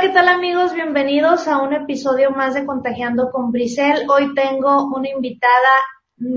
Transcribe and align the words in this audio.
¿qué 0.00 0.10
tal 0.10 0.28
amigos? 0.28 0.74
Bienvenidos 0.74 1.48
a 1.48 1.60
un 1.60 1.72
episodio 1.72 2.30
más 2.30 2.54
de 2.54 2.64
Contagiando 2.64 3.30
con 3.32 3.50
Brisel. 3.50 4.08
Hoy 4.08 4.32
tengo 4.32 4.86
una 4.94 5.08
invitada, 5.08 5.50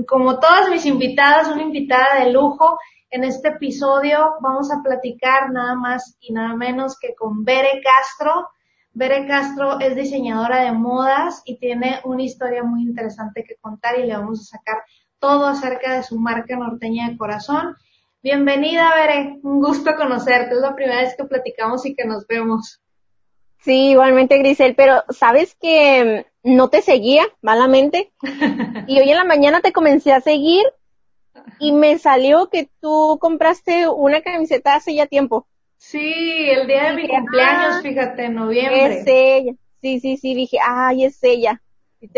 como 0.08 0.40
todas 0.40 0.68
mis 0.68 0.84
invitadas, 0.84 1.46
una 1.46 1.62
invitada 1.62 2.24
de 2.24 2.32
lujo. 2.32 2.76
En 3.08 3.22
este 3.22 3.50
episodio 3.50 4.34
vamos 4.40 4.72
a 4.72 4.82
platicar 4.82 5.52
nada 5.52 5.76
más 5.76 6.16
y 6.18 6.32
nada 6.32 6.56
menos 6.56 6.98
que 6.98 7.14
con 7.14 7.44
Bere 7.44 7.80
Castro. 7.84 8.48
Bere 8.94 9.28
Castro 9.28 9.78
es 9.78 9.94
diseñadora 9.94 10.64
de 10.64 10.72
modas 10.72 11.42
y 11.44 11.56
tiene 11.58 12.00
una 12.02 12.24
historia 12.24 12.64
muy 12.64 12.82
interesante 12.82 13.44
que 13.44 13.54
contar 13.60 13.96
y 13.96 14.06
le 14.06 14.16
vamos 14.16 14.40
a 14.40 14.56
sacar 14.58 14.82
todo 15.20 15.46
acerca 15.46 15.94
de 15.94 16.02
su 16.02 16.18
marca 16.18 16.56
norteña 16.56 17.10
de 17.10 17.16
corazón. 17.16 17.76
Bienvenida, 18.24 18.92
Bere. 18.96 19.38
Un 19.44 19.60
gusto 19.60 19.94
conocerte. 19.94 20.56
Es 20.56 20.60
la 20.60 20.74
primera 20.74 21.00
vez 21.00 21.14
que 21.16 21.24
platicamos 21.24 21.86
y 21.86 21.94
que 21.94 22.04
nos 22.04 22.26
vemos. 22.26 22.81
Sí, 23.62 23.90
igualmente 23.90 24.38
Grisel, 24.38 24.74
pero 24.74 25.04
sabes 25.10 25.54
que 25.54 26.24
mm, 26.44 26.54
no 26.56 26.68
te 26.68 26.82
seguía 26.82 27.24
malamente 27.40 28.12
y 28.88 28.98
hoy 28.98 29.10
en 29.10 29.16
la 29.16 29.24
mañana 29.24 29.60
te 29.60 29.72
comencé 29.72 30.12
a 30.12 30.20
seguir 30.20 30.64
y 31.58 31.72
me 31.72 31.98
salió 31.98 32.48
que 32.48 32.68
tú 32.80 33.18
compraste 33.20 33.88
una 33.88 34.20
camiseta 34.20 34.74
hace 34.74 34.94
ya 34.94 35.06
tiempo. 35.06 35.46
Sí, 35.76 36.48
el 36.50 36.66
día 36.66 36.90
de 36.90 36.94
mi 36.94 37.08
cumpleaños, 37.08 37.76
ah, 37.78 37.80
fíjate, 37.82 38.26
en 38.26 38.34
noviembre. 38.34 39.00
Es 39.00 39.04
ella. 39.06 39.52
Sí, 39.80 39.98
sí, 39.98 40.16
sí, 40.16 40.34
dije, 40.34 40.58
ay, 40.64 41.04
es 41.04 41.18
ella. 41.22 41.60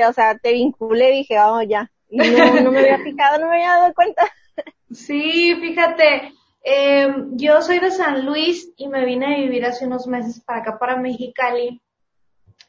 o 0.06 0.12
sea, 0.12 0.36
te 0.36 0.52
vinculé, 0.52 1.10
dije, 1.10 1.38
oh, 1.40 1.62
ya. 1.62 1.90
no, 2.10 2.60
no 2.60 2.72
me 2.72 2.80
había 2.80 2.98
fijado, 2.98 3.38
no 3.38 3.48
me 3.48 3.56
había 3.56 3.78
dado 3.78 3.94
cuenta. 3.94 4.22
Sí, 4.92 5.56
fíjate, 5.60 6.32
eh, 6.64 7.14
yo 7.32 7.60
soy 7.60 7.78
de 7.78 7.90
San 7.90 8.24
Luis 8.24 8.72
y 8.76 8.88
me 8.88 9.04
vine 9.04 9.26
a 9.26 9.38
vivir 9.38 9.66
hace 9.66 9.86
unos 9.86 10.06
meses 10.06 10.40
para 10.40 10.60
acá, 10.60 10.78
para 10.78 10.96
Mexicali, 10.96 11.82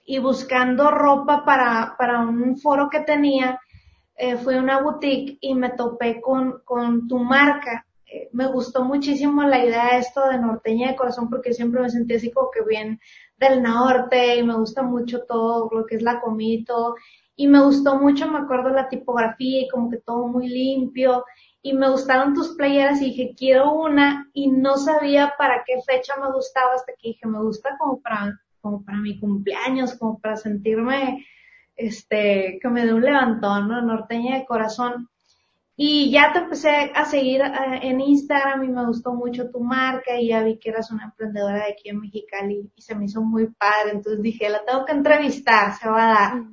y 0.05 0.19
buscando 0.19 0.91
ropa 0.91 1.45
para, 1.45 1.95
para 1.97 2.19
un 2.19 2.57
foro 2.57 2.89
que 2.89 2.99
tenía, 2.99 3.59
eh, 4.17 4.35
fui 4.35 4.55
a 4.55 4.59
una 4.59 4.81
boutique 4.81 5.37
y 5.39 5.55
me 5.55 5.69
topé 5.71 6.19
con, 6.19 6.61
con 6.65 7.07
tu 7.07 7.19
marca. 7.19 7.85
Eh, 8.05 8.29
me 8.33 8.47
gustó 8.47 8.83
muchísimo 8.83 9.43
la 9.43 9.65
idea 9.65 9.93
de 9.93 9.99
esto 9.99 10.27
de 10.27 10.39
norteña 10.39 10.89
de 10.89 10.95
corazón 10.95 11.29
porque 11.29 11.53
siempre 11.53 11.81
me 11.81 11.89
sentí 11.89 12.15
así 12.15 12.31
como 12.31 12.51
que 12.51 12.63
bien 12.63 12.99
del 13.37 13.63
norte 13.63 14.35
y 14.35 14.43
me 14.43 14.55
gusta 14.55 14.83
mucho 14.83 15.23
todo 15.23 15.69
lo 15.71 15.85
que 15.85 15.95
es 15.95 16.01
la 16.01 16.19
comida 16.19 16.63
y. 17.37 17.43
Y 17.45 17.47
me 17.47 17.61
gustó 17.61 17.99
mucho, 17.99 18.29
me 18.31 18.39
acuerdo 18.39 18.69
la 18.69 18.87
tipografía 18.87 19.61
y 19.61 19.67
como 19.67 19.89
que 19.89 19.97
todo 19.97 20.27
muy 20.27 20.47
limpio 20.47 21.25
y 21.65 21.73
me 21.73 21.89
gustaron 21.89 22.35
tus 22.35 22.49
playeras 22.55 23.01
y 23.01 23.05
dije, 23.05 23.33
quiero 23.35 23.73
una 23.73 24.29
y 24.33 24.51
no 24.51 24.77
sabía 24.77 25.33
para 25.35 25.63
qué 25.65 25.81
fecha 25.81 26.13
me 26.15 26.31
gustaba 26.31 26.75
hasta 26.75 26.93
que 26.93 27.07
dije, 27.07 27.25
me 27.25 27.41
gusta 27.41 27.75
como 27.79 27.99
para, 28.03 28.39
como 28.61 28.85
para 28.85 28.99
mi 28.99 29.19
cumpleaños, 29.19 29.95
como 29.95 30.19
para 30.19 30.37
sentirme, 30.37 31.25
este, 31.75 32.59
que 32.61 32.69
me 32.69 32.85
dé 32.85 32.93
un 32.93 33.01
levantón, 33.01 33.67
¿no? 33.67 33.81
Norteña 33.81 34.37
de 34.37 34.45
corazón. 34.45 35.09
Y 35.75 36.11
ya 36.11 36.31
te 36.33 36.37
empecé 36.37 36.91
a 36.93 37.03
seguir 37.05 37.41
eh, 37.41 37.79
en 37.81 37.99
Instagram 37.99 38.63
y 38.63 38.67
me 38.67 38.85
gustó 38.85 39.15
mucho 39.15 39.49
tu 39.49 39.59
marca 39.59 40.19
y 40.19 40.27
ya 40.27 40.43
vi 40.43 40.59
que 40.59 40.69
eras 40.69 40.91
una 40.91 41.05
emprendedora 41.05 41.65
de 41.65 41.71
aquí 41.71 41.89
en 41.89 41.99
Mexicali 41.99 42.71
y 42.75 42.81
se 42.83 42.93
me 42.93 43.05
hizo 43.05 43.23
muy 43.23 43.47
padre. 43.47 43.93
Entonces 43.93 44.21
dije, 44.21 44.49
la 44.49 44.63
tengo 44.63 44.85
que 44.85 44.91
entrevistar, 44.91 45.73
se 45.73 45.89
va 45.89 46.03
a 46.03 46.13
dar. 46.13 46.43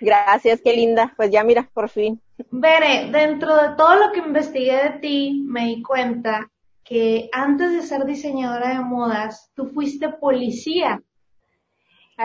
Gracias, 0.00 0.60
qué 0.62 0.72
linda. 0.74 1.12
Pues 1.16 1.30
ya 1.30 1.44
mira, 1.44 1.68
por 1.72 1.88
fin. 1.88 2.20
Veré, 2.50 3.10
dentro 3.10 3.54
de 3.56 3.76
todo 3.76 3.94
lo 3.96 4.12
que 4.12 4.20
investigué 4.20 4.82
de 4.82 4.90
ti, 5.00 5.44
me 5.46 5.66
di 5.66 5.82
cuenta 5.82 6.50
que 6.84 7.28
antes 7.32 7.72
de 7.72 7.82
ser 7.82 8.04
diseñadora 8.04 8.70
de 8.70 8.80
modas, 8.80 9.50
tú 9.54 9.66
fuiste 9.68 10.08
policía. 10.08 11.02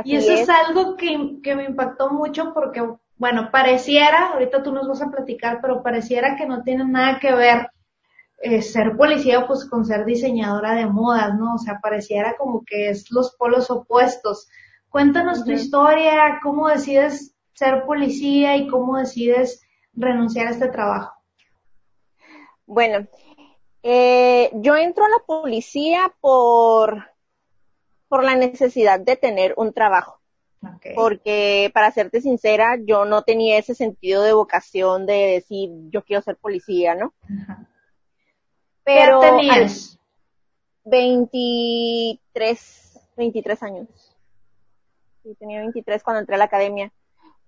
y 0.04 0.16
eso 0.16 0.34
es, 0.34 0.50
algo 0.50 0.98
que, 0.98 1.38
que, 1.44 1.56
me 1.56 1.66
impactó 1.66 2.10
mucho 2.10 2.54
porque, 2.54 2.84
bueno, 3.18 3.50
pareciera, 3.52 4.34
ahorita 4.34 4.64
tú 4.64 4.72
nos 4.72 4.88
vas 4.88 5.02
a 5.02 5.12
platicar, 5.12 5.60
pero 5.62 5.84
pareciera 5.84 6.36
que 6.36 6.48
no 6.48 6.64
tiene 6.64 6.86
nada 6.86 7.20
que 7.20 7.34
ver 7.34 7.70
eh, 8.40 8.62
ser 8.62 8.96
policía 8.96 9.48
pues 9.48 9.66
con 9.66 9.84
ser 9.84 10.06
diseñadora 10.06 10.76
de 10.76 10.86
modas, 10.86 11.34
¿no? 11.40 11.56
O 11.56 11.58
sea, 11.58 11.80
pareciera 11.82 12.36
como 12.38 12.64
que 12.64 12.90
es 12.90 13.10
los 13.12 13.36
polos 13.36 13.72
opuestos. 13.72 14.48
Cuéntanos 14.90 15.44
tu 15.44 15.52
historia, 15.52 16.40
cómo 16.44 16.70
decides 16.70 17.36
ser 17.58 17.86
policía 17.86 18.56
y 18.56 18.68
cómo 18.68 18.98
decides 18.98 19.64
renunciar 19.94 20.48
a 20.48 20.52
este 20.52 20.68
trabajo? 20.68 21.14
Bueno, 22.68 23.08
eh, 23.82 24.52
yo 24.54 24.76
entro 24.76 25.06
a 25.06 25.10
la 25.10 25.20
policía 25.26 26.14
por, 26.22 27.12
por 28.08 28.24
la 28.24 28.36
necesidad 28.36 29.00
de 29.00 29.16
tener 29.16 29.56
un 29.58 29.74
trabajo. 29.74 30.22
Porque, 30.96 31.70
para 31.74 31.92
serte 31.92 32.20
sincera, 32.20 32.78
yo 32.84 33.06
no 33.06 33.22
tenía 33.22 33.58
ese 33.58 33.76
sentido 33.76 34.24
de 34.24 34.34
vocación 34.34 35.06
de 35.06 35.14
decir, 35.14 35.70
yo 35.90 36.04
quiero 36.04 36.22
ser 36.22 36.36
policía, 36.38 36.96
¿no? 36.96 37.14
Pero. 38.84 39.22
¿Qué 39.22 39.28
tenías? 39.28 40.00
23, 40.84 43.00
23 43.16 43.64
años. 43.64 44.18
Sí, 45.24 45.36
tenía 45.36 45.60
23 45.60 46.04
cuando 46.04 46.22
entré 46.22 46.36
a 46.36 46.40
la 46.40 46.46
academia. 46.46 46.92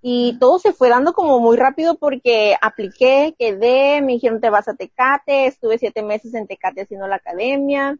Y 0.01 0.37
todo 0.39 0.59
se 0.59 0.71
fue 0.71 0.89
dando 0.89 1.13
como 1.13 1.39
muy 1.39 1.57
rápido 1.57 1.97
porque 1.97 2.55
apliqué, 2.61 3.35
quedé, 3.37 4.01
me 4.01 4.13
dijeron 4.13 4.39
te 4.39 4.49
vas 4.49 4.67
a 4.69 4.75
Tecate, 4.75 5.45
estuve 5.45 5.77
siete 5.77 6.03
meses 6.03 6.33
en 6.33 6.47
Tecate 6.47 6.81
haciendo 6.81 7.07
la 7.07 7.17
academia, 7.17 7.97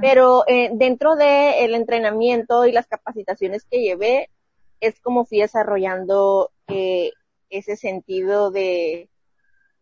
pero 0.00 0.44
eh, 0.46 0.70
dentro 0.72 1.14
del 1.14 1.54
el 1.58 1.74
entrenamiento 1.74 2.64
y 2.64 2.72
las 2.72 2.86
capacitaciones 2.86 3.64
que 3.70 3.82
llevé, 3.82 4.30
es 4.80 4.98
como 5.00 5.26
fui 5.26 5.40
desarrollando 5.40 6.50
eh, 6.68 7.12
ese 7.50 7.76
sentido 7.76 8.50
de, 8.50 9.10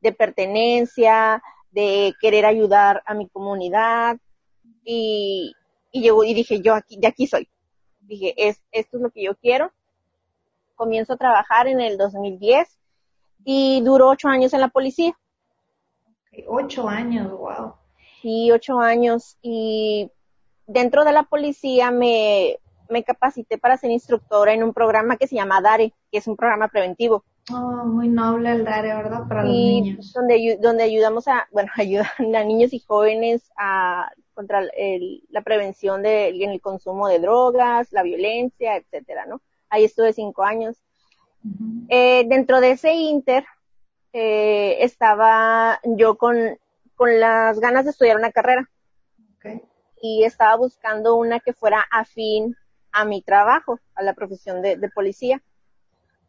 de 0.00 0.12
pertenencia, 0.12 1.41
de 1.70 2.14
querer 2.20 2.47
ayudar 2.47 3.02
a 3.06 3.14
mi 3.14 3.28
comunidad 3.28 4.19
y, 4.84 5.54
y 5.92 6.02
llegó 6.02 6.25
y 6.25 6.34
dije 6.34 6.60
yo 6.60 6.75
aquí, 6.75 6.98
de 6.98 7.06
aquí 7.06 7.28
soy. 7.28 7.48
Dije, 8.00 8.34
es, 8.37 8.60
esto 8.72 8.97
es 8.97 9.02
lo 9.04 9.10
que 9.10 9.22
yo 9.22 9.37
quiero 9.37 9.72
comienzo 10.81 11.13
a 11.13 11.19
trabajar 11.19 11.69
en 11.69 11.79
el 11.79 11.99
2010 11.99 12.67
y 13.45 13.83
duró 13.83 14.09
ocho 14.09 14.29
años 14.29 14.55
en 14.55 14.63
la 14.63 14.69
policía. 14.69 15.13
Ocho 16.49 16.89
años, 16.89 17.31
wow. 17.31 17.75
Sí, 18.23 18.51
ocho 18.51 18.81
años. 18.81 19.37
Y 19.43 20.11
dentro 20.67 21.05
de 21.05 21.13
la 21.13 21.25
policía 21.25 21.91
me, 21.91 22.57
me 22.89 23.05
capacité 23.05 23.59
para 23.59 23.77
ser 23.77 23.91
instructora 23.91 24.55
en 24.55 24.63
un 24.63 24.73
programa 24.73 25.19
que 25.19 25.27
se 25.27 25.37
llama 25.37 25.61
DARE, 25.61 25.93
que 26.11 26.17
es 26.17 26.27
un 26.27 26.37
programa 26.37 26.69
preventivo. 26.69 27.25
Oh, 27.53 27.85
muy 27.85 28.09
noble 28.09 28.51
el 28.51 28.65
DARE, 28.65 28.95
¿verdad? 28.95 29.29
Para 29.29 29.45
los 29.45 29.53
niños. 29.53 30.15
Donde, 30.15 30.59
donde 30.62 30.85
ayudamos 30.85 31.29
a, 31.29 31.47
bueno, 31.53 31.71
ayudan 31.77 32.35
a 32.35 32.43
niños 32.43 32.73
y 32.73 32.81
jóvenes 32.81 33.51
a 33.59 34.11
contra 34.33 34.62
el, 34.79 35.25
la 35.29 35.43
prevención 35.43 36.03
del 36.03 36.41
el 36.41 36.61
consumo 36.62 37.07
de 37.07 37.19
drogas, 37.19 37.93
la 37.93 38.03
violencia, 38.03 38.77
etcétera, 38.77 39.27
¿no? 39.27 39.43
Ahí 39.70 39.84
estuve 39.84 40.12
cinco 40.12 40.42
años. 40.42 40.76
eh, 41.88 42.25
dentro 42.28 42.60
de 42.60 42.72
ese 42.72 42.92
inter, 42.92 43.44
eh, 44.12 44.78
estaba 44.81 45.81
yo 45.84 46.19
con, 46.19 46.58
con 46.97 47.19
las 47.19 47.60
ganas 47.60 47.84
de 47.84 47.92
estudiar 47.92 48.16
una 48.16 48.32
carrera. 48.32 48.69
Okay. 49.36 49.62
Y 50.03 50.25
estaba 50.25 50.56
buscando 50.56 51.14
una 51.14 51.41
que 51.41 51.53
fuera 51.53 51.86
afín 51.91 52.56
a 52.92 53.04
mi 53.04 53.22
trabajo, 53.22 53.78
a 53.94 54.03
la 54.03 54.14
profesión 54.14 54.60
de, 54.62 54.76
de 54.76 54.88
policía. 54.91 55.42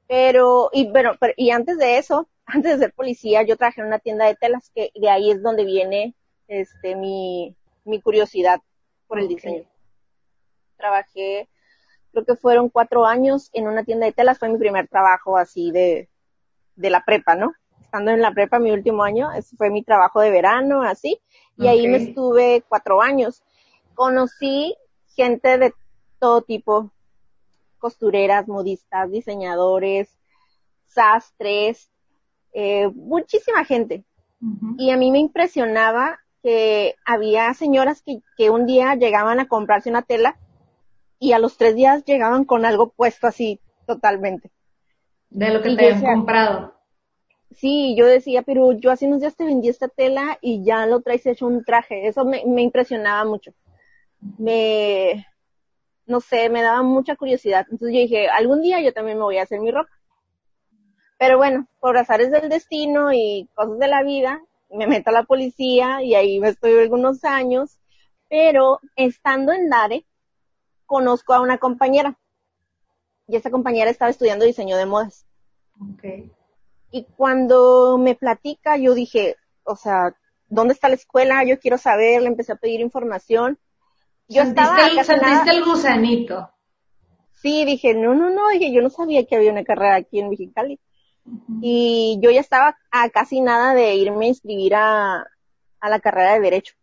Pero, 0.08 0.70
y 0.72 0.90
bueno, 0.90 1.14
pero, 1.20 1.34
y 1.36 1.52
antes 1.52 1.78
de 1.78 1.98
eso, 1.98 2.30
antes 2.46 2.74
de 2.74 2.86
ser 2.86 2.94
policía, 2.94 3.44
yo 3.44 3.58
trabajé 3.58 3.82
en 3.82 3.88
una 3.88 4.00
tienda 4.00 4.26
de 4.26 4.36
telas, 4.36 4.70
que 4.76 4.92
de 4.96 5.10
ahí 5.10 5.32
es 5.32 5.42
donde 5.42 5.66
viene, 5.66 6.16
este, 6.48 6.96
mi, 6.96 7.56
mi 7.86 8.02
curiosidad 8.02 8.62
por 9.08 9.20
el 9.20 9.26
okay. 9.26 9.36
diseño. 9.36 9.64
Trabajé 10.78 11.50
creo 12.12 12.26
que 12.26 12.36
fueron 12.36 12.70
cuatro 12.70 13.06
años 13.06 13.50
en 13.54 13.68
una 13.68 13.84
tienda 13.84 14.06
de 14.06 14.12
telas, 14.12 14.40
fue 14.40 14.50
mi 14.50 14.58
primer 14.58 14.88
trabajo 14.88 15.38
así 15.38 15.72
de, 15.72 16.10
de 16.76 16.90
la 16.90 17.04
prepa, 17.04 17.36
¿no? 17.36 17.54
Estando 17.82 18.12
en 18.12 18.22
la 18.22 18.34
prepa 18.34 18.60
mi 18.60 18.72
último 18.72 19.04
año, 19.04 19.32
ese 19.34 19.56
fue 19.56 19.70
mi 19.70 19.84
trabajo 19.84 20.22
de 20.22 20.32
verano, 20.32 20.82
así, 20.82 21.20
y 21.58 21.64
okay. 21.64 21.80
ahí 21.80 21.88
me 21.88 21.98
estuve 21.98 22.64
cuatro 22.68 23.02
años. 23.02 23.44
Conocí 23.96 24.76
gente 25.16 25.58
de 25.58 25.74
todo 26.20 26.42
tipo, 26.42 26.92
costureras, 27.80 28.48
modistas, 28.48 29.12
diseñadores, 29.12 30.18
sastres, 30.88 31.92
eh, 32.54 32.90
muchísima 32.94 33.66
gente. 33.66 34.06
Uh 34.42 34.46
-huh. 34.46 34.76
Y 34.78 34.92
a 34.92 34.98
mí 34.98 35.12
me 35.12 35.20
impresionaba 35.20 36.20
que 36.44 36.96
había 37.06 37.54
señoras 37.54 38.02
que, 38.02 38.22
que 38.38 38.50
un 38.50 38.66
día 38.66 38.96
llegaban 38.96 39.40
a 39.40 39.48
comprarse 39.48 39.90
una 39.90 40.02
tela 40.02 40.38
y 41.22 41.34
a 41.34 41.40
los 41.40 41.56
tres 41.56 41.76
días 41.76 42.04
llegaban 42.04 42.46
con 42.46 42.66
algo 42.66 42.90
puesto 42.90 43.28
así 43.28 43.60
totalmente. 43.86 44.52
De 45.30 45.54
lo 45.54 45.62
que 45.62 45.70
y 45.70 45.78
te 45.78 45.94
habían 45.94 46.02
comprado. 46.02 46.74
Sí, 47.52 47.96
yo 47.96 48.08
decía, 48.08 48.42
pero 48.42 48.72
yo 48.72 48.90
hace 48.90 49.06
unos 49.06 49.22
días 49.22 49.36
te 49.36 49.46
vendí 49.46 49.70
esta 49.70 49.88
tela 49.88 50.40
y 50.42 50.66
ya 50.66 50.88
lo 50.88 51.02
traes 51.02 51.28
hecho 51.28 51.46
un 51.46 51.64
traje. 51.64 52.08
Eso 52.08 52.26
me, 52.26 52.44
me 52.48 52.64
impresionaba 52.64 53.24
mucho. 53.24 53.52
Me, 54.40 55.28
no 56.08 56.22
sé, 56.22 56.50
me 56.50 56.64
daba 56.64 56.82
mucha 56.82 57.16
curiosidad. 57.16 57.68
Entonces 57.70 57.94
yo 57.94 58.02
dije, 58.02 58.28
algún 58.28 58.64
día 58.64 58.82
yo 58.82 58.92
también 58.92 59.20
me 59.20 59.24
voy 59.24 59.38
a 59.38 59.44
hacer 59.44 59.60
mi 59.60 59.70
ropa. 59.70 59.92
Pero 61.20 61.38
bueno, 61.38 61.68
por 61.80 61.98
azares 61.98 62.32
del 62.32 62.50
destino 62.50 63.14
y 63.14 63.48
cosas 63.54 63.78
de 63.78 63.88
la 63.88 64.02
vida, 64.02 64.42
me 64.72 64.88
meto 64.88 65.12
a 65.12 65.14
la 65.14 65.24
policía 65.24 66.02
y 66.02 66.16
ahí 66.16 66.40
me 66.40 66.50
estoy 66.50 66.80
algunos 66.80 67.24
años. 67.24 67.78
Pero 68.28 68.80
estando 68.96 69.52
en 69.52 69.70
Dare, 69.70 70.08
conozco 70.92 71.34
a 71.34 71.40
una 71.40 71.58
compañera. 71.58 72.20
Y 73.26 73.38
esa 73.38 73.50
compañera 73.50 73.90
estaba 73.90 74.12
estudiando 74.12 74.44
diseño 74.44 74.76
de 74.76 74.86
modas. 74.86 75.26
Okay. 75.94 76.30
Y 76.92 77.06
cuando 77.16 77.98
me 77.98 78.14
platica, 78.16 78.76
yo 78.76 78.94
dije, 78.94 79.38
o 79.64 79.78
sea, 79.78 80.14
¿dónde 80.50 80.74
está 80.74 80.90
la 80.90 80.96
escuela? 80.96 81.46
Yo 81.46 81.60
quiero 81.60 81.78
saber, 81.78 82.22
le 82.22 82.28
empecé 82.28 82.52
a 82.52 82.58
pedir 82.58 82.82
información. 82.82 83.58
Yo 84.28 84.42
estaba 84.42 84.86
el, 84.86 85.02
sentiste 85.06 85.52
el 85.52 85.64
gusanito. 85.64 86.50
Sí, 87.42 87.64
dije, 87.64 87.94
no, 87.94 88.14
no, 88.14 88.30
no, 88.30 88.50
dije, 88.50 88.74
yo 88.74 88.82
no 88.82 88.90
sabía 88.90 89.26
que 89.26 89.38
había 89.38 89.54
una 89.54 89.64
carrera 89.64 89.96
aquí 89.96 90.20
en 90.20 90.30
Mexicali. 90.30 90.78
Y 91.62 92.20
yo 92.22 92.32
ya 92.32 92.42
estaba 92.42 92.78
a 92.92 93.10
casi 93.10 93.40
nada 93.40 93.74
de 93.74 93.96
irme 93.96 94.26
a 94.26 94.30
inscribir 94.30 94.76
a, 94.76 95.26
a 95.80 95.90
la 95.90 96.00
carrera 96.02 96.34
de 96.34 96.42
Derecho. 96.42 96.74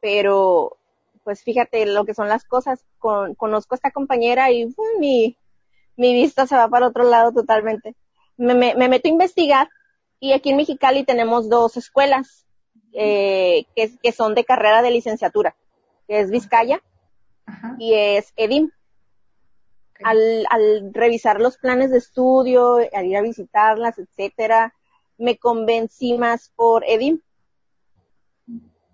Pero, 0.00 0.81
pues 1.24 1.42
fíjate 1.42 1.86
lo 1.86 2.04
que 2.04 2.14
son 2.14 2.28
las 2.28 2.44
cosas. 2.44 2.84
Con, 2.98 3.34
conozco 3.34 3.74
a 3.74 3.76
esta 3.76 3.90
compañera 3.90 4.50
y 4.50 4.66
mi, 4.98 5.36
mi 5.96 6.14
vista 6.14 6.46
se 6.46 6.56
va 6.56 6.68
para 6.68 6.88
otro 6.88 7.04
lado 7.04 7.32
totalmente. 7.32 7.94
Me, 8.36 8.54
me, 8.54 8.74
me 8.74 8.88
meto 8.88 9.08
a 9.08 9.12
investigar 9.12 9.68
y 10.20 10.32
aquí 10.32 10.50
en 10.50 10.56
Mexicali 10.56 11.04
tenemos 11.04 11.48
dos 11.48 11.76
escuelas 11.76 12.46
eh, 12.92 13.64
que, 13.74 13.96
que, 14.02 14.12
son 14.12 14.34
de 14.34 14.44
carrera 14.44 14.82
de 14.82 14.90
licenciatura, 14.90 15.56
que 16.06 16.20
es 16.20 16.30
Vizcaya 16.30 16.80
y 17.78 17.94
es 17.94 18.32
EDIM. 18.36 18.70
Al, 20.04 20.46
al 20.50 20.92
revisar 20.92 21.40
los 21.40 21.58
planes 21.58 21.90
de 21.90 21.98
estudio, 21.98 22.78
al 22.92 23.06
ir 23.06 23.16
a 23.16 23.22
visitarlas, 23.22 23.98
etcétera, 23.98 24.74
me 25.16 25.38
convencí 25.38 26.18
más 26.18 26.52
por 26.56 26.84
EDIM. 26.84 27.20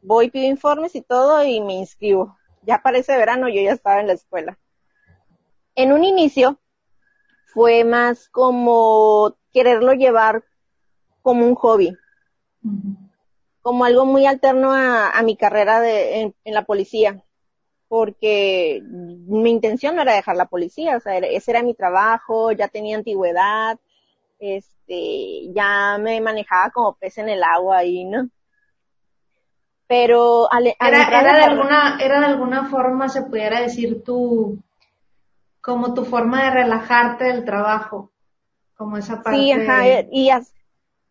Voy, 0.03 0.31
pido 0.31 0.47
informes 0.47 0.95
y 0.95 1.03
todo 1.03 1.45
y 1.45 1.61
me 1.61 1.75
inscribo. 1.75 2.37
Ya 2.62 2.83
para 2.83 2.99
ese 2.99 3.17
verano 3.17 3.49
yo 3.49 3.61
ya 3.61 3.73
estaba 3.73 4.00
en 4.00 4.06
la 4.06 4.12
escuela. 4.15 4.59
En 5.75 5.93
un 5.93 6.05
inicio 6.05 6.59
fue 7.53 7.85
más 7.85 8.29
como 8.29 9.37
quererlo 9.53 9.93
llevar 9.95 10.45
como 11.23 11.47
un 11.47 11.55
hobby, 11.55 11.97
como 13.61 13.85
algo 13.85 14.06
muy 14.06 14.27
alterno 14.27 14.73
a, 14.73 15.21
mi 15.23 15.37
carrera 15.37 15.81
de, 15.81 16.21
en, 16.23 16.35
la 16.55 16.65
policía, 16.65 17.23
porque 17.89 18.81
mi 18.83 19.50
intención 19.50 19.97
no 19.97 20.03
era 20.03 20.15
dejar 20.15 20.37
la 20.37 20.47
policía, 20.47 20.97
o 20.97 21.00
sea, 21.00 21.19
ese 21.19 21.50
era 21.50 21.62
mi 21.62 21.75
trabajo, 21.75 22.53
ya 22.53 22.69
tenía 22.69 22.97
antigüedad, 22.97 23.79
este, 24.39 25.53
ya 25.53 25.99
me 25.99 26.21
manejaba 26.21 26.71
como 26.71 26.97
pez 26.97 27.19
en 27.19 27.29
el 27.29 27.43
agua 27.43 27.85
y 27.85 28.05
no. 28.05 28.31
Pero 29.88 30.52
al, 30.52 30.67
era, 30.67 31.08
era 31.08 31.35
de 31.35 31.43
alguna, 31.43 31.99
era 32.00 32.20
de 32.20 32.26
alguna 32.26 32.67
forma, 32.67 33.08
se 33.08 33.23
pudiera 33.23 33.61
decir 33.61 34.05
tu, 34.05 34.58
como 35.62 35.94
tu 35.94 36.05
forma 36.05 36.44
de 36.44 36.50
relajarte 36.50 37.25
del 37.25 37.44
trabajo, 37.44 38.11
como 38.76 38.99
esa 38.99 39.23
parte. 39.23 39.38
Sí, 39.38 39.50
ajá, 39.50 40.06
y, 40.12 40.31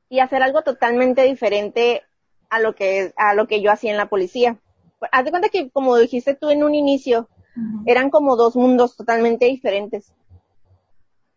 y 0.09 0.19
hacer 0.19 0.43
algo 0.43 0.61
totalmente 0.61 1.23
diferente 1.23 2.03
a 2.49 2.59
lo 2.59 2.75
que 2.75 3.13
a 3.17 3.33
lo 3.33 3.47
que 3.47 3.61
yo 3.61 3.71
hacía 3.71 3.91
en 3.91 3.97
la 3.97 4.09
policía. 4.09 4.57
Haz 5.11 5.25
de 5.25 5.31
cuenta 5.31 5.49
que 5.49 5.69
como 5.69 5.97
dijiste 5.97 6.35
tú 6.35 6.49
en 6.49 6.63
un 6.63 6.75
inicio, 6.75 7.27
eran 7.85 8.09
como 8.09 8.35
dos 8.35 8.55
mundos 8.55 8.95
totalmente 8.95 9.45
diferentes. 9.45 10.13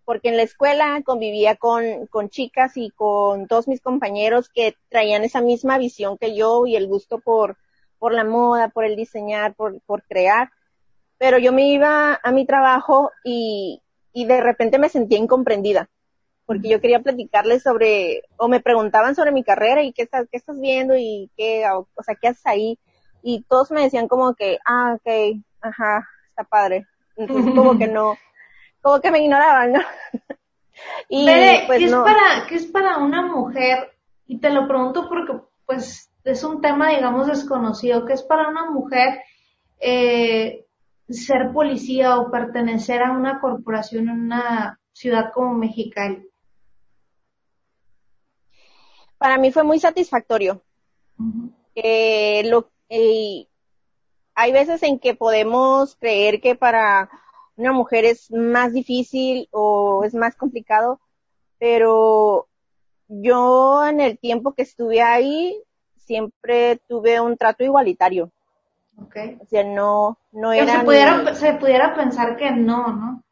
Porque 0.04 0.28
en 0.28 0.36
la 0.36 0.42
escuela 0.42 1.00
convivía 1.04 1.56
con, 1.56 2.06
con 2.06 2.30
chicas 2.30 2.76
y 2.76 2.90
con 2.90 3.46
todos 3.46 3.68
mis 3.68 3.80
compañeros 3.80 4.48
que 4.48 4.76
traían 4.88 5.24
esa 5.24 5.40
misma 5.40 5.78
visión 5.78 6.18
que 6.18 6.34
yo 6.34 6.66
y 6.66 6.76
el 6.76 6.88
gusto 6.88 7.20
por, 7.20 7.56
por 7.98 8.12
la 8.12 8.24
moda, 8.24 8.68
por 8.68 8.84
el 8.84 8.96
diseñar, 8.96 9.54
por, 9.54 9.80
por 9.82 10.02
crear. 10.04 10.50
Pero 11.18 11.38
yo 11.38 11.52
me 11.52 11.68
iba 11.68 12.18
a 12.22 12.32
mi 12.32 12.46
trabajo 12.46 13.10
y, 13.24 13.82
y 14.12 14.24
de 14.24 14.40
repente 14.40 14.78
me 14.78 14.88
sentía 14.88 15.18
incomprendida 15.18 15.88
porque 16.50 16.68
yo 16.68 16.80
quería 16.80 16.98
platicarles 16.98 17.62
sobre, 17.62 18.24
o 18.36 18.48
me 18.48 18.58
preguntaban 18.58 19.14
sobre 19.14 19.30
mi 19.30 19.44
carrera 19.44 19.84
y 19.84 19.92
qué 19.92 20.02
estás, 20.02 20.26
qué 20.28 20.36
estás 20.36 20.58
viendo 20.58 20.96
y 20.96 21.30
qué, 21.36 21.64
o, 21.70 21.86
sea, 22.02 22.16
qué 22.16 22.26
haces 22.26 22.44
ahí. 22.44 22.76
Y 23.22 23.44
todos 23.48 23.70
me 23.70 23.82
decían 23.82 24.08
como 24.08 24.34
que, 24.34 24.58
ah, 24.66 24.96
ok, 24.96 25.40
ajá, 25.60 26.08
está 26.28 26.42
padre. 26.42 26.88
Entonces 27.14 27.54
como 27.54 27.78
que 27.78 27.86
no, 27.86 28.16
como 28.80 29.00
que 29.00 29.10
me 29.10 29.22
ignoraban, 29.22 29.72
¿no? 29.72 29.80
y 31.08 31.26
pues 31.66 31.78
¿qué 31.78 31.84
es 31.84 31.94
para, 31.94 32.46
qué 32.48 32.54
es 32.54 32.66
para 32.66 32.98
una 32.98 33.22
mujer? 33.22 33.92
Y 34.26 34.38
te 34.38 34.50
lo 34.50 34.66
pregunto 34.66 35.08
porque 35.08 35.34
pues 35.66 36.10
es 36.24 36.44
un 36.44 36.60
tema, 36.60 36.90
digamos, 36.90 37.26
desconocido, 37.26 38.04
¿qué 38.04 38.12
es 38.12 38.22
para 38.22 38.48
una 38.48 38.70
mujer 38.70 39.20
eh, 39.78 40.66
ser 41.08 41.52
policía 41.52 42.18
o 42.18 42.30
pertenecer 42.30 43.02
a 43.02 43.12
una 43.12 43.40
corporación 43.40 44.08
en 44.08 44.20
una 44.20 44.78
ciudad 44.92 45.32
como 45.32 45.54
Mexicali? 45.54 46.30
para 49.20 49.36
mí 49.36 49.52
fue 49.52 49.64
muy 49.64 49.78
satisfactorio. 49.78 50.62
lo, 51.76 52.70
hay 52.88 54.52
veces 54.52 54.82
en 54.82 54.98
que 54.98 55.14
podemos 55.14 55.94
creer 55.96 56.40
que 56.40 56.54
para 56.54 57.10
una 57.56 57.72
mujer 57.72 58.04
es 58.04 58.30
más 58.30 58.72
difícil 58.72 59.48
o 59.50 60.04
es 60.04 60.14
más 60.14 60.36
complicado, 60.36 61.00
pero 61.58 62.48
yo 63.08 63.86
en 63.86 64.00
el 64.00 64.18
tiempo 64.18 64.54
que 64.54 64.62
estuve 64.62 65.02
ahí 65.02 65.62
siempre 65.96 66.80
tuve 66.88 67.20
un 67.20 67.36
trato 67.36 67.64
igualitario. 67.64 68.30
Okay. 69.06 69.38
O 69.40 69.46
sea, 69.46 69.64
no, 69.64 70.18
no 70.32 70.52
era. 70.52 70.80
Se 70.80 70.84
pudiera, 70.84 71.34
se 71.34 71.52
pudiera 71.54 71.94
pensar 71.94 72.36
que 72.36 72.50
no, 72.50 72.88
¿no? 72.88 73.24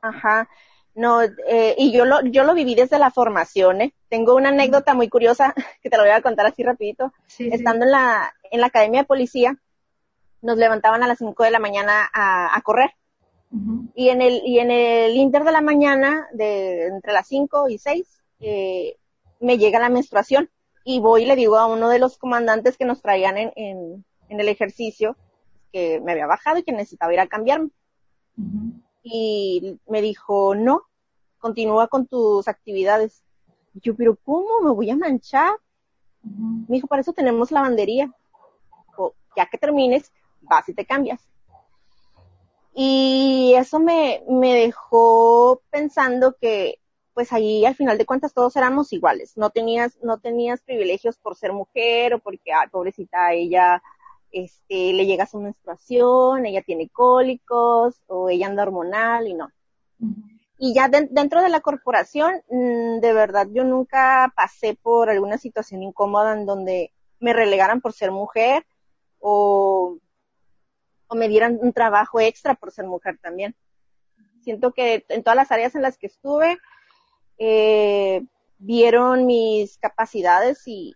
Ajá. 0.00 0.48
No, 0.94 1.22
eh, 1.22 1.74
y 1.76 1.92
yo 1.92 2.04
lo, 2.04 2.22
yo 2.22 2.44
lo 2.44 2.54
viví 2.54 2.76
desde 2.76 2.98
la 2.98 3.10
formación, 3.10 3.80
¿eh? 3.80 3.94
Tengo 4.08 4.36
una 4.36 4.50
anécdota 4.50 4.94
muy 4.94 5.08
curiosa 5.08 5.52
que 5.82 5.90
te 5.90 5.96
lo 5.96 6.04
voy 6.04 6.12
a 6.12 6.22
contar 6.22 6.46
así 6.46 6.62
rapidito. 6.62 7.12
Estando 7.38 7.84
en 7.84 7.90
la, 7.90 8.32
en 8.50 8.60
la 8.60 8.66
academia 8.66 9.00
de 9.00 9.06
policía, 9.06 9.56
nos 10.40 10.56
levantaban 10.56 11.02
a 11.02 11.08
las 11.08 11.18
5 11.18 11.42
de 11.42 11.50
la 11.50 11.58
mañana 11.58 12.08
a, 12.12 12.56
a 12.56 12.60
correr. 12.62 12.90
Y 13.94 14.08
en 14.08 14.20
el, 14.20 14.42
y 14.44 14.58
en 14.58 14.70
el 14.70 15.16
inter 15.16 15.44
de 15.44 15.52
la 15.52 15.60
mañana, 15.60 16.26
de 16.32 16.86
entre 16.86 17.12
las 17.12 17.28
5 17.28 17.68
y 17.68 17.78
6, 17.78 18.22
eh, 18.40 18.96
me 19.40 19.58
llega 19.58 19.78
la 19.78 19.90
menstruación. 19.90 20.50
Y 20.84 21.00
voy 21.00 21.22
y 21.22 21.26
le 21.26 21.36
digo 21.36 21.56
a 21.56 21.66
uno 21.66 21.88
de 21.88 21.98
los 21.98 22.18
comandantes 22.18 22.76
que 22.76 22.84
nos 22.84 23.00
traían 23.00 23.38
en, 23.38 23.52
en, 23.56 24.04
en 24.28 24.40
el 24.40 24.48
ejercicio 24.48 25.16
que 25.72 26.00
me 26.00 26.12
había 26.12 26.26
bajado 26.26 26.58
y 26.58 26.62
que 26.62 26.72
necesitaba 26.72 27.14
ir 27.14 27.20
a 27.20 27.26
cambiarme 27.26 27.70
y 29.04 29.78
me 29.86 30.02
dijo, 30.02 30.54
no, 30.54 30.82
continúa 31.38 31.88
con 31.88 32.06
tus 32.06 32.48
actividades. 32.48 33.22
Y 33.74 33.80
yo, 33.80 33.94
pero 33.94 34.16
¿cómo? 34.16 34.60
¿Me 34.62 34.70
voy 34.70 34.90
a 34.90 34.96
manchar? 34.96 35.52
Me 36.22 36.76
dijo, 36.76 36.86
para 36.86 37.02
eso 37.02 37.12
tenemos 37.12 37.52
lavandería. 37.52 38.10
O, 38.96 39.14
ya 39.36 39.46
que 39.46 39.58
termines, 39.58 40.10
vas 40.40 40.68
y 40.70 40.74
te 40.74 40.86
cambias. 40.86 41.20
Y 42.74 43.54
eso 43.56 43.78
me, 43.78 44.22
me 44.28 44.54
dejó 44.54 45.62
pensando 45.70 46.36
que, 46.40 46.80
pues 47.14 47.32
ahí 47.32 47.64
al 47.64 47.76
final 47.76 47.96
de 47.96 48.06
cuentas 48.06 48.34
todos 48.34 48.56
éramos 48.56 48.92
iguales. 48.92 49.36
No 49.36 49.50
tenías, 49.50 49.96
no 50.02 50.18
tenías 50.18 50.60
privilegios 50.62 51.16
por 51.16 51.36
ser 51.36 51.52
mujer 51.52 52.14
o 52.14 52.18
porque, 52.18 52.52
ay, 52.52 52.68
pobrecita, 52.70 53.32
ella 53.32 53.80
este, 54.32 54.92
le 54.92 55.06
llega 55.06 55.26
su 55.26 55.38
menstruación, 55.38 56.44
ella 56.44 56.62
tiene 56.62 56.88
cólicos 56.88 58.02
o 58.08 58.28
ella 58.28 58.48
anda 58.48 58.64
hormonal 58.64 59.28
y 59.28 59.34
no. 59.34 59.48
Y 60.58 60.74
ya 60.74 60.88
dentro 60.88 61.42
de 61.42 61.48
la 61.48 61.60
corporación, 61.60 62.42
mm, 62.48 62.98
de 63.00 63.12
verdad, 63.12 63.46
yo 63.52 63.64
nunca 63.64 64.32
pasé 64.36 64.76
por 64.80 65.08
alguna 65.10 65.38
situación 65.38 65.82
incómoda 65.84 66.32
en 66.32 66.46
donde 66.46 66.92
me 67.20 67.32
relegaran 67.32 67.80
por 67.80 67.92
ser 67.92 68.10
mujer 68.10 68.66
o, 69.20 69.98
o 71.14 71.16
me 71.16 71.28
dieran 71.28 71.58
un 71.60 71.72
trabajo 71.72 72.20
extra 72.20 72.54
por 72.54 72.72
ser 72.72 72.86
mujer 72.86 73.18
también. 73.22 73.54
Siento 74.42 74.72
que 74.72 75.04
en 75.08 75.22
todas 75.22 75.36
las 75.36 75.52
áreas 75.52 75.74
en 75.74 75.82
las 75.82 75.96
que 75.96 76.08
estuve, 76.08 76.58
eh, 77.38 78.22
vieron 78.58 79.26
mis 79.26 79.78
capacidades 79.78 80.66
y, 80.66 80.94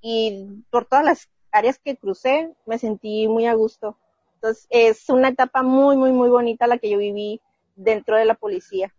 y 0.00 0.46
por 0.70 0.84
todas 0.84 1.04
las 1.04 1.28
áreas 1.50 1.78
que 1.78 1.96
crucé, 1.96 2.54
me 2.66 2.78
sentí 2.78 3.26
muy 3.26 3.46
a 3.46 3.54
gusto. 3.54 3.98
Entonces, 4.34 4.66
es 4.70 5.08
una 5.08 5.28
etapa 5.28 5.62
muy, 5.62 5.96
muy, 5.96 6.12
muy 6.12 6.28
bonita 6.28 6.66
la 6.66 6.78
que 6.78 6.90
yo 6.90 6.98
viví 6.98 7.40
dentro 7.74 8.16
de 8.16 8.24
la 8.24 8.34
policía. 8.34 8.92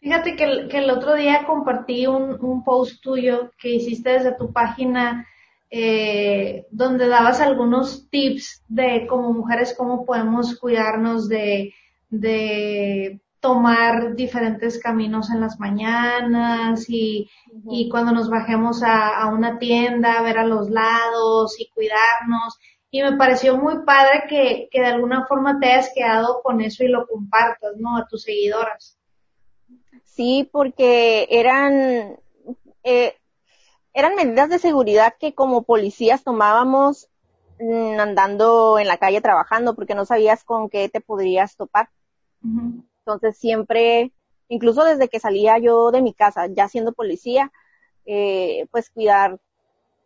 Fíjate 0.00 0.36
que 0.36 0.44
el, 0.44 0.90
otro 0.90 1.14
día 1.14 1.44
compartí 1.46 2.06
un, 2.06 2.62
post 2.64 3.02
tuyo 3.02 3.50
que 3.58 3.70
hiciste 3.70 4.10
desde 4.10 4.36
tu 4.36 4.52
página 4.52 5.26
eh, 5.70 6.66
donde 6.70 7.08
dabas 7.08 7.40
algunos 7.40 8.08
tips 8.08 8.64
de 8.68 9.06
como 9.06 9.32
mujeres 9.32 9.74
cómo 9.76 10.04
podemos 10.04 10.58
cuidarnos 10.58 11.28
de, 11.28 11.74
de 12.08 13.20
tomar 13.40 14.14
diferentes 14.14 14.78
caminos 14.80 15.30
en 15.30 15.40
las 15.40 15.58
mañanas 15.60 16.86
y, 16.88 17.28
y 17.70 17.88
cuando 17.88 18.12
nos 18.12 18.28
bajemos 18.28 18.82
a, 18.82 19.20
a, 19.20 19.26
una 19.32 19.58
tienda, 19.58 20.22
ver 20.22 20.38
a 20.38 20.46
los 20.46 20.70
lados 20.70 21.54
y 21.60 21.68
cuidarnos. 21.70 22.58
Y 22.90 23.02
me 23.02 23.16
pareció 23.16 23.56
muy 23.56 23.84
padre 23.84 24.24
que, 24.28 24.68
que 24.70 24.80
de 24.80 24.86
alguna 24.86 25.26
forma 25.26 25.58
te 25.60 25.66
hayas 25.66 25.92
quedado 25.94 26.40
con 26.42 26.60
eso 26.60 26.82
y 26.82 26.88
lo 26.88 27.06
compartas, 27.06 27.76
¿no? 27.76 27.96
A 27.96 28.06
tus 28.06 28.22
seguidoras. 28.22 28.98
Sí, 30.04 30.48
porque 30.50 31.28
eran, 31.30 32.18
eh, 32.82 33.14
eran 33.96 34.14
medidas 34.14 34.50
de 34.50 34.58
seguridad 34.58 35.14
que 35.18 35.34
como 35.34 35.62
policías 35.62 36.22
tomábamos 36.22 37.08
mm, 37.58 37.98
andando 37.98 38.78
en 38.78 38.88
la 38.88 38.98
calle 38.98 39.22
trabajando 39.22 39.74
porque 39.74 39.94
no 39.94 40.04
sabías 40.04 40.44
con 40.44 40.68
qué 40.68 40.90
te 40.90 41.00
podrías 41.00 41.56
topar. 41.56 41.88
Entonces 42.42 43.38
siempre, 43.38 44.12
incluso 44.48 44.84
desde 44.84 45.08
que 45.08 45.18
salía 45.18 45.56
yo 45.58 45.90
de 45.92 46.02
mi 46.02 46.12
casa, 46.12 46.46
ya 46.46 46.68
siendo 46.68 46.92
policía, 46.92 47.50
eh, 48.04 48.66
pues 48.70 48.90
cuidar 48.90 49.40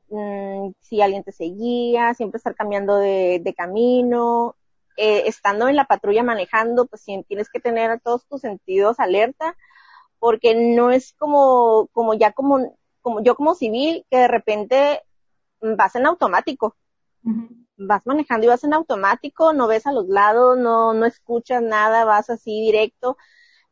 mm, 0.09 0.70
si 0.78 1.02
alguien 1.02 1.25
te 1.25 1.32
seguía, 1.32 2.14
siempre 2.14 2.38
estar 2.38 2.54
cambiando 2.54 2.94
de, 2.94 3.54
camino, 3.56 4.54
eh, 4.97 5.25
estando 5.26 5.66
en 5.66 5.75
la 5.75 5.87
patrulla 5.87 6.23
manejando, 6.23 6.87
pues 6.87 7.04
tienes 7.26 7.50
que 7.50 7.59
tener 7.59 7.99
todos 8.00 8.25
tus 8.26 8.42
sentidos 8.42 9.00
alerta, 9.00 9.56
porque 10.20 10.54
no 10.54 10.92
es 10.92 11.12
como, 11.18 11.88
como 11.92 12.14
ya 12.14 12.30
como, 12.30 12.78
como 13.02 13.23
yo 13.23 13.35
como 13.35 13.54
civil, 13.54 14.07
que 14.11 14.19
de 14.19 14.28
repente 14.28 15.02
vas 15.61 15.95
en 15.97 16.07
automático. 16.07 16.76
Vas 17.76 18.07
manejando 18.07 18.47
y 18.47 18.49
vas 18.49 18.64
en 18.64 18.75
automático, 18.75 19.52
no 19.52 19.66
ves 19.66 19.87
a 19.87 19.92
los 19.92 20.09
lados, 20.09 20.59
no, 20.59 20.95
no 20.95 21.07
escuchas 21.07 21.62
nada, 21.62 22.04
vas 22.04 22.30
así 22.30 22.61
directo. 22.61 23.16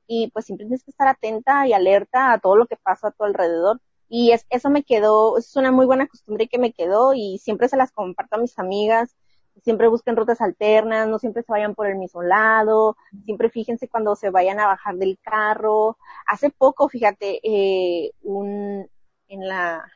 Y 0.07 0.31
pues 0.31 0.47
siempre 0.47 0.67
tienes 0.67 0.85
que 0.85 0.91
estar 0.91 1.09
atenta 1.09 1.67
y 1.67 1.73
alerta 1.73 2.33
a 2.33 2.39
todo 2.39 2.57
lo 2.57 2.67
que 2.67 2.77
pasa 2.77 3.09
a 3.09 3.11
tu 3.13 3.25
alrededor. 3.25 3.81
Y 4.09 4.33
es, 4.33 4.47
eso 4.49 4.71
me 4.71 4.85
quedó, 4.85 5.37
es 5.37 5.55
una 5.57 5.71
muy 5.71 5.85
buena 5.85 6.07
costumbre 6.07 6.49
que 6.49 6.59
me 6.59 6.73
quedó 6.73 7.13
y 7.15 7.39
siempre 7.39 7.69
se 7.69 7.77
las 7.77 7.93
comparto 7.93 8.37
a 8.37 8.39
mis 8.39 8.59
amigas, 8.59 9.15
siempre 9.63 9.89
busquen 9.89 10.17
rutas 10.17 10.41
alternas, 10.41 11.09
no 11.09 11.19
siempre 11.19 11.43
se 11.43 11.53
vayan 11.53 11.75
por 11.75 11.87
el 11.87 11.97
mismo 11.97 12.23
lado, 12.23 12.97
siempre 13.25 13.51
fíjense 13.51 13.89
cuando 13.89 14.17
se 14.17 14.31
vayan 14.31 14.61
a 14.61 14.67
bajar 14.67 14.97
del 14.97 15.19
carro. 15.21 15.99
Hace 16.27 16.49
poco, 16.51 16.89
fíjate, 16.89 17.41
eh, 17.43 18.13
un, 18.23 18.89
en 19.29 19.47
la, 19.47 19.91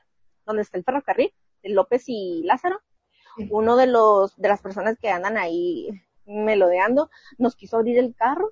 donde 0.46 0.62
está 0.62 0.78
el 0.78 0.84
ferrocarril, 0.84 1.32
de 1.62 1.70
López 1.70 2.04
y 2.06 2.42
Lázaro, 2.44 2.80
uno 3.50 3.76
de 3.76 3.86
los, 3.86 4.36
de 4.36 4.48
las 4.48 4.60
personas 4.60 4.98
que 4.98 5.08
andan 5.08 5.38
ahí 5.38 5.88
melodeando, 6.26 7.10
nos 7.38 7.56
quiso 7.56 7.76
abrir 7.76 7.98
el 7.98 8.14
carro. 8.14 8.50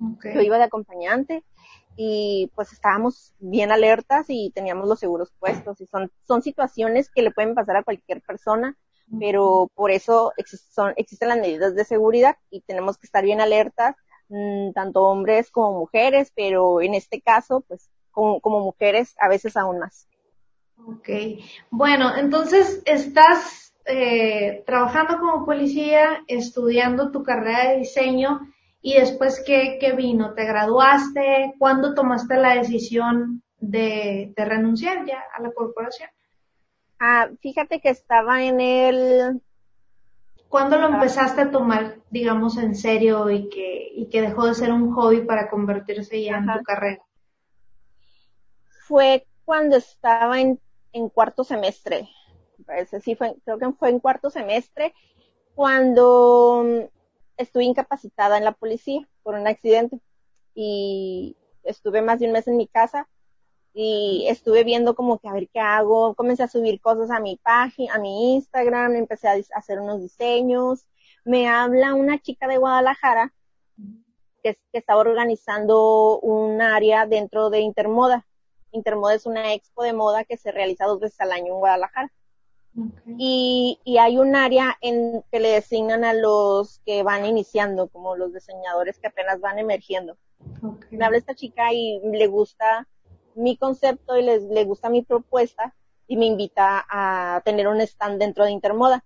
Yo 0.00 0.40
iba 0.40 0.58
de 0.58 0.64
acompañante 0.64 1.44
y 1.96 2.50
pues 2.54 2.72
estábamos 2.72 3.34
bien 3.40 3.72
alertas 3.72 4.26
y 4.28 4.50
teníamos 4.54 4.88
los 4.88 5.00
seguros 5.00 5.32
puestos. 5.38 5.80
Y 5.80 5.86
son, 5.86 6.10
son 6.26 6.42
situaciones 6.42 7.10
que 7.10 7.22
le 7.22 7.32
pueden 7.32 7.54
pasar 7.54 7.76
a 7.76 7.82
cualquier 7.82 8.22
persona, 8.22 8.76
pero 9.18 9.70
por 9.74 9.90
eso 9.90 10.32
son, 10.70 10.92
existen 10.96 11.28
las 11.28 11.38
medidas 11.38 11.74
de 11.74 11.84
seguridad 11.84 12.36
y 12.50 12.60
tenemos 12.60 12.98
que 12.98 13.06
estar 13.06 13.24
bien 13.24 13.40
alertas, 13.40 13.96
mm, 14.28 14.72
tanto 14.72 15.02
hombres 15.02 15.50
como 15.50 15.80
mujeres, 15.80 16.32
pero 16.34 16.80
en 16.80 16.94
este 16.94 17.20
caso, 17.20 17.62
pues 17.66 17.90
como, 18.18 18.40
como 18.40 18.58
mujeres 18.64 19.14
a 19.20 19.28
veces 19.28 19.56
aún 19.56 19.78
más. 19.78 20.08
Ok, 20.84 21.08
bueno, 21.70 22.16
entonces 22.16 22.82
estás 22.84 23.72
eh, 23.84 24.64
trabajando 24.66 25.18
como 25.18 25.46
policía, 25.46 26.24
estudiando 26.26 27.12
tu 27.12 27.22
carrera 27.22 27.68
de 27.68 27.78
diseño 27.78 28.40
y 28.82 28.94
después 28.94 29.40
¿qué, 29.46 29.78
qué 29.80 29.92
vino? 29.92 30.34
¿Te 30.34 30.44
graduaste? 30.46 31.54
¿Cuándo 31.60 31.94
tomaste 31.94 32.34
la 32.38 32.54
decisión 32.54 33.44
de, 33.60 34.32
de 34.36 34.44
renunciar 34.44 35.06
ya 35.06 35.22
a 35.32 35.40
la 35.40 35.52
corporación? 35.52 36.10
Ah, 36.98 37.28
fíjate 37.40 37.80
que 37.80 37.90
estaba 37.90 38.42
en 38.42 38.60
el... 38.60 39.40
¿Cuándo 40.48 40.76
lo 40.76 40.88
empezaste 40.88 41.42
a 41.42 41.50
tomar, 41.52 41.98
digamos, 42.10 42.56
en 42.56 42.74
serio 42.74 43.30
y 43.30 43.48
que, 43.48 43.90
y 43.94 44.08
que 44.08 44.22
dejó 44.22 44.46
de 44.46 44.54
ser 44.54 44.72
un 44.72 44.92
hobby 44.92 45.20
para 45.20 45.48
convertirse 45.50 46.20
ya 46.20 46.38
en 46.38 46.46
tu 46.46 46.62
carrera? 46.64 47.02
Fue 48.88 49.26
cuando 49.44 49.76
estaba 49.76 50.40
en, 50.40 50.58
cuarto 51.12 51.44
semestre. 51.44 52.08
Parece, 52.64 53.02
sí, 53.02 53.14
fue, 53.14 53.36
creo 53.44 53.58
que 53.58 53.72
fue 53.72 53.90
en 53.90 54.00
cuarto 54.00 54.30
semestre, 54.30 54.94
cuando 55.54 56.64
mm, 56.64 56.84
estuve 57.36 57.64
incapacitada 57.64 58.38
en 58.38 58.44
la 58.44 58.52
policía 58.52 59.06
por 59.22 59.34
un 59.34 59.46
accidente. 59.46 60.00
Y 60.54 61.36
estuve 61.64 62.00
más 62.00 62.18
de 62.18 62.26
un 62.26 62.32
mes 62.32 62.48
en 62.48 62.56
mi 62.56 62.66
casa 62.66 63.06
y 63.74 64.24
estuve 64.28 64.64
viendo 64.64 64.94
como 64.94 65.18
que 65.18 65.28
a 65.28 65.34
ver 65.34 65.50
qué 65.50 65.60
hago, 65.60 66.14
comencé 66.14 66.44
a 66.44 66.48
subir 66.48 66.80
cosas 66.80 67.10
a 67.10 67.20
mi 67.20 67.36
página, 67.36 67.94
a 67.94 67.98
mi 67.98 68.34
Instagram, 68.36 68.96
empecé 68.96 69.28
a 69.28 69.36
hacer 69.54 69.80
unos 69.80 70.00
diseños, 70.00 70.86
me 71.24 71.46
habla 71.46 71.92
una 71.94 72.18
chica 72.18 72.48
de 72.48 72.56
Guadalajara 72.56 73.34
que 74.42 74.56
estaba 74.72 75.00
organizando 75.00 76.18
un 76.20 76.62
área 76.62 77.06
dentro 77.06 77.50
de 77.50 77.60
Intermoda. 77.60 78.26
Intermoda 78.72 79.14
es 79.14 79.26
una 79.26 79.54
expo 79.54 79.82
de 79.82 79.92
moda 79.92 80.24
que 80.24 80.36
se 80.36 80.52
realiza 80.52 80.86
dos 80.86 81.00
veces 81.00 81.20
al 81.20 81.32
año 81.32 81.54
en 81.54 81.58
Guadalajara. 81.60 82.12
Y, 83.18 83.80
y, 83.82 83.98
hay 83.98 84.18
un 84.18 84.36
área 84.36 84.76
en 84.80 85.24
que 85.32 85.40
le 85.40 85.48
designan 85.48 86.04
a 86.04 86.12
los 86.12 86.80
que 86.86 87.02
van 87.02 87.26
iniciando, 87.26 87.88
como 87.88 88.14
los 88.14 88.32
diseñadores 88.32 89.00
que 89.00 89.08
apenas 89.08 89.40
van 89.40 89.58
emergiendo. 89.58 90.16
Me 90.90 91.04
habla 91.04 91.18
esta 91.18 91.34
chica 91.34 91.72
y 91.72 92.00
le 92.04 92.26
gusta 92.28 92.86
mi 93.34 93.56
concepto 93.56 94.16
y 94.16 94.22
les, 94.22 94.44
le 94.44 94.64
gusta 94.64 94.90
mi 94.90 95.02
propuesta 95.02 95.74
y 96.06 96.16
me 96.16 96.26
invita 96.26 96.86
a 96.88 97.40
tener 97.44 97.66
un 97.68 97.80
stand 97.80 98.20
dentro 98.20 98.44
de 98.44 98.52
Intermoda. 98.52 99.04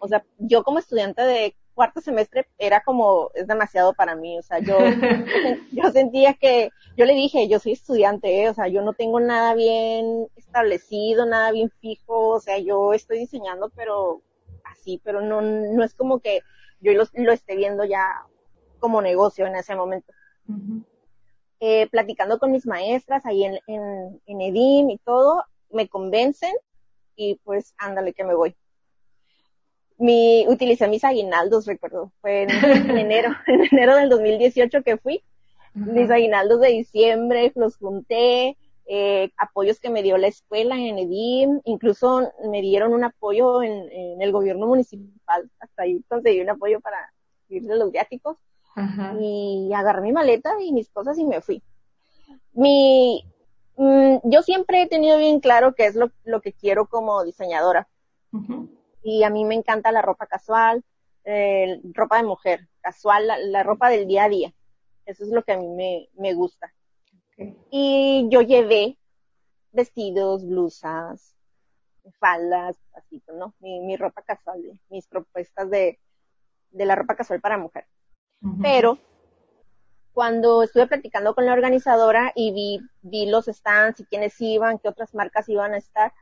O 0.00 0.08
sea, 0.08 0.24
yo 0.38 0.62
como 0.64 0.78
estudiante 0.78 1.22
de 1.22 1.56
cuarto 1.78 2.00
semestre 2.00 2.48
era 2.58 2.82
como, 2.82 3.30
es 3.36 3.46
demasiado 3.46 3.94
para 3.94 4.16
mí, 4.16 4.36
o 4.36 4.42
sea, 4.42 4.58
yo, 4.58 4.76
yo 5.70 5.92
sentía 5.92 6.34
que, 6.34 6.70
yo 6.96 7.04
le 7.04 7.14
dije, 7.14 7.46
yo 7.46 7.60
soy 7.60 7.70
estudiante, 7.70 8.42
¿eh? 8.42 8.48
o 8.48 8.54
sea, 8.54 8.66
yo 8.66 8.82
no 8.82 8.94
tengo 8.94 9.20
nada 9.20 9.54
bien 9.54 10.26
establecido, 10.34 11.24
nada 11.24 11.52
bien 11.52 11.70
fijo, 11.70 12.30
o 12.30 12.40
sea, 12.40 12.58
yo 12.58 12.94
estoy 12.94 13.20
diseñando, 13.20 13.70
pero 13.76 14.22
así, 14.64 15.00
pero 15.04 15.20
no, 15.20 15.40
no 15.40 15.84
es 15.84 15.94
como 15.94 16.18
que 16.18 16.40
yo 16.80 16.92
lo, 16.94 17.04
lo 17.14 17.30
esté 17.32 17.54
viendo 17.54 17.84
ya 17.84 18.24
como 18.80 19.00
negocio 19.00 19.46
en 19.46 19.54
ese 19.54 19.76
momento. 19.76 20.12
eh, 21.60 21.86
platicando 21.90 22.40
con 22.40 22.50
mis 22.50 22.66
maestras 22.66 23.24
ahí 23.24 23.44
en, 23.44 23.60
en, 23.68 24.20
en 24.26 24.40
Edim 24.40 24.90
y 24.90 24.98
todo, 24.98 25.44
me 25.70 25.88
convencen 25.88 26.56
y 27.14 27.36
pues 27.44 27.72
ándale 27.78 28.14
que 28.14 28.24
me 28.24 28.34
voy 28.34 28.56
mi, 29.98 30.46
utilicé 30.48 30.88
mis 30.88 31.04
aguinaldos, 31.04 31.66
recuerdo, 31.66 32.12
fue 32.20 32.42
en, 32.42 32.50
enero, 32.96 33.30
en 33.46 33.64
enero 33.70 33.96
del 33.96 34.08
2018 34.08 34.82
que 34.82 34.96
fui, 34.96 35.22
mis 35.74 36.10
aguinaldos 36.10 36.60
de 36.60 36.68
diciembre, 36.68 37.52
los 37.54 37.76
junté, 37.76 38.56
eh, 38.86 39.30
apoyos 39.36 39.78
que 39.80 39.90
me 39.90 40.02
dio 40.02 40.16
la 40.16 40.28
escuela 40.28 40.76
en 40.76 40.98
EDIM, 40.98 41.60
incluso 41.64 42.32
me 42.50 42.62
dieron 42.62 42.94
un 42.94 43.04
apoyo 43.04 43.62
en, 43.62 43.90
en, 43.92 44.22
el 44.22 44.32
gobierno 44.32 44.66
municipal, 44.66 45.50
hasta 45.60 45.82
ahí 45.82 46.02
conseguí 46.08 46.40
un 46.40 46.50
apoyo 46.50 46.80
para 46.80 47.12
ir 47.48 47.62
de 47.64 47.76
los 47.76 47.92
viáticos, 47.92 48.38
y 49.20 49.72
agarré 49.74 50.02
mi 50.02 50.12
maleta 50.12 50.50
y 50.62 50.72
mis 50.72 50.88
cosas 50.88 51.18
y 51.18 51.24
me 51.24 51.40
fui. 51.40 51.60
Mi, 52.52 53.24
mm, 53.76 54.18
yo 54.22 54.42
siempre 54.42 54.82
he 54.82 54.86
tenido 54.86 55.18
bien 55.18 55.40
claro 55.40 55.74
qué 55.74 55.86
es 55.86 55.96
lo, 55.96 56.12
lo 56.24 56.40
que 56.40 56.52
quiero 56.52 56.86
como 56.86 57.24
diseñadora 57.24 57.88
y 59.02 59.22
a 59.22 59.30
mí 59.30 59.44
me 59.44 59.54
encanta 59.54 59.92
la 59.92 60.02
ropa 60.02 60.26
casual, 60.26 60.84
eh, 61.24 61.80
ropa 61.92 62.16
de 62.16 62.24
mujer, 62.24 62.68
casual, 62.80 63.26
la, 63.26 63.62
ropa 63.62 63.90
del 63.90 64.06
día 64.06 64.24
a 64.24 64.28
día. 64.28 64.52
Eso 65.06 65.24
es 65.24 65.30
lo 65.30 65.42
que 65.42 65.52
a 65.52 65.58
mí 65.58 65.68
me, 65.68 66.08
me 66.14 66.34
gusta. 66.34 66.72
Y 67.70 68.26
yo 68.30 68.42
llevé 68.42 68.98
vestidos, 69.72 70.44
blusas, 70.44 71.36
faldas, 72.18 72.76
así, 72.94 73.22
¿no? 73.34 73.54
Mi, 73.60 73.80
mi 73.80 73.96
ropa 73.96 74.22
casual, 74.22 74.80
mis 74.88 75.06
propuestas 75.06 75.70
de, 75.70 75.98
de 76.70 76.86
la 76.86 76.94
ropa 76.94 77.16
casual 77.16 77.40
para 77.40 77.58
mujer. 77.58 77.86
Pero 78.62 78.98
cuando 80.12 80.62
estuve 80.62 80.86
platicando 80.86 81.34
con 81.34 81.44
la 81.44 81.52
organizadora 81.52 82.32
y 82.34 82.52
vi, 82.52 82.80
vi 83.02 83.26
los 83.26 83.46
stands 83.46 84.00
y 84.00 84.04
quiénes 84.04 84.40
iban, 84.40 84.78
qué 84.78 84.88
otras 84.88 85.14
marcas 85.14 85.48
iban 85.48 85.74
a 85.74 85.78
estar, 85.78 86.12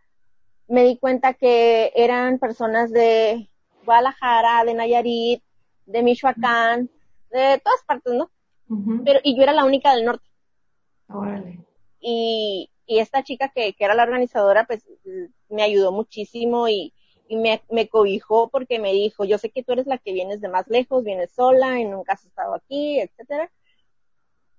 me 0.68 0.84
di 0.84 0.98
cuenta 0.98 1.34
que 1.34 1.92
eran 1.94 2.38
personas 2.38 2.92
de 2.92 3.48
Guadalajara, 3.84 4.64
de 4.64 4.74
Nayarit, 4.74 5.42
de 5.86 6.02
Michoacán, 6.02 6.90
de 7.30 7.60
todas 7.62 7.82
partes, 7.86 8.14
¿no? 8.14 8.30
Pero, 9.04 9.20
y 9.22 9.36
yo 9.36 9.42
era 9.44 9.52
la 9.52 9.64
única 9.64 9.94
del 9.94 10.04
norte. 10.04 10.28
Órale. 11.08 11.64
Y, 12.00 12.70
y 12.84 12.98
esta 12.98 13.22
chica 13.22 13.52
que, 13.54 13.74
que 13.74 13.84
era 13.84 13.94
la 13.94 14.02
organizadora, 14.02 14.64
pues 14.66 14.84
me 15.48 15.62
ayudó 15.62 15.92
muchísimo 15.92 16.68
y, 16.68 16.92
y 17.28 17.36
me, 17.36 17.62
me 17.70 17.88
cobijó 17.88 18.48
porque 18.48 18.80
me 18.80 18.92
dijo, 18.92 19.24
yo 19.24 19.38
sé 19.38 19.50
que 19.50 19.62
tú 19.62 19.72
eres 19.72 19.86
la 19.86 19.98
que 19.98 20.12
vienes 20.12 20.40
de 20.40 20.48
más 20.48 20.66
lejos, 20.68 21.04
vienes 21.04 21.32
sola 21.32 21.78
y 21.78 21.84
nunca 21.84 22.14
has 22.14 22.24
estado 22.24 22.54
aquí, 22.54 22.98
etcétera. 22.98 23.50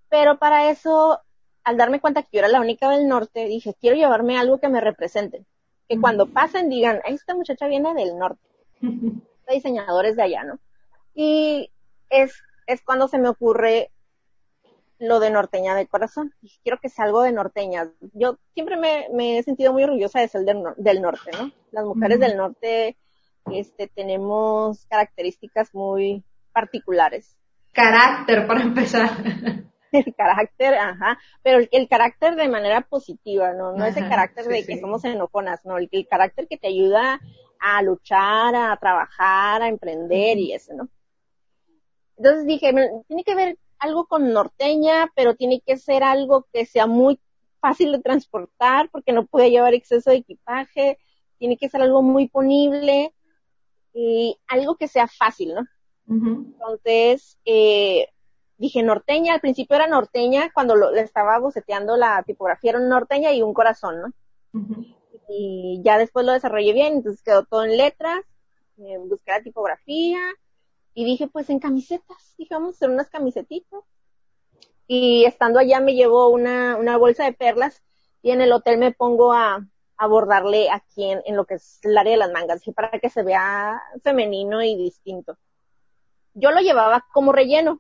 Pero 0.10 0.40
para 0.40 0.70
eso, 0.70 1.20
al 1.66 1.76
darme 1.76 2.00
cuenta 2.00 2.24
que 2.24 2.30
yo 2.32 2.40
era 2.40 2.48
la 2.48 2.62
única 2.62 2.90
del 2.90 3.10
norte, 3.10 3.46
dije, 3.46 3.76
quiero 3.80 3.98
llevarme 3.98 4.38
algo 4.38 4.60
que 4.60 4.70
me 4.70 4.80
represente. 4.80 5.46
Que 5.88 6.00
cuando 6.00 6.28
pasen 6.28 6.70
digan, 6.70 7.02
esta 7.06 7.36
muchacha 7.36 7.68
viene 7.68 7.94
del 7.94 8.18
norte. 8.18 8.42
Esta 8.82 9.54
diseñadora 9.54 10.10
es 10.10 10.18
de 10.18 10.24
allá, 10.24 10.44
¿no? 10.44 10.60
Y 11.16 11.72
es, 12.10 12.34
es 12.66 12.82
cuando 12.82 13.08
se 13.08 13.18
me 13.18 13.30
ocurre 13.30 13.92
lo 15.00 15.20
de 15.20 15.32
norteña 15.32 15.76
de 15.76 15.88
corazón. 15.88 16.34
quiero 16.64 16.80
que 16.80 16.90
sea 16.90 17.06
algo 17.06 17.22
de 17.22 17.32
norteña. 17.32 17.90
Yo 18.14 18.38
siempre 18.54 18.76
me, 18.76 19.38
he 19.38 19.44
sentido 19.44 19.72
muy 19.72 19.84
orgullosa 19.84 20.20
de 20.20 20.28
ser 20.28 20.42
del, 20.42 20.64
del 20.76 21.02
norte, 21.02 21.32
¿no? 21.32 21.52
Las 21.72 21.86
mujeres 21.86 22.20
del 22.20 22.36
norte 22.36 22.98
este, 23.52 23.88
tenemos 23.88 24.86
características 24.88 25.74
muy 25.74 26.24
particulares. 26.52 27.38
Carácter, 27.72 28.48
para 28.48 28.62
empezar. 28.62 29.10
El 29.92 30.16
carácter, 30.16 30.74
ajá, 30.76 31.20
pero 31.44 31.66
el, 31.72 31.88
carácter 31.88 32.36
de 32.36 32.50
manera 32.50 32.82
positiva, 32.82 33.54
¿no? 33.54 33.74
No 33.74 33.86
ese 33.86 34.02
carácter 34.02 34.46
de 34.46 34.66
que 34.66 34.80
somos 34.80 35.04
enojonas, 35.06 35.66
¿no? 35.66 35.78
El, 35.78 35.88
el, 35.92 36.08
carácter 36.08 36.48
que 36.48 36.58
te 36.58 36.68
ayuda 36.68 37.20
a 37.60 37.82
luchar, 37.82 38.56
a 38.56 38.78
trabajar, 38.78 39.62
a 39.62 39.68
emprender 39.68 40.38
y 40.38 40.54
eso, 40.54 40.74
¿no? 40.74 40.90
Entonces 42.18 42.46
dije, 42.46 42.74
tiene 43.08 43.24
que 43.24 43.36
ver 43.36 43.58
algo 43.80 44.08
con 44.08 44.34
norteña, 44.34 45.12
pero 45.16 45.36
tiene 45.36 45.62
que 45.66 45.78
ser 45.78 46.04
algo 46.04 46.48
que 46.52 46.66
sea 46.66 46.88
muy 46.88 47.20
fácil 47.60 47.92
de 47.92 48.00
transportar 48.00 48.90
porque 48.90 49.14
no 49.14 49.26
puede 49.26 49.52
llevar 49.52 49.74
exceso 49.74 50.10
de 50.10 50.18
equipaje, 50.18 50.98
tiene 51.38 51.58
que 51.58 51.70
ser 51.70 51.82
algo 51.82 52.02
muy 52.02 52.28
ponible 52.28 53.14
y 53.94 54.38
algo 54.48 54.76
que 54.76 54.88
sea 54.88 55.08
fácil, 55.08 55.54
¿no? 55.54 55.68
Entonces, 56.10 57.38
eh, 57.44 58.08
dije 58.58 58.84
norteña, 58.84 59.34
al 59.34 59.42
principio 59.42 59.76
era 59.76 59.88
norteña, 59.88 60.52
cuando 60.54 60.76
lo, 60.76 60.92
le 60.92 61.02
estaba 61.02 61.40
boceteando 61.40 61.96
la 61.98 62.24
tipografía 62.24 62.72
era 62.72 62.80
norteña 62.80 63.32
y 63.34 63.42
un 63.42 63.54
corazón, 63.54 64.02
¿no? 64.02 64.14
Y 65.30 65.82
ya 65.84 65.98
después 65.98 66.26
lo 66.26 66.32
desarrollé 66.32 66.74
bien, 66.74 66.94
entonces 66.94 67.22
quedó 67.22 67.44
todo 67.44 67.66
en 67.66 67.78
letras, 67.78 68.22
eh, 68.78 68.98
busqué 68.98 69.32
la 69.32 69.42
tipografía, 69.42 70.20
y 70.98 71.06
dije, 71.06 71.28
pues 71.28 71.48
en 71.52 71.60
camisetas, 71.60 72.34
dije, 72.40 72.56
vamos 72.56 72.74
a 72.74 72.78
hacer 72.78 72.90
unas 72.90 73.08
camisetitas. 73.08 73.84
Y 74.88 75.26
estando 75.26 75.60
allá 75.60 75.80
me 75.80 75.94
llevo 75.94 76.30
una, 76.30 76.76
una 76.76 76.98
bolsa 76.98 77.26
de 77.26 77.34
perlas 77.34 77.84
y 78.24 78.32
en 78.32 78.42
el 78.42 78.52
hotel 78.52 78.80
me 78.80 78.94
pongo 78.94 79.32
a, 79.32 79.64
a 79.96 80.08
bordarle 80.08 80.72
aquí 80.72 81.04
en, 81.04 81.22
en, 81.26 81.36
lo 81.36 81.46
que 81.46 81.54
es 81.54 81.80
el 81.84 81.96
área 81.96 82.14
de 82.14 82.18
las 82.18 82.32
mangas, 82.32 82.62
dije, 82.62 82.72
para 82.72 82.90
que 82.98 83.12
se 83.12 83.22
vea 83.22 83.80
femenino 84.02 84.64
y 84.64 84.76
distinto. 84.76 85.38
Yo 86.34 86.50
lo 86.50 86.62
llevaba 86.62 87.06
como 87.14 87.32
relleno. 87.32 87.80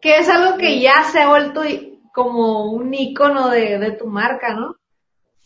Que 0.00 0.18
es 0.18 0.28
algo 0.28 0.58
que 0.58 0.80
ya 0.80 1.04
se 1.04 1.20
ha 1.20 1.28
vuelto 1.28 1.62
como 2.12 2.72
un 2.72 2.92
icono 2.92 3.48
de, 3.48 3.78
de 3.78 3.92
tu 3.92 4.06
marca, 4.06 4.54
¿no? 4.54 4.76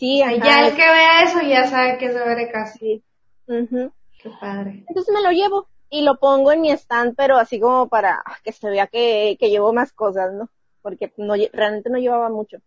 Sí, 0.03 0.19
ya 0.19 0.67
el 0.67 0.75
que 0.75 0.83
vea 0.83 1.23
eso 1.23 1.41
ya 1.43 1.67
sabe 1.67 1.97
que 1.99 2.07
es 2.07 2.15
de 2.15 2.51
casi. 2.51 3.05
Qué 3.47 4.31
padre. 4.41 4.85
Entonces 4.89 5.15
me 5.15 5.23
lo 5.23 5.31
llevo 5.31 5.69
y 5.91 6.03
lo 6.03 6.19
pongo 6.19 6.51
en 6.53 6.61
mi 6.61 6.71
stand, 6.71 7.15
pero 7.17 7.37
así 7.37 7.61
como 7.61 7.89
para 7.89 8.23
que 8.43 8.53
se 8.53 8.69
vea 8.71 8.87
que, 8.87 9.37
que 9.39 9.51
llevo 9.51 9.73
más 9.73 9.93
cosas, 9.93 10.33
¿no? 10.33 10.49
Porque 10.81 11.12
no, 11.19 11.35
realmente 11.53 11.91
no 11.91 11.99
llevaba 11.99 12.31
mucho. 12.31 12.59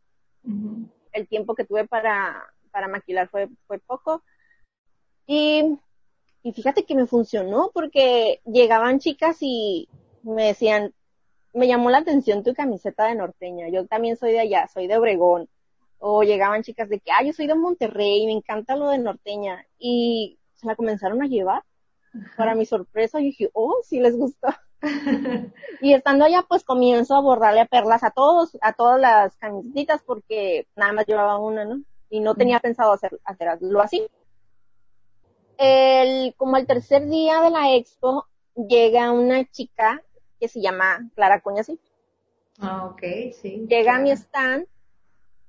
El 1.12 1.28
tiempo 1.28 1.56
que 1.56 1.66
tuve 1.66 1.88
para, 1.88 2.42
para 2.72 2.88
maquilar 2.88 3.28
fue, 3.28 3.50
fue 3.68 3.80
poco. 3.80 4.22
Y, 5.26 5.78
y 6.44 6.54
fíjate 6.54 6.86
que 6.86 6.96
me 6.96 7.08
funcionó 7.08 7.72
porque 7.74 8.42
llegaban 8.46 9.00
chicas 9.00 9.38
y 9.42 9.90
me 10.24 10.46
decían, 10.46 10.94
me 11.56 11.68
llamó 11.68 11.90
la 11.90 12.00
atención 12.00 12.44
tu 12.44 12.54
camiseta 12.54 13.06
de 13.06 13.16
norteña, 13.16 13.70
yo 13.70 13.88
también 13.88 14.18
soy 14.18 14.34
de 14.34 14.42
allá, 14.42 14.68
soy 14.68 14.88
de 14.88 14.98
Obregón. 14.98 15.50
O 16.00 16.24
llegaban 16.24 16.64
chicas 16.64 16.90
de 16.90 17.00
que, 17.00 17.12
ah, 17.12 17.24
yo 17.24 17.32
soy 17.32 17.48
de 17.48 17.56
Monterrey, 17.56 18.26
me 18.26 18.34
encanta 18.34 18.76
lo 18.76 18.90
de 18.90 18.98
norteña. 18.98 19.66
Y 19.80 20.38
se 20.56 20.68
la 20.68 20.76
comenzaron 20.76 21.24
a 21.24 21.28
llevar 21.28 21.64
para 22.38 22.56
mi 22.56 22.66
sorpresa, 22.66 23.20
yo 23.20 23.26
dije, 23.26 23.50
oh, 23.54 23.78
sí 23.84 24.00
les 24.00 24.18
gustó. 24.18 24.50
y 25.82 25.94
estando 25.94 26.26
allá, 26.26 26.44
pues 26.48 26.64
comienzo 26.66 27.16
a 27.16 27.22
bordarle 27.22 27.66
perlas 27.66 28.04
a 28.04 28.12
todos, 28.12 28.58
a 28.62 28.74
todas 28.74 29.00
las 29.00 29.36
camisetitas, 29.38 30.04
porque 30.04 30.68
nada 30.76 30.92
más 30.92 31.06
llevaba 31.08 31.40
una, 31.40 31.64
¿no? 31.64 31.82
Y 32.10 32.20
no 32.20 32.36
tenía 32.36 32.60
pensado 32.60 32.92
hacer, 32.92 33.18
hacerlo 33.24 33.82
así. 33.82 34.06
El, 35.58 36.36
como 36.36 36.58
el 36.58 36.68
tercer 36.68 37.08
día 37.08 37.42
de 37.42 37.50
la 37.50 37.74
expo, 37.76 38.26
llega 38.56 39.12
una 39.12 39.46
chica 39.46 40.04
que 40.40 40.48
se 40.48 40.62
llama 40.62 41.10
Clara 41.16 41.42
Cuñasi. 41.42 41.80
Ah, 42.60 42.86
ok, 42.86 43.02
sí. 43.34 43.66
Llega 43.68 43.96
a 43.96 44.00
mi 44.00 44.12
stand, 44.12 44.66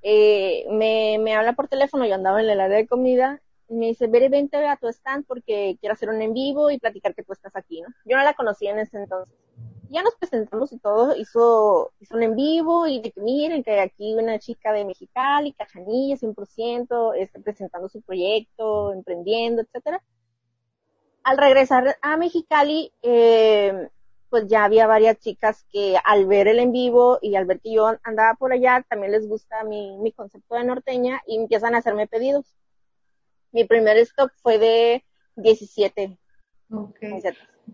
eh, 0.03 0.67
me, 0.71 1.19
me 1.21 1.35
habla 1.35 1.55
por 1.55 1.69
teléfono, 1.69 2.07
yo 2.07 2.15
andaba 2.15 2.41
en 2.41 2.49
el 2.49 2.61
área 2.61 2.77
de 2.77 2.87
comida, 2.87 3.41
me 3.69 3.87
dice, 3.87 4.07
Bere, 4.07 4.29
vente 4.29 4.57
a 4.57 4.77
tu 4.77 4.89
stand 4.89 5.27
porque 5.27 5.77
quiero 5.81 5.95
hacer 5.95 6.09
un 6.09 6.23
en 6.23 6.33
vivo 6.33 6.71
y 6.71 6.79
platicar 6.79 7.15
que 7.15 7.23
tú 7.23 7.33
estás 7.33 7.55
aquí, 7.57 7.81
¿no? 7.81 7.89
Yo 8.05 8.17
no 8.17 8.23
la 8.23 8.35
conocía 8.35 8.73
en 8.73 8.79
ese 8.79 8.99
entonces. 8.99 9.35
Ya 9.89 10.03
nos 10.03 10.15
presentamos 10.17 10.73
y 10.73 10.79
todo, 10.79 11.17
hizo, 11.17 11.93
hizo 12.01 12.17
un 12.17 12.23
en 12.23 12.35
vivo 12.35 12.87
y 12.87 13.01
de 13.01 13.13
que 13.13 13.21
miren 13.21 13.63
que 13.63 13.79
aquí 13.81 14.15
una 14.15 14.39
chica 14.39 14.73
de 14.73 14.85
Mexicali, 14.85 15.53
Cachanilla, 15.53 16.17
100%, 16.17 17.15
está 17.17 17.39
presentando 17.41 17.89
su 17.89 18.01
proyecto, 18.03 18.93
emprendiendo, 18.93 19.63
etcétera. 19.63 20.03
Al 21.23 21.39
regresar 21.39 21.99
a 22.03 22.17
Mexicali, 22.17 22.93
eh, 23.03 23.89
pues 24.39 24.51
ya 24.51 24.65
había 24.65 24.87
varias 24.87 25.19
chicas 25.19 25.65
que 25.73 25.97
al 26.05 26.27
ver 26.27 26.49
el 26.49 26.59
en 26.59 26.73
vivo 26.73 27.19
y 27.23 27.37
al 27.37 27.47
ver 27.47 27.61
que 27.61 27.73
yo 27.73 27.87
andaba 28.03 28.35
por 28.39 28.53
allá, 28.53 28.85
también 28.89 29.13
les 29.13 29.27
gusta 29.27 29.65
mi, 29.65 29.97
mi 29.99 30.13
concepto 30.13 30.55
de 30.57 30.65
norteña 30.65 31.21
y 31.27 31.37
empiezan 31.37 31.75
a 31.75 31.79
hacerme 31.79 32.07
pedidos 32.07 32.57
mi 33.57 33.65
primer 33.65 33.97
stock 33.99 34.31
fue 34.43 34.59
de 34.59 35.05
17. 35.37 36.19
Okay. 36.71 37.23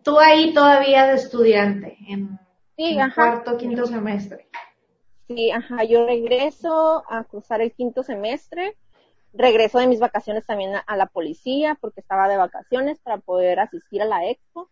Tú 0.04 0.18
ahí 0.20 0.54
todavía 0.54 1.08
de 1.08 1.14
estudiante, 1.14 1.98
en, 2.08 2.38
cuarto, 3.12 3.56
quinto 3.56 3.86
semestre. 3.86 4.48
Sí, 5.26 5.50
ajá, 5.50 5.82
yo 5.82 6.06
regreso 6.06 7.02
a 7.10 7.24
cruzar 7.24 7.62
el 7.62 7.72
quinto 7.72 8.04
semestre, 8.04 8.76
regreso 9.32 9.80
de 9.80 9.88
mis 9.88 9.98
vacaciones 9.98 10.46
también 10.46 10.72
a, 10.86 10.96
la 10.96 11.06
policía 11.06 11.76
porque 11.80 12.00
estaba 12.00 12.28
de 12.28 12.36
vacaciones 12.36 13.00
para 13.00 13.18
poder 13.18 13.58
asistir 13.58 14.02
a 14.02 14.06
la 14.06 14.28
expo. 14.28 14.70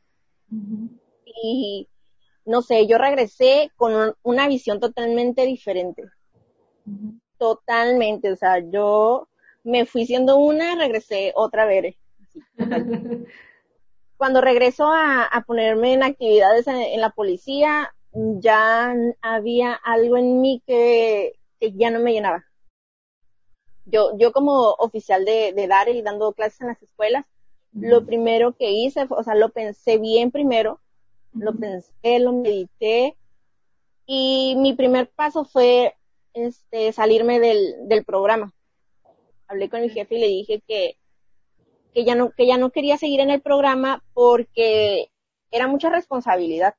Y 1.43 1.89
no 2.45 2.63
sé, 2.63 2.87
yo 2.87 2.99
regresé 2.99 3.71
con 3.77 4.15
una 4.23 4.49
visión 4.49 4.81
totalmente 4.81 5.47
diferente. 5.47 6.05
Totalmente, 7.39 8.33
o 8.33 8.37
sea, 8.37 8.59
yo 8.59 9.29
me 9.63 9.87
fui 9.87 10.07
siendo 10.07 10.37
una, 10.37 10.75
regresé 10.75 11.33
otra 11.35 11.65
vez. 11.67 11.97
Cuando 14.17 14.41
regreso 14.41 14.91
a, 14.93 15.45
ponerme 15.47 15.95
en 15.95 16.03
actividades 16.03 16.67
en, 16.67 17.01
la 17.01 17.11
policía, 17.11 17.95
ya 18.13 18.95
había 19.23 19.73
algo 19.73 20.19
en 20.19 20.41
mí 20.41 20.63
que, 20.67 21.39
ya 21.61 21.91
no 21.91 22.01
me 22.01 22.13
llenaba. 22.13 22.45
Yo, 23.87 24.17
yo 24.19 24.33
como 24.33 24.73
oficial 24.73 25.25
de, 25.25 25.53
de 25.55 25.67
dar 25.67 25.89
y 25.89 26.03
dando 26.03 26.33
clases 26.33 26.61
en 26.61 26.67
las 26.67 26.83
escuelas, 26.83 27.25
lo 27.73 28.05
primero 28.05 28.57
que 28.57 28.73
hice, 28.73 29.07
o 29.09 29.23
sea, 29.23 29.35
lo 29.35 29.51
pensé 29.51 29.99
bien 29.99 30.31
primero, 30.31 30.81
lo 31.33 31.55
pensé, 31.55 32.19
lo 32.19 32.33
medité, 32.33 33.17
y 34.07 34.55
mi 34.59 34.75
primer 34.75 35.09
paso 35.11 35.45
fue 35.45 35.95
este 36.35 36.93
salirme 36.93 37.41
del, 37.41 37.89
del 37.89 38.05
programa 38.05 38.53
hablé 39.51 39.69
con 39.69 39.83
mi 39.83 39.89
jefe 39.89 40.15
y 40.15 40.21
le 40.21 40.27
dije 40.29 40.63
que, 40.67 40.97
que 41.93 42.05
ya 42.05 42.15
no, 42.15 42.31
que 42.31 42.47
ya 42.47 42.57
no 42.57 42.71
quería 42.71 42.97
seguir 42.97 43.21
en 43.21 43.31
el 43.31 43.43
programa 43.43 44.03
porque 44.15 45.11
era 45.51 45.67
mucha 45.67 45.91
responsabilidad. 45.91 46.75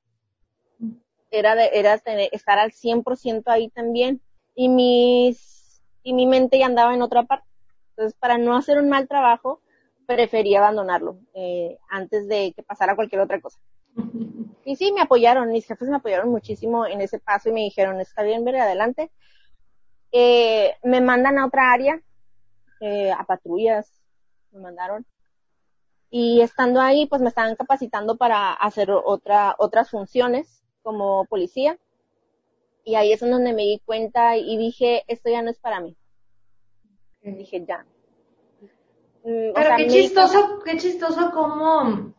Era 1.29 1.55
de, 1.55 1.69
era 1.73 2.01
estar 2.31 2.59
al 2.59 2.71
100% 2.71 3.43
ahí 3.47 3.69
también. 3.69 4.21
Y 4.55 4.69
mis, 4.69 5.81
y 6.03 6.13
mi 6.13 6.25
mente 6.25 6.59
ya 6.59 6.65
andaba 6.65 6.93
en 6.93 7.01
otra 7.01 7.23
parte. 7.23 7.47
Entonces, 7.89 8.17
para 8.19 8.37
no 8.37 8.55
hacer 8.55 8.77
un 8.77 8.89
mal 8.89 9.07
trabajo, 9.07 9.61
prefería 10.05 10.59
abandonarlo, 10.59 11.19
eh, 11.33 11.77
antes 11.89 12.27
de 12.27 12.53
que 12.53 12.63
pasara 12.63 12.95
cualquier 12.95 13.21
otra 13.21 13.39
cosa. 13.39 13.59
Y 14.63 14.75
sí, 14.75 14.91
me 14.91 15.01
apoyaron, 15.01 15.51
mis 15.51 15.65
jefes 15.65 15.89
me 15.89 15.95
apoyaron 15.95 16.29
muchísimo 16.29 16.85
en 16.85 17.01
ese 17.01 17.19
paso 17.19 17.49
y 17.49 17.51
me 17.51 17.61
dijeron, 17.61 17.99
está 17.99 18.21
bien, 18.23 18.45
ver 18.45 18.57
adelante. 18.57 19.11
Eh, 20.11 20.75
me 20.83 21.01
mandan 21.01 21.39
a 21.39 21.47
otra 21.47 21.71
área, 21.71 22.01
eh, 22.79 23.11
a 23.11 23.23
patrullas, 23.23 23.91
me 24.51 24.59
mandaron. 24.59 25.05
Y 26.09 26.41
estando 26.41 26.81
ahí, 26.81 27.07
pues 27.07 27.21
me 27.21 27.29
estaban 27.29 27.55
capacitando 27.55 28.17
para 28.17 28.53
hacer 28.53 28.91
otra, 28.91 29.55
otras 29.57 29.89
funciones 29.89 30.63
como 30.83 31.25
policía. 31.25 31.77
Y 32.83 32.95
ahí 32.95 33.13
es 33.13 33.21
donde 33.21 33.53
me 33.53 33.63
di 33.63 33.81
cuenta 33.85 34.37
y 34.37 34.57
dije, 34.57 35.03
esto 35.07 35.29
ya 35.29 35.41
no 35.41 35.49
es 35.49 35.59
para 35.59 35.79
mí. 35.79 35.95
Dije, 37.21 37.63
ya. 37.65 37.85
Mm, 39.23 39.53
Pero 39.53 39.75
qué 39.77 39.87
chistoso, 39.87 40.59
qué 40.65 40.77
chistoso 40.77 41.31
como 41.31 42.13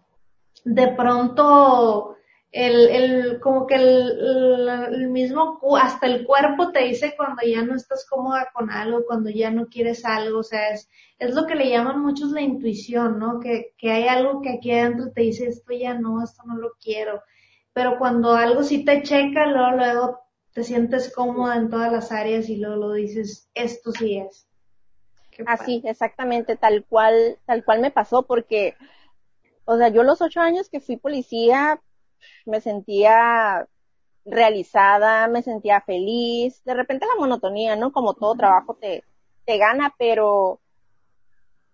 de 0.64 0.88
pronto 0.88 2.16
el, 2.50 2.88
el, 2.90 3.40
como 3.40 3.66
que 3.66 3.76
el, 3.76 4.18
el, 4.92 5.08
mismo, 5.08 5.58
hasta 5.76 6.06
el 6.06 6.26
cuerpo 6.26 6.70
te 6.70 6.84
dice 6.84 7.14
cuando 7.16 7.42
ya 7.42 7.62
no 7.62 7.74
estás 7.74 8.06
cómoda 8.08 8.50
con 8.52 8.70
algo, 8.70 9.04
cuando 9.06 9.30
ya 9.30 9.50
no 9.50 9.68
quieres 9.68 10.04
algo, 10.04 10.40
o 10.40 10.42
sea, 10.42 10.70
es, 10.70 10.88
es 11.18 11.34
lo 11.34 11.46
que 11.46 11.54
le 11.54 11.70
llaman 11.70 12.02
muchos 12.02 12.30
la 12.30 12.42
intuición, 12.42 13.18
¿no? 13.18 13.40
Que, 13.40 13.72
que 13.78 13.90
hay 13.90 14.06
algo 14.06 14.42
que 14.42 14.50
aquí 14.50 14.70
adentro 14.70 15.12
te 15.12 15.22
dice 15.22 15.46
esto 15.46 15.72
ya 15.72 15.94
no, 15.94 16.22
esto 16.22 16.42
no 16.44 16.56
lo 16.56 16.72
quiero. 16.82 17.22
Pero 17.72 17.98
cuando 17.98 18.34
algo 18.34 18.62
sí 18.62 18.84
te 18.84 19.02
checa, 19.02 19.46
luego, 19.46 19.76
luego 19.76 20.20
te 20.52 20.62
sientes 20.62 21.12
cómoda 21.14 21.56
en 21.56 21.70
todas 21.70 21.90
las 21.90 22.12
áreas 22.12 22.48
y 22.50 22.56
luego 22.56 22.76
lo 22.76 22.92
dices, 22.92 23.48
esto 23.54 23.92
sí 23.92 24.18
es. 24.18 24.46
Así, 25.46 25.82
exactamente, 25.84 26.56
tal 26.56 26.84
cual, 26.84 27.38
tal 27.46 27.64
cual 27.64 27.80
me 27.80 27.90
pasó, 27.90 28.24
porque, 28.24 28.76
o 29.64 29.76
sea, 29.76 29.88
yo 29.88 30.02
los 30.02 30.20
ocho 30.20 30.40
años 30.40 30.68
que 30.68 30.80
fui 30.80 30.96
policía, 30.96 31.80
me 32.46 32.60
sentía 32.60 33.66
realizada, 34.24 35.28
me 35.28 35.42
sentía 35.42 35.80
feliz. 35.80 36.62
De 36.64 36.74
repente 36.74 37.06
la 37.06 37.18
monotonía, 37.18 37.76
¿no? 37.76 37.92
Como 37.92 38.14
todo 38.14 38.34
trabajo 38.34 38.74
te, 38.74 39.04
te 39.44 39.58
gana, 39.58 39.94
pero, 39.98 40.60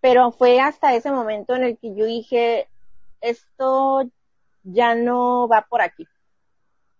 pero 0.01 0.33
fue 0.33 0.61
hasta 0.61 0.94
ese 0.94 1.11
momento 1.11 1.55
en 1.55 1.64
el 1.64 1.79
que 1.79 1.94
yo 1.94 2.05
dije, 2.05 2.68
esto 3.20 4.05
ya 4.62 4.94
no 4.94 5.48
va 5.48 5.66
por 5.68 5.83
aquí. 5.83 6.07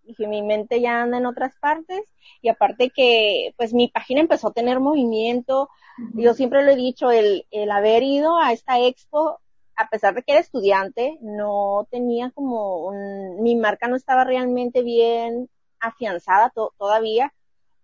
Dije, 0.03 0.27
mi 0.27 0.41
mente 0.41 0.81
ya 0.81 1.03
anda 1.03 1.17
en 1.17 1.27
otras 1.27 1.55
partes 1.59 2.01
y 2.41 2.49
aparte 2.49 2.89
que 2.89 3.53
pues 3.57 3.73
mi 3.73 3.89
página 3.89 4.21
empezó 4.21 4.47
a 4.47 4.53
tener 4.53 4.79
movimiento. 4.79 5.69
Yo 6.13 6.33
siempre 6.33 6.63
lo 6.63 6.71
he 6.71 6.75
dicho, 6.75 7.11
el, 7.11 7.45
el 7.51 7.69
haber 7.69 8.01
ido 8.03 8.37
a 8.37 8.51
esta 8.51 8.79
expo 8.79 9.39
a 9.79 9.87
pesar 9.89 10.13
de 10.13 10.23
que 10.23 10.33
era 10.33 10.41
estudiante, 10.41 11.17
no 11.21 11.87
tenía 11.89 12.31
como 12.31 12.85
un, 12.87 13.41
mi 13.41 13.55
marca 13.55 13.87
no 13.87 13.95
estaba 13.95 14.25
realmente 14.25 14.83
bien 14.83 15.49
afianzada 15.79 16.51
todavía. 16.77 17.33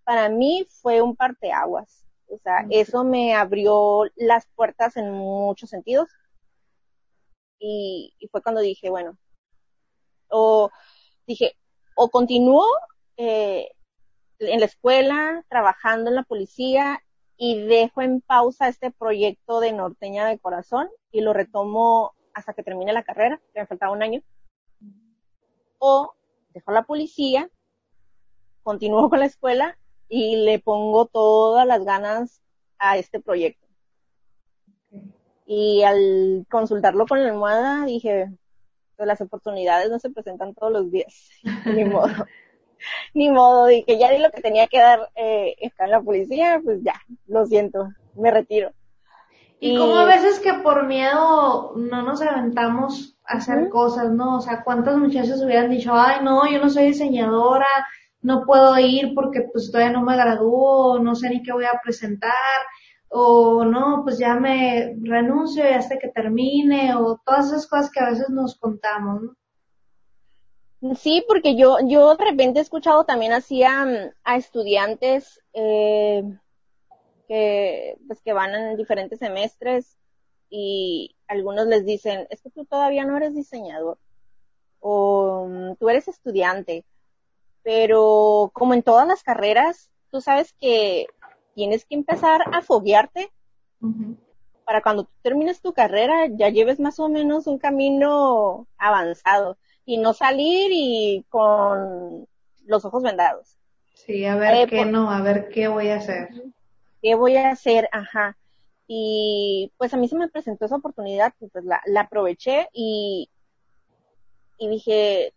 Para 0.04 0.28
mí 0.28 0.66
fue 0.82 1.00
un 1.00 1.16
parteaguas. 1.16 2.04
O 2.28 2.38
sea, 2.38 2.66
eso 2.68 3.02
me 3.02 3.34
abrió 3.34 4.04
las 4.14 4.46
puertas 4.54 4.98
en 4.98 5.10
muchos 5.10 5.70
sentidos. 5.70 6.10
Y, 7.58 8.14
y 8.18 8.28
fue 8.28 8.42
cuando 8.42 8.60
dije, 8.60 8.90
bueno, 8.90 9.16
o 10.28 10.70
dije, 11.26 11.56
o 11.94 12.10
continúo 12.10 12.66
eh, 13.16 13.70
en 14.38 14.60
la 14.60 14.66
escuela, 14.66 15.46
trabajando 15.48 16.10
en 16.10 16.16
la 16.16 16.24
policía 16.24 17.02
y 17.36 17.66
dejo 17.66 18.02
en 18.02 18.20
pausa 18.20 18.68
este 18.68 18.90
proyecto 18.90 19.60
de 19.60 19.72
Norteña 19.72 20.26
de 20.26 20.38
Corazón 20.38 20.88
y 21.12 21.20
lo 21.20 21.32
retomo 21.32 22.14
hasta 22.32 22.54
que 22.54 22.62
termine 22.62 22.92
la 22.92 23.02
carrera, 23.02 23.40
que 23.52 23.60
me 23.60 23.66
faltaba 23.66 23.92
un 23.92 24.02
año. 24.02 24.22
O 25.78 26.14
dejo 26.54 26.72
la 26.72 26.82
policía, 26.82 27.50
continúo 28.62 29.10
con 29.10 29.20
la 29.20 29.26
escuela 29.26 29.78
y 30.08 30.36
le 30.36 30.58
pongo 30.58 31.06
todas 31.06 31.66
las 31.66 31.84
ganas 31.84 32.40
a 32.78 32.96
este 32.96 33.20
proyecto. 33.20 33.66
Y 35.46 35.82
al 35.82 36.46
consultarlo 36.50 37.06
con 37.06 37.22
la 37.22 37.30
almohada 37.30 37.84
dije, 37.84 38.30
pues 38.96 39.06
las 39.06 39.20
oportunidades 39.20 39.90
no 39.90 39.98
se 39.98 40.10
presentan 40.10 40.54
todos 40.54 40.72
los 40.72 40.90
días, 40.90 41.30
ni 41.66 41.84
modo. 41.84 42.08
Ni 43.14 43.30
modo, 43.30 43.66
dije, 43.66 43.98
ya 43.98 44.10
di 44.10 44.18
lo 44.18 44.30
que 44.30 44.42
tenía 44.42 44.66
que 44.66 44.78
dar 44.78 45.10
eh, 45.14 45.56
en 45.60 45.90
la 45.90 46.00
policía, 46.00 46.60
pues 46.62 46.82
ya, 46.82 46.94
lo 47.26 47.46
siento, 47.46 47.88
me 48.14 48.30
retiro. 48.30 48.70
Y, 49.58 49.78
como 49.78 49.96
a 49.96 50.04
veces 50.04 50.38
que 50.40 50.52
por 50.54 50.86
miedo 50.86 51.72
no 51.76 52.02
nos 52.02 52.20
aventamos 52.20 53.16
a 53.24 53.38
hacer 53.38 53.70
cosas, 53.70 54.10
¿no? 54.12 54.36
O 54.36 54.40
sea, 54.40 54.62
¿cuántas 54.62 54.96
muchachas 54.98 55.42
hubieran 55.42 55.70
dicho, 55.70 55.94
ay, 55.94 56.22
no, 56.22 56.46
yo 56.50 56.58
no 56.58 56.68
soy 56.68 56.88
diseñadora, 56.88 57.66
no 58.20 58.44
puedo 58.44 58.78
ir 58.78 59.14
porque 59.14 59.48
pues 59.52 59.70
todavía 59.70 59.92
no 59.92 60.04
me 60.04 60.16
gradúo, 60.16 60.98
no 60.98 61.14
sé 61.14 61.30
ni 61.30 61.42
qué 61.42 61.52
voy 61.52 61.64
a 61.64 61.80
presentar, 61.82 62.32
o 63.08 63.64
no, 63.64 64.02
pues 64.04 64.18
ya 64.18 64.34
me 64.34 64.94
renuncio 65.02 65.64
y 65.64 65.72
hasta 65.72 65.98
que 65.98 66.08
termine, 66.08 66.94
o 66.96 67.20
todas 67.24 67.46
esas 67.46 67.66
cosas 67.66 67.90
que 67.90 68.00
a 68.00 68.10
veces 68.10 68.28
nos 68.28 68.58
contamos, 68.58 69.22
¿no? 69.22 69.36
Sí, 70.94 71.24
porque 71.26 71.56
yo, 71.56 71.78
yo 71.84 72.16
de 72.16 72.24
repente 72.24 72.58
he 72.58 72.62
escuchado 72.62 73.04
también 73.04 73.32
así 73.32 73.62
a, 73.62 74.12
estudiantes 74.36 75.40
eh, 75.52 76.22
que, 77.28 77.98
pues, 78.06 78.20
que 78.20 78.32
van 78.32 78.54
en 78.54 78.76
diferentes 78.76 79.18
semestres 79.18 79.96
y 80.48 81.16
algunos 81.26 81.66
les 81.66 81.84
dicen, 81.84 82.26
es 82.30 82.40
que 82.40 82.50
tú 82.50 82.64
todavía 82.64 83.04
no 83.04 83.16
eres 83.16 83.34
diseñador 83.34 83.98
o 84.80 85.46
mm, 85.48 85.76
tú 85.76 85.88
eres 85.88 86.08
estudiante, 86.08 86.84
pero 87.62 88.50
como 88.52 88.74
en 88.74 88.82
todas 88.82 89.06
las 89.08 89.22
carreras, 89.22 89.90
tú 90.10 90.20
sabes 90.20 90.52
que 90.60 91.06
tienes 91.54 91.84
que 91.84 91.96
empezar 91.96 92.42
a 92.52 92.62
foguearte 92.62 93.32
para 94.64 94.82
cuando 94.82 95.04
tú 95.04 95.10
termines 95.22 95.60
tu 95.60 95.72
carrera 95.72 96.26
ya 96.28 96.48
lleves 96.48 96.80
más 96.80 96.98
o 96.98 97.08
menos 97.08 97.46
un 97.46 97.58
camino 97.58 98.66
avanzado 98.78 99.56
y 99.86 99.98
no 99.98 100.12
salir 100.12 100.70
y 100.72 101.24
con 101.30 102.26
los 102.66 102.84
ojos 102.84 103.02
vendados. 103.02 103.56
Sí, 103.94 104.26
a 104.26 104.36
ver 104.36 104.54
eh, 104.54 104.66
qué 104.68 104.84
no, 104.84 105.10
a 105.10 105.22
ver 105.22 105.48
qué 105.48 105.68
voy 105.68 105.88
a 105.88 105.96
hacer. 105.96 106.28
¿Qué 107.00 107.14
voy 107.14 107.36
a 107.36 107.50
hacer? 107.50 107.88
Ajá. 107.92 108.36
Y 108.88 109.72
pues 109.78 109.94
a 109.94 109.96
mí 109.96 110.08
se 110.08 110.16
me 110.16 110.28
presentó 110.28 110.66
esa 110.66 110.76
oportunidad, 110.76 111.32
pues 111.38 111.64
la, 111.64 111.80
la 111.86 112.02
aproveché 112.02 112.68
y, 112.72 113.30
y 114.58 114.68
dije, 114.68 115.34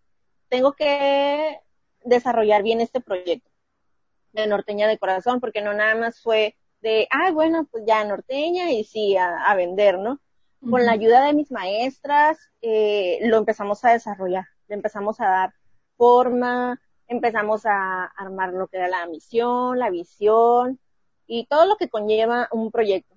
tengo 0.50 0.74
que 0.74 1.60
desarrollar 2.04 2.64
bien 2.64 2.82
este 2.82 3.02
proyecto 3.02 3.50
de 4.34 4.48
Norteña 4.48 4.88
de 4.88 4.98
Corazón, 4.98 5.40
porque 5.40 5.62
no 5.62 5.74
nada 5.74 5.96
más 5.96 6.22
fue 6.22 6.56
de, 6.82 7.08
ah, 7.12 7.32
bueno, 7.32 7.68
pues 7.72 7.84
ya 7.86 8.04
Norteña 8.04 8.72
y 8.72 8.84
sí, 8.84 9.16
a, 9.18 9.46
a 9.46 9.56
vender, 9.56 10.00
¿no? 10.00 10.20
Con 10.68 10.86
la 10.86 10.92
ayuda 10.92 11.24
de 11.26 11.34
mis 11.34 11.52
maestras, 11.52 12.38
eh, 12.62 13.20
lo 13.24 13.38
empezamos 13.38 13.84
a 13.86 13.92
desarrollar, 13.92 14.46
le 14.68 14.76
empezamos 14.76 15.22
a 15.22 15.30
dar 15.30 15.54
forma, 15.96 16.82
empezamos 17.08 17.66
a 17.66 18.06
armar 18.06 18.54
lo 18.54 18.68
que 18.68 18.78
era 18.78 18.90
la 18.90 19.06
misión, 19.08 19.80
la 19.80 19.90
visión 19.90 20.80
y 21.28 21.46
todo 21.46 21.66
lo 21.66 21.78
que 21.78 21.90
conlleva 21.90 22.50
un 22.52 22.72
proyecto. 22.72 23.16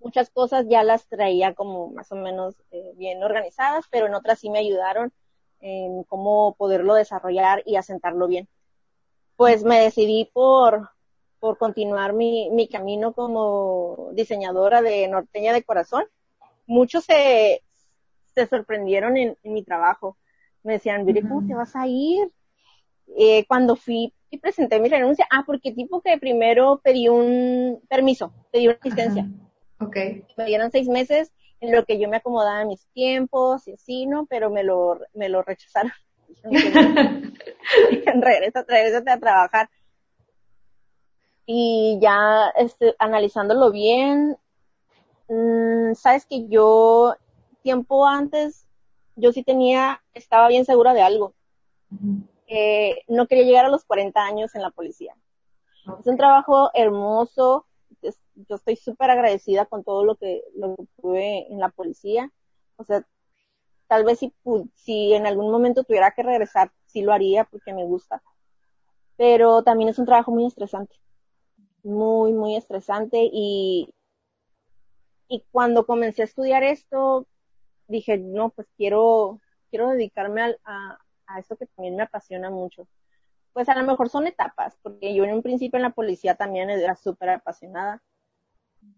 Muchas 0.00 0.30
cosas 0.30 0.66
ya 0.68 0.82
las 0.82 1.06
traía 1.06 1.54
como 1.54 1.88
más 1.88 2.10
o 2.10 2.16
menos 2.16 2.56
eh, 2.72 2.92
bien 2.96 3.22
organizadas, 3.22 3.86
pero 3.88 4.06
en 4.06 4.14
otras 4.14 4.40
sí 4.40 4.50
me 4.50 4.58
ayudaron 4.58 5.12
en 5.60 6.02
cómo 6.04 6.54
poderlo 6.56 6.94
desarrollar 6.94 7.62
y 7.64 7.76
asentarlo 7.76 8.26
bien. 8.26 8.48
Pues 9.36 9.62
me 9.62 9.80
decidí 9.80 10.28
por, 10.32 10.90
por 11.38 11.56
continuar 11.56 12.12
mi, 12.12 12.50
mi 12.50 12.68
camino 12.68 13.12
como 13.12 14.10
diseñadora 14.12 14.82
de 14.82 15.06
norteña 15.06 15.52
de 15.52 15.62
corazón 15.62 16.04
muchos 16.72 17.04
se, 17.04 17.62
se 18.34 18.46
sorprendieron 18.46 19.16
en, 19.16 19.36
mi 19.44 19.62
trabajo. 19.62 20.16
Me 20.62 20.74
decían, 20.74 21.04
mire, 21.04 21.22
¿cómo 21.22 21.46
te 21.46 21.54
vas 21.54 21.76
a 21.76 21.86
ir? 21.86 22.30
Eh, 23.16 23.44
cuando 23.46 23.76
fui 23.76 24.12
y 24.30 24.38
presenté 24.38 24.80
mi 24.80 24.88
renuncia, 24.88 25.26
ah, 25.30 25.44
porque 25.46 25.72
tipo 25.72 26.00
que 26.00 26.16
primero 26.18 26.80
pedí 26.82 27.08
un 27.08 27.82
permiso, 27.88 28.32
pedí 28.50 28.68
una 28.68 28.78
licencia. 28.82 29.28
Ok. 29.80 29.96
Me 30.36 30.44
dieron 30.46 30.70
seis 30.70 30.88
meses 30.88 31.32
en 31.60 31.72
lo 31.72 31.84
que 31.84 31.98
yo 31.98 32.08
me 32.08 32.16
acomodaba 32.16 32.64
mis 32.64 32.86
tiempos 32.92 33.68
y 33.68 33.74
así, 33.74 34.06
¿no? 34.06 34.26
Pero 34.26 34.50
me 34.50 34.62
lo, 34.62 34.98
me 35.12 35.28
lo 35.28 35.42
rechazaron. 35.42 35.92
regresa, 36.44 38.64
regresa 38.66 39.02
a 39.06 39.18
trabajar. 39.18 39.68
Y 41.44 41.98
ya, 42.00 42.52
este, 42.56 42.94
analizándolo 42.98 43.72
bien, 43.72 44.38
Mm, 45.32 45.94
sabes 45.94 46.26
que 46.26 46.46
yo, 46.48 47.14
tiempo 47.62 48.06
antes, 48.06 48.68
yo 49.16 49.32
sí 49.32 49.42
tenía, 49.42 50.02
estaba 50.12 50.48
bien 50.48 50.66
segura 50.66 50.92
de 50.92 51.00
algo. 51.00 51.34
no 53.08 53.26
quería 53.26 53.44
llegar 53.44 53.64
a 53.64 53.70
los 53.70 53.84
40 53.84 54.22
años 54.22 54.54
en 54.54 54.60
la 54.60 54.70
policía. 54.70 55.16
Es 55.98 56.06
un 56.06 56.18
trabajo 56.18 56.70
hermoso. 56.74 57.66
yo 58.02 58.56
estoy 58.56 58.76
súper 58.76 59.10
agradecida 59.10 59.64
con 59.64 59.84
todo 59.84 60.04
lo 60.04 60.16
que, 60.16 60.42
lo 60.54 60.76
que 60.76 60.84
tuve 61.00 61.50
en 61.50 61.60
la 61.60 61.70
policía. 61.70 62.30
O 62.76 62.84
sea, 62.84 63.06
tal 63.88 64.04
vez 64.04 64.18
si, 64.18 64.34
si 64.74 65.14
en 65.14 65.26
algún 65.26 65.50
momento 65.50 65.82
tuviera 65.82 66.10
que 66.10 66.22
regresar, 66.22 66.72
sí 66.84 67.00
lo 67.00 67.12
haría 67.12 67.44
porque 67.44 67.72
me 67.72 67.84
gusta. 67.84 68.22
Pero 69.16 69.62
también 69.62 69.88
es 69.88 69.98
un 69.98 70.04
trabajo 70.04 70.30
muy 70.30 70.44
estresante. 70.44 70.94
Muy, 71.84 72.32
muy 72.34 72.54
estresante 72.56 73.30
y 73.32 73.94
y 75.32 75.42
cuando 75.50 75.86
comencé 75.86 76.20
a 76.20 76.26
estudiar 76.26 76.62
esto, 76.62 77.26
dije, 77.88 78.18
no, 78.18 78.50
pues 78.50 78.68
quiero, 78.76 79.40
quiero 79.70 79.88
dedicarme 79.88 80.42
a, 80.42 80.56
a, 80.64 80.98
a 81.26 81.38
esto 81.40 81.56
que 81.56 81.64
también 81.68 81.96
me 81.96 82.02
apasiona 82.02 82.50
mucho. 82.50 82.86
Pues 83.54 83.70
a 83.70 83.74
lo 83.74 83.86
mejor 83.86 84.10
son 84.10 84.26
etapas, 84.26 84.76
porque 84.82 85.14
yo 85.14 85.24
en 85.24 85.32
un 85.32 85.42
principio 85.42 85.78
en 85.78 85.84
la 85.84 85.94
policía 85.94 86.34
también 86.34 86.68
era 86.68 86.96
súper 86.96 87.30
apasionada. 87.30 88.02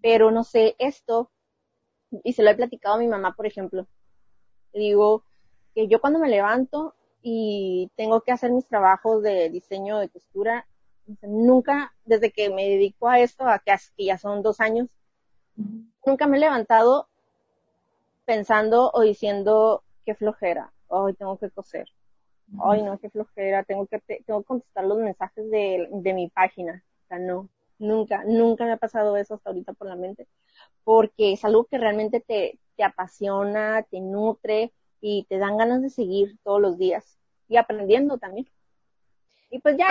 Pero 0.03 0.33
no 0.33 0.43
sé, 0.43 0.75
esto 0.81 1.31
y 2.25 2.33
se 2.33 2.43
lo 2.43 2.51
he 2.51 2.57
platicado 2.57 2.97
a 2.97 2.99
mi 2.99 3.07
mamá, 3.07 3.37
por 3.37 3.47
ejemplo. 3.47 3.87
Digo 4.73 5.23
que 5.73 5.87
yo 5.87 6.01
cuando 6.01 6.19
me 6.19 6.29
levanto 6.29 6.97
y 7.23 7.93
tengo 7.95 8.23
que 8.23 8.33
hacer 8.33 8.51
mis 8.51 8.67
trabajos 8.67 9.23
de 9.23 9.51
diseño 9.51 9.99
de 9.99 10.09
costura, 10.09 10.67
nunca, 11.23 11.95
desde 12.05 12.33
que 12.33 12.51
me 12.51 12.69
dedico 12.69 13.09
a 13.09 13.21
esto, 13.21 13.47
a 13.47 13.61
que 13.61 14.05
ya 14.05 14.19
son 14.19 14.43
dos 14.43 14.59
años, 14.59 14.89
nunca 16.05 16.27
me 16.27 16.37
he 16.37 16.41
levantado 16.41 17.09
pensando 18.25 18.91
o 18.93 19.03
diciendo 19.03 19.83
qué 20.05 20.15
flojera, 20.15 20.73
hoy 20.89 21.15
tengo 21.15 21.39
que 21.39 21.51
coser, 21.51 21.89
ay 22.63 22.83
no, 22.83 22.99
qué 22.99 23.11
flojera, 23.11 23.65
tengo 23.65 23.87
que, 23.87 23.99
tengo 23.99 24.41
que 24.41 24.47
contestar 24.47 24.85
los 24.85 24.99
mensajes 24.99 25.51
de, 25.51 25.89
de 25.91 26.13
mi 26.13 26.29
página. 26.29 26.83
O 27.05 27.09
sea, 27.09 27.19
no, 27.19 27.49
nunca, 27.79 28.25
nunca 28.25 28.65
me 28.65 28.73
ha 28.73 28.77
pasado 28.77 29.17
eso 29.17 29.35
hasta 29.35 29.51
ahorita 29.51 29.73
por 29.73 29.89
la 29.89 29.97
mente, 29.97 30.27
porque 30.85 31.33
es 31.33 31.45
algo 31.45 31.65
que 31.65 31.79
realmente 31.79 32.21
te, 32.21 32.59
te 32.77 32.85
apasiona, 32.85 33.83
te 33.91 34.01
nutre 34.01 34.73
y 35.01 35.25
te 35.29 35.39
dan 35.39 35.57
ganas 35.57 35.83
de 35.83 35.91
seguir 35.91 36.39
todos 36.43 36.61
los 36.61 36.79
días 36.79 37.19
y 37.49 37.57
aprendiendo 37.57 38.19
también. 38.19 38.49
Y 39.51 39.61
pues 39.61 39.77
ya 39.77 39.87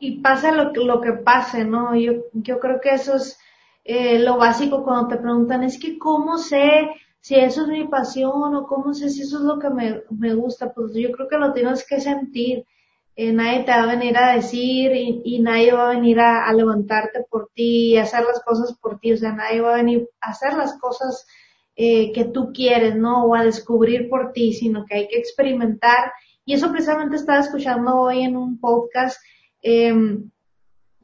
y, 0.00 0.20
pasa 0.22 0.50
lo, 0.50 0.72
lo 0.72 1.00
que 1.00 1.12
pase, 1.12 1.64
¿no? 1.64 1.94
Yo, 1.94 2.14
yo 2.32 2.58
creo 2.58 2.80
que 2.80 2.90
eso 2.90 3.14
es 3.14 3.38
eh, 3.84 4.18
lo 4.18 4.36
básico 4.36 4.84
cuando 4.84 5.08
te 5.08 5.16
preguntan, 5.16 5.64
es 5.64 5.78
que 5.78 5.98
cómo 5.98 6.38
sé 6.38 6.90
si 7.20 7.36
eso 7.36 7.62
es 7.62 7.68
mi 7.68 7.86
pasión 7.86 8.54
o 8.54 8.66
cómo 8.66 8.94
sé 8.94 9.08
si 9.10 9.22
eso 9.22 9.38
es 9.38 9.44
lo 9.44 9.58
que 9.58 9.70
me, 9.70 10.02
me 10.10 10.34
gusta, 10.34 10.72
pues 10.72 10.92
yo 10.94 11.12
creo 11.12 11.28
que 11.28 11.38
lo 11.38 11.52
tienes 11.52 11.86
que 11.86 12.00
sentir. 12.00 12.64
Eh, 13.14 13.32
nadie 13.32 13.64
te 13.64 13.72
va 13.72 13.82
a 13.82 13.94
venir 13.94 14.16
a 14.16 14.34
decir 14.34 14.90
y, 14.94 15.38
nadie 15.40 15.72
va 15.72 15.90
a 15.90 15.94
venir 15.94 16.18
a, 16.18 16.50
levantarte 16.52 17.24
por 17.28 17.50
ti 17.54 17.90
y 17.92 17.96
hacer 17.98 18.24
las 18.24 18.42
cosas 18.42 18.74
por 18.80 18.98
ti, 18.98 19.12
o 19.12 19.16
sea, 19.18 19.32
nadie 19.32 19.60
va 19.60 19.74
a 19.74 19.76
venir 19.76 20.08
a 20.20 20.30
hacer 20.30 20.54
las 20.54 20.78
cosas 20.78 21.26
eh, 21.76 22.12
que 22.12 22.24
tú 22.24 22.52
quieres, 22.54 22.96
¿no? 22.96 23.24
O 23.26 23.34
a 23.34 23.44
descubrir 23.44 24.08
por 24.08 24.32
ti, 24.32 24.52
sino 24.54 24.86
que 24.86 24.96
hay 24.96 25.08
que 25.08 25.18
experimentar. 25.18 26.12
Y 26.44 26.54
eso 26.54 26.70
precisamente 26.72 27.16
estaba 27.16 27.40
escuchando 27.40 27.96
hoy 27.96 28.22
en 28.22 28.36
un 28.36 28.58
podcast, 28.58 29.18
eh, 29.62 29.94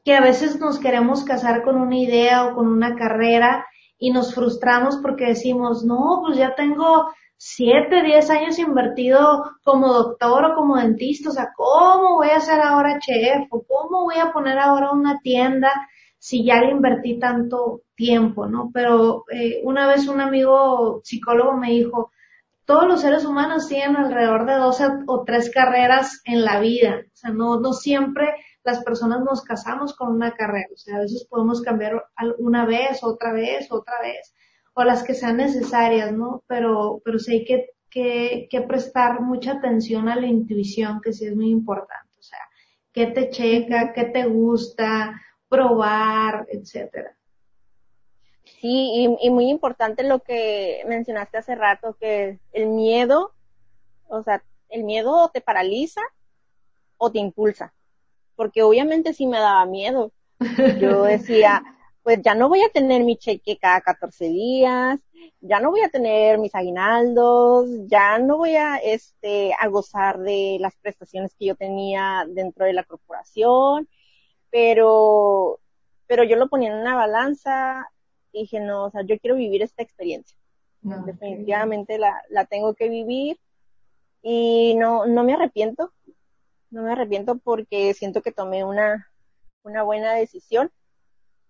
que 0.09 0.15
a 0.15 0.23
veces 0.23 0.59
nos 0.59 0.79
queremos 0.79 1.23
casar 1.23 1.63
con 1.63 1.77
una 1.77 1.99
idea 1.99 2.47
o 2.47 2.55
con 2.55 2.67
una 2.67 2.97
carrera 2.97 3.67
y 3.99 4.11
nos 4.11 4.35
frustramos 4.35 4.97
porque 5.03 5.27
decimos, 5.27 5.85
no, 5.85 6.23
pues 6.25 6.39
ya 6.39 6.55
tengo 6.55 7.11
siete, 7.37 8.03
diez 8.03 8.31
años 8.31 8.59
invertido 8.59 9.43
como 9.63 9.93
doctor 9.93 10.47
o 10.47 10.55
como 10.55 10.79
dentista, 10.79 11.29
o 11.29 11.33
sea, 11.33 11.51
¿cómo 11.55 12.15
voy 12.15 12.31
a 12.31 12.41
ser 12.41 12.59
ahora 12.59 12.99
chef? 12.99 13.49
¿O 13.51 13.63
cómo 13.65 14.05
voy 14.05 14.17
a 14.17 14.33
poner 14.33 14.59
ahora 14.59 14.93
una 14.93 15.19
tienda 15.19 15.71
si 16.17 16.43
ya 16.43 16.63
le 16.63 16.71
invertí 16.71 17.19
tanto 17.19 17.83
tiempo, 17.95 18.47
no? 18.47 18.71
Pero 18.73 19.25
eh, 19.31 19.61
una 19.63 19.89
vez 19.89 20.09
un 20.09 20.23
amigo 20.23 21.03
psicólogo 21.05 21.53
me 21.59 21.73
dijo, 21.73 22.13
todos 22.65 22.89
los 22.89 23.03
seres 23.03 23.27
humanos 23.27 23.69
tienen 23.69 23.97
alrededor 23.97 24.47
de 24.47 24.55
dos 24.55 24.81
o 25.07 25.25
tres 25.27 25.51
carreras 25.53 26.23
en 26.25 26.47
la 26.47 26.61
vida, 26.61 27.03
o 27.13 27.17
sea, 27.17 27.31
no, 27.31 27.61
no 27.61 27.75
siempre 27.75 28.33
las 28.69 28.85
personas 28.85 29.23
nos 29.25 29.43
casamos 29.43 29.97
con 29.97 30.13
una 30.13 30.35
carrera, 30.35 30.69
o 30.75 30.77
sea, 30.77 30.97
a 30.97 31.01
veces 31.01 31.25
podemos 31.25 31.63
cambiar 31.63 32.05
una 32.37 32.67
vez, 32.67 33.03
otra 33.03 33.33
vez, 33.33 33.73
otra 33.73 33.95
vez, 34.03 34.35
o 34.75 34.85
las 34.85 35.03
que 35.03 35.15
sean 35.15 35.39
necesarias, 35.39 36.13
¿no? 36.13 36.45
Pero, 36.47 37.01
pero 37.03 37.19
sí 37.19 37.33
hay 37.33 37.45
que, 37.47 37.71
que, 37.89 38.47
que 38.51 38.61
prestar 38.61 39.23
mucha 39.23 39.53
atención 39.53 40.07
a 40.11 40.17
la 40.17 40.27
intuición, 40.27 41.01
que 41.01 41.15
sí 41.15 41.25
es 41.25 41.35
muy 41.35 41.49
importante, 41.49 42.15
o 42.19 42.23
sea, 42.23 42.41
qué 42.93 43.07
te 43.07 43.31
checa, 43.31 43.95
qué 43.95 44.05
te 44.05 44.27
gusta, 44.27 45.19
probar, 45.49 46.47
etcétera. 46.51 47.17
Sí, 48.45 49.17
y, 49.21 49.27
y, 49.27 49.31
muy 49.31 49.49
importante 49.49 50.03
lo 50.03 50.19
que 50.21 50.83
mencionaste 50.87 51.39
hace 51.39 51.55
rato, 51.55 51.97
que 51.99 52.39
el 52.53 52.67
miedo, 52.67 53.33
o 54.09 54.23
sea, 54.23 54.43
el 54.69 54.85
miedo 54.85 55.31
te 55.33 55.41
paraliza 55.41 56.03
o 56.99 57.11
te 57.11 57.19
impulsa 57.19 57.73
porque 58.39 58.63
obviamente 58.63 59.13
sí 59.15 59.27
me 59.27 59.41
daba 59.41 59.67
miedo. 59.67 60.13
Yo 60.81 61.03
decía, 61.03 61.61
pues 62.05 62.21
ya 62.23 62.37
no 62.37 62.49
voy 62.49 62.63
a 62.63 62.69
tener 62.69 63.03
mi 63.03 63.17
cheque 63.17 63.59
cada 63.59 63.81
14 63.81 64.27
días, 64.27 65.01
ya 65.41 65.59
no 65.59 65.73
voy 65.73 65.81
a 65.81 65.89
tener 65.89 66.39
mis 66.39 66.55
aguinaldos, 66.55 67.69
ya 67.89 68.21
no 68.21 68.37
voy 68.37 68.55
a, 68.55 68.77
este, 68.77 69.53
a 69.59 69.67
gozar 69.67 70.21
de 70.21 70.57
las 70.61 70.77
prestaciones 70.77 71.35
que 71.35 71.47
yo 71.47 71.57
tenía 71.57 72.27
dentro 72.29 72.65
de 72.65 72.75
la 72.75 72.85
corporación, 72.85 73.89
pero, 74.51 75.59
pero 76.07 76.23
yo 76.23 76.37
lo 76.37 76.49
ponía 76.49 76.71
en 76.71 76.79
una 76.79 76.95
balanza 76.95 77.91
y 78.31 78.43
dije, 78.43 78.61
no, 78.61 78.85
o 78.85 78.91
sea, 78.91 79.03
yo 79.03 79.19
quiero 79.19 79.35
vivir 79.35 79.63
esta 79.63 79.83
experiencia. 79.83 80.39
Definitivamente 80.81 81.99
la, 81.99 82.23
la 82.31 82.45
tengo 82.45 82.75
que 82.75 82.89
vivir 82.89 83.41
y 84.23 84.77
no, 84.77 85.07
no 85.07 85.25
me 85.25 85.35
arrepiento, 85.35 85.93
no 86.71 86.83
me 86.83 86.93
arrepiento 86.93 87.39
porque 87.39 87.95
siento 87.95 88.23
que 88.23 88.33
tomé 88.33 88.65
una, 88.65 89.11
una 89.63 89.83
buena 89.83 90.15
decisión. 90.15 90.71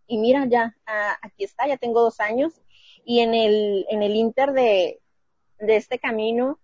Y 0.07 0.19
mira, 0.19 0.47
ya, 0.47 0.77
aquí 1.23 1.45
está, 1.45 1.67
ya 1.67 1.77
tengo 1.77 2.01
dos 2.01 2.21
años. 2.21 2.61
Y 3.05 3.21
en 3.21 3.35
el, 3.35 3.87
en 3.91 4.03
el 4.03 4.17
inter 4.17 4.53
de, 4.53 5.01
de 5.59 5.77
este 5.77 5.99
camino, 5.99 6.59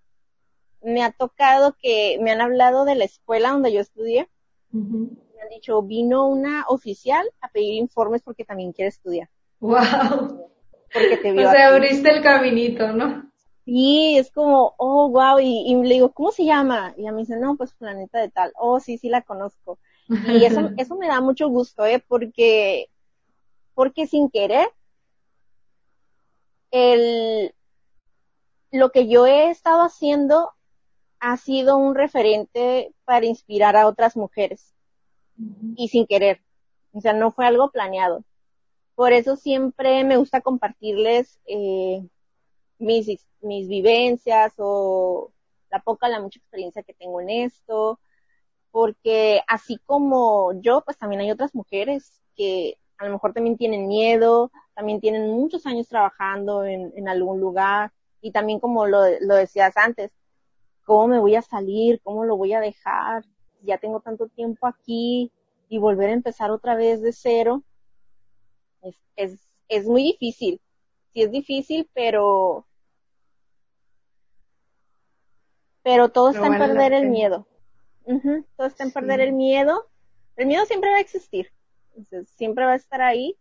me 0.82 1.02
ha 1.02 1.10
tocado 1.10 1.76
que 1.80 2.18
me 2.20 2.30
han 2.30 2.40
hablado 2.40 2.84
de 2.84 2.94
la 2.94 3.04
escuela 3.04 3.50
donde 3.50 3.72
yo 3.72 3.80
estudié. 3.80 4.28
Me 4.70 5.42
han 5.42 5.48
dicho, 5.50 5.82
vino 5.82 6.26
una 6.26 6.64
oficial 6.68 7.26
a 7.40 7.48
pedir 7.48 7.74
informes 7.74 8.22
porque 8.22 8.44
también 8.44 8.72
quiere 8.72 8.88
estudiar. 8.88 9.28
Wow. 9.60 10.50
Porque 10.92 11.16
te 11.16 11.32
vio. 11.32 11.48
O 11.48 11.50
sea, 11.50 11.68
abriste 11.68 12.10
el 12.10 12.22
caminito, 12.22 12.92
¿no? 12.92 13.30
Sí, 13.64 14.18
es 14.18 14.30
como, 14.30 14.74
oh, 14.76 15.08
wow, 15.08 15.38
y, 15.40 15.74
le 15.74 15.94
digo, 15.94 16.12
¿cómo 16.12 16.32
se 16.32 16.44
llama? 16.44 16.94
Y 16.98 17.06
a 17.06 17.12
mí 17.12 17.22
dice, 17.22 17.36
no, 17.38 17.56
pues 17.56 17.72
planeta 17.74 18.18
de 18.20 18.28
tal. 18.30 18.52
Oh, 18.56 18.78
sí, 18.78 18.98
sí 18.98 19.08
la 19.08 19.22
conozco. 19.22 19.78
Y 20.08 20.44
eso, 20.44 20.60
eso 20.76 20.96
me 20.96 21.08
da 21.08 21.20
mucho 21.22 21.48
gusto, 21.48 21.84
¿eh? 21.86 22.04
Porque, 22.06 22.90
porque 23.74 24.06
sin 24.06 24.28
querer, 24.30 24.68
el, 26.70 27.54
lo 28.70 28.90
que 28.90 29.08
yo 29.08 29.26
he 29.26 29.48
estado 29.50 29.82
haciendo 29.82 30.50
ha 31.20 31.36
sido 31.38 31.78
un 31.78 31.94
referente 31.94 32.92
para 33.06 33.24
inspirar 33.24 33.76
a 33.76 33.86
otras 33.86 34.16
mujeres. 34.16 34.74
Y 35.76 35.88
sin 35.88 36.06
querer. 36.06 36.42
O 36.92 37.00
sea, 37.00 37.12
no 37.12 37.30
fue 37.30 37.46
algo 37.46 37.70
planeado. 37.70 38.24
Por 38.94 39.12
eso 39.12 39.36
siempre 39.36 40.04
me 40.04 40.16
gusta 40.16 40.42
compartirles, 40.42 41.40
eh, 41.46 42.06
mis, 42.84 43.26
mis 43.40 43.68
vivencias 43.68 44.54
o 44.58 45.32
la 45.70 45.80
poca, 45.80 46.08
la 46.08 46.20
mucha 46.20 46.38
experiencia 46.38 46.82
que 46.82 46.94
tengo 46.94 47.20
en 47.20 47.30
esto, 47.30 47.98
porque 48.70 49.42
así 49.48 49.78
como 49.84 50.52
yo, 50.60 50.82
pues 50.82 50.96
también 50.96 51.20
hay 51.20 51.30
otras 51.30 51.54
mujeres 51.54 52.20
que 52.36 52.78
a 52.98 53.06
lo 53.06 53.12
mejor 53.12 53.32
también 53.32 53.56
tienen 53.56 53.88
miedo, 53.88 54.50
también 54.74 55.00
tienen 55.00 55.30
muchos 55.30 55.66
años 55.66 55.88
trabajando 55.88 56.64
en, 56.64 57.08
algún 57.08 57.40
lugar 57.40 57.92
y 58.20 58.30
también 58.30 58.60
como 58.60 58.86
lo, 58.86 59.00
lo 59.20 59.34
decías 59.34 59.76
antes, 59.76 60.12
¿cómo 60.84 61.08
me 61.08 61.18
voy 61.18 61.34
a 61.34 61.42
salir? 61.42 62.00
¿Cómo 62.02 62.24
lo 62.24 62.36
voy 62.36 62.52
a 62.52 62.60
dejar? 62.60 63.24
Ya 63.62 63.78
tengo 63.78 64.00
tanto 64.00 64.28
tiempo 64.28 64.66
aquí 64.66 65.32
y 65.68 65.78
volver 65.78 66.10
a 66.10 66.14
empezar 66.14 66.50
otra 66.50 66.74
vez 66.74 67.02
de 67.02 67.12
cero. 67.12 67.62
Es, 68.82 68.96
es, 69.16 69.48
es 69.68 69.86
muy 69.86 70.02
difícil. 70.02 70.60
Sí 71.12 71.22
es 71.22 71.30
difícil, 71.30 71.88
pero 71.94 72.66
pero 75.84 76.08
todo 76.08 76.30
está 76.30 76.46
en 76.46 76.58
perder 76.58 76.94
el 76.94 77.08
miedo. 77.10 77.46
todo 78.56 78.66
está 78.66 78.82
en 78.84 78.90
perder 78.90 79.20
el 79.20 79.32
miedo. 79.34 79.86
El 80.36 80.46
miedo 80.46 80.64
siempre 80.64 80.90
va 80.90 80.96
a 80.96 81.00
existir. 81.00 81.52
siempre 82.36 82.64
va 82.64 82.72
a 82.72 82.76
estar 82.76 83.02
ahí. 83.02 83.36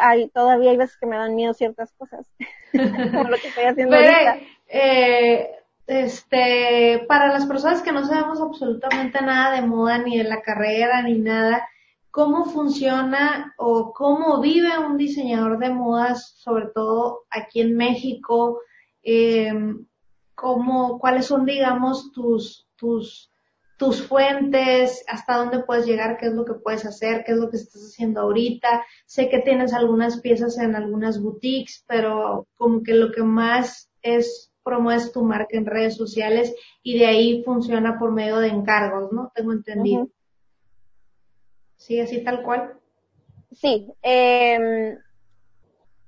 hay, 0.00 0.28
todavía 0.28 0.72
hay 0.72 0.76
veces 0.76 0.98
que 0.98 1.06
me 1.06 1.16
dan 1.16 1.36
miedo 1.36 1.54
ciertas 1.54 1.92
cosas. 1.92 2.26
Como 2.72 3.30
lo 3.30 3.36
que 3.38 3.48
estoy 3.48 3.64
haciendo 3.68 3.96
ahorita. 3.96 4.38
Eh, 4.66 5.50
este, 5.86 7.04
para 7.06 7.28
las 7.28 7.46
personas 7.46 7.82
que 7.82 7.92
no 7.92 8.04
sabemos 8.04 8.40
absolutamente 8.40 9.22
nada 9.22 9.54
de 9.54 9.66
moda, 9.66 9.98
ni 9.98 10.18
de 10.18 10.24
la 10.24 10.42
carrera, 10.42 11.02
ni 11.02 11.18
nada, 11.18 11.68
¿cómo 12.10 12.46
funciona 12.46 13.54
o 13.58 13.92
cómo 13.92 14.40
vive 14.40 14.76
un 14.76 14.96
diseñador 14.96 15.58
de 15.58 15.70
modas, 15.70 16.34
sobre 16.36 16.66
todo 16.74 17.26
aquí 17.30 17.60
en 17.60 17.76
México? 17.76 18.58
Eh, 19.04 19.52
cómo, 20.34 20.98
cuáles 20.98 21.26
son, 21.26 21.44
digamos, 21.44 22.12
tus, 22.12 22.68
tus, 22.76 23.32
tus 23.78 24.02
fuentes, 24.06 25.04
hasta 25.08 25.36
dónde 25.36 25.60
puedes 25.60 25.86
llegar, 25.86 26.16
qué 26.18 26.26
es 26.26 26.32
lo 26.32 26.44
que 26.44 26.54
puedes 26.54 26.84
hacer, 26.84 27.24
qué 27.24 27.32
es 27.32 27.38
lo 27.38 27.50
que 27.50 27.56
estás 27.56 27.82
haciendo 27.82 28.20
ahorita. 28.20 28.84
Sé 29.06 29.28
que 29.28 29.40
tienes 29.40 29.72
algunas 29.72 30.20
piezas 30.20 30.58
en 30.58 30.76
algunas 30.76 31.20
boutiques, 31.20 31.84
pero 31.86 32.46
como 32.56 32.82
que 32.82 32.94
lo 32.94 33.10
que 33.12 33.22
más 33.22 33.90
es 34.02 34.52
promueves 34.62 35.12
tu 35.12 35.22
marca 35.22 35.56
en 35.56 35.66
redes 35.66 35.96
sociales 35.96 36.54
y 36.82 36.98
de 36.98 37.06
ahí 37.06 37.42
funciona 37.44 37.98
por 37.98 38.12
medio 38.12 38.38
de 38.38 38.48
encargos, 38.48 39.12
¿no? 39.12 39.30
Tengo 39.34 39.52
entendido. 39.52 40.08
Sí, 41.76 42.00
así 42.00 42.24
tal 42.24 42.42
cual. 42.42 42.78
Sí, 43.52 43.86
eh, 44.02 44.96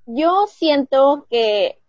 yo 0.07 0.47
siento 0.47 1.27
que 1.29 1.79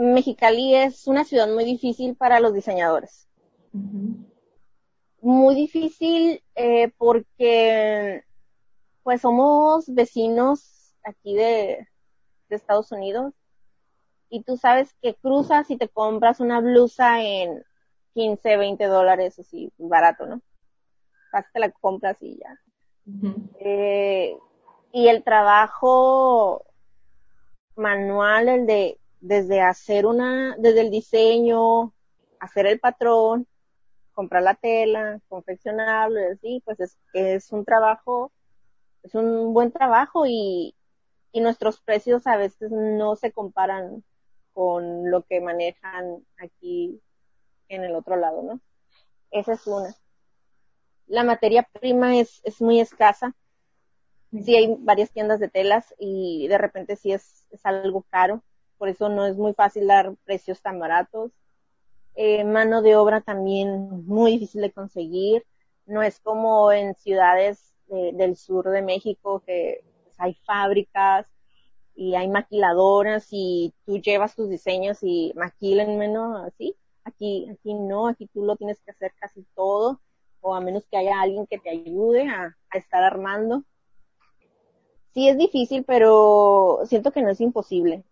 Mexicali 0.00 0.74
es 0.74 1.06
una 1.06 1.24
ciudad 1.24 1.46
muy 1.48 1.64
difícil 1.64 2.16
para 2.16 2.40
los 2.40 2.54
diseñadores. 2.54 3.28
Muy 5.20 5.54
difícil 5.54 6.42
eh, 6.54 6.90
porque 6.96 8.24
pues 9.02 9.20
somos 9.20 9.92
vecinos 9.92 10.94
aquí 11.04 11.34
de, 11.34 11.86
de 12.48 12.56
Estados 12.56 12.90
Unidos 12.92 13.34
y 14.30 14.42
tú 14.42 14.56
sabes 14.56 14.94
que 15.02 15.14
cruzas 15.14 15.70
y 15.70 15.76
te 15.76 15.88
compras 15.88 16.40
una 16.40 16.60
blusa 16.60 17.22
en 17.22 17.62
15, 18.14 18.56
20 18.56 18.84
dólares, 18.86 19.38
así, 19.38 19.70
barato, 19.76 20.26
¿no? 20.26 20.40
Casi 21.30 21.48
te 21.52 21.60
la 21.60 21.70
compras 21.70 22.16
y 22.22 22.38
ya. 22.38 22.58
eh, 23.58 24.36
y 24.92 25.08
el 25.08 25.22
trabajo 25.24 26.64
manual, 27.76 28.48
el 28.48 28.66
de 28.66 28.99
desde 29.20 29.60
hacer 29.60 30.06
una, 30.06 30.56
desde 30.58 30.80
el 30.82 30.90
diseño, 30.90 31.92
hacer 32.38 32.66
el 32.66 32.80
patrón, 32.80 33.46
comprar 34.12 34.42
la 34.42 34.54
tela, 34.54 35.20
confeccionarlo, 35.28 36.20
y 36.20 36.32
así, 36.32 36.62
pues 36.64 36.80
es, 36.80 36.98
es 37.12 37.52
un 37.52 37.64
trabajo, 37.64 38.32
es 39.02 39.14
un 39.14 39.54
buen 39.54 39.72
trabajo 39.72 40.26
y, 40.26 40.74
y 41.32 41.40
nuestros 41.40 41.80
precios 41.80 42.26
a 42.26 42.36
veces 42.36 42.70
no 42.70 43.16
se 43.16 43.32
comparan 43.32 44.04
con 44.52 45.10
lo 45.10 45.22
que 45.22 45.40
manejan 45.40 46.24
aquí 46.38 47.00
en 47.68 47.84
el 47.84 47.94
otro 47.94 48.16
lado, 48.16 48.42
¿no? 48.42 48.60
Esa 49.30 49.52
es 49.52 49.66
una. 49.66 49.94
La 51.06 51.24
materia 51.24 51.68
prima 51.80 52.16
es, 52.16 52.40
es 52.44 52.60
muy 52.60 52.80
escasa. 52.80 53.34
Sí 54.44 54.54
hay 54.54 54.76
varias 54.78 55.10
tiendas 55.10 55.40
de 55.40 55.48
telas 55.48 55.94
y 55.98 56.46
de 56.48 56.58
repente 56.58 56.96
sí 56.96 57.12
es, 57.12 57.46
es 57.50 57.64
algo 57.64 58.02
caro. 58.10 58.42
Por 58.80 58.88
eso 58.88 59.10
no 59.10 59.26
es 59.26 59.36
muy 59.36 59.52
fácil 59.52 59.86
dar 59.86 60.14
precios 60.24 60.62
tan 60.62 60.78
baratos. 60.78 61.32
Eh, 62.14 62.44
mano 62.44 62.80
de 62.80 62.96
obra 62.96 63.20
también 63.20 64.06
muy 64.06 64.32
difícil 64.32 64.62
de 64.62 64.72
conseguir. 64.72 65.44
No 65.84 66.02
es 66.02 66.18
como 66.18 66.72
en 66.72 66.94
ciudades 66.94 67.74
de, 67.88 68.12
del 68.14 68.36
sur 68.36 68.70
de 68.70 68.80
México 68.80 69.42
que 69.44 69.84
pues, 70.02 70.14
hay 70.18 70.32
fábricas 70.46 71.30
y 71.94 72.14
hay 72.14 72.28
maquiladoras 72.28 73.28
y 73.30 73.74
tú 73.84 73.98
llevas 73.98 74.34
tus 74.34 74.48
diseños 74.48 75.00
y 75.02 75.34
maquilenme, 75.36 76.08
¿no? 76.08 76.38
Así. 76.38 76.74
Aquí, 77.04 77.50
aquí 77.50 77.74
no, 77.74 78.08
aquí 78.08 78.28
tú 78.28 78.46
lo 78.46 78.56
tienes 78.56 78.80
que 78.80 78.92
hacer 78.92 79.12
casi 79.20 79.44
todo, 79.54 80.00
o 80.40 80.54
a 80.54 80.60
menos 80.62 80.86
que 80.90 80.96
haya 80.96 81.20
alguien 81.20 81.46
que 81.46 81.58
te 81.58 81.68
ayude 81.68 82.26
a 82.30 82.56
estar 82.72 83.02
armando. 83.04 83.62
Sí 85.12 85.28
es 85.28 85.36
difícil, 85.36 85.84
pero 85.84 86.80
siento 86.86 87.12
que 87.12 87.20
no 87.20 87.28
es 87.28 87.42
imposible. 87.42 88.04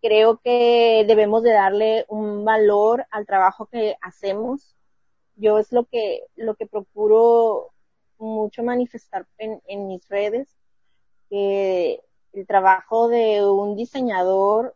Creo 0.00 0.38
que 0.38 1.04
debemos 1.06 1.42
de 1.42 1.52
darle 1.52 2.04
un 2.08 2.44
valor 2.44 3.06
al 3.10 3.26
trabajo 3.26 3.66
que 3.66 3.96
hacemos. 4.00 4.76
Yo 5.36 5.58
es 5.58 5.72
lo 5.72 5.84
que, 5.84 6.24
lo 6.36 6.54
que 6.54 6.66
procuro 6.66 7.70
mucho 8.18 8.62
manifestar 8.62 9.26
en, 9.38 9.86
mis 9.86 10.08
redes, 10.08 10.48
que 11.30 12.00
el 12.32 12.46
trabajo 12.46 13.08
de 13.08 13.44
un 13.44 13.76
diseñador 13.76 14.74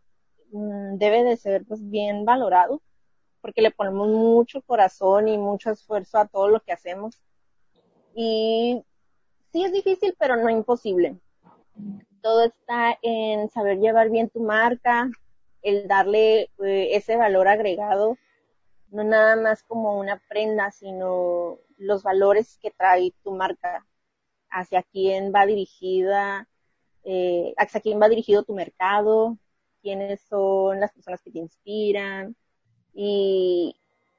mm, 0.52 0.96
debe 0.96 1.24
de 1.24 1.36
ser 1.36 1.64
pues 1.64 1.88
bien 1.88 2.24
valorado 2.24 2.80
porque 3.42 3.60
le 3.60 3.72
ponemos 3.72 4.08
mucho 4.08 4.62
corazón 4.62 5.28
y 5.28 5.36
mucho 5.36 5.70
esfuerzo 5.70 6.18
a 6.18 6.28
todo 6.28 6.48
lo 6.48 6.60
que 6.60 6.72
hacemos. 6.72 7.20
Y 8.14 8.82
sí 9.52 9.64
es 9.64 9.72
difícil, 9.72 10.14
pero 10.18 10.36
no 10.36 10.48
imposible. 10.48 11.18
Todo 12.22 12.44
está 12.44 12.98
en 13.02 13.50
saber 13.50 13.78
llevar 13.78 14.10
bien 14.10 14.30
tu 14.30 14.40
marca, 14.40 15.10
el 15.62 15.88
darle 15.88 16.50
eh, 16.64 16.88
ese 16.92 17.16
valor 17.16 17.48
agregado, 17.48 18.16
no 18.90 19.04
nada 19.04 19.36
más 19.36 19.62
como 19.64 19.98
una 19.98 20.22
prenda, 20.28 20.70
sino 20.70 21.58
los 21.78 22.02
valores 22.02 22.58
que 22.62 22.70
trae 22.70 23.12
tu 23.24 23.32
marca, 23.32 23.86
hacia 24.50 24.82
quién 24.82 25.32
va 25.34 25.46
dirigida, 25.46 26.48
eh, 27.04 27.54
hacia 27.56 27.80
quién 27.80 28.00
va 28.00 28.08
dirigido 28.08 28.44
tu 28.44 28.54
mercado, 28.54 29.38
quiénes 29.82 30.20
son 30.20 30.78
las 30.80 30.92
personas 30.92 31.20
que 31.22 31.30
te 31.30 31.38
inspiran 31.38 32.36
y, 32.94 33.76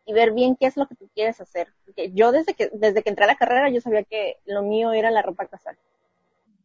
ver 0.08 0.32
bien 0.34 0.56
qué 0.56 0.68
es 0.68 0.78
lo 0.78 0.88
que 0.88 0.96
tú 0.96 1.10
quieres 1.14 1.40
hacer. 1.40 1.74
Porque 1.86 2.12
yo 2.14 2.32
desde 2.32 2.54
que, 2.54 2.70
desde 2.74 3.02
que 3.04 3.10
entré 3.10 3.26
a 3.26 3.28
la 3.28 3.38
carrera 3.38 3.70
yo 3.70 3.80
sabía 3.82 4.04
que 4.04 4.38
lo 4.46 4.62
mío 4.64 4.92
era 4.92 5.12
la 5.12 5.22
ropa 5.22 5.48
casual, 5.48 5.78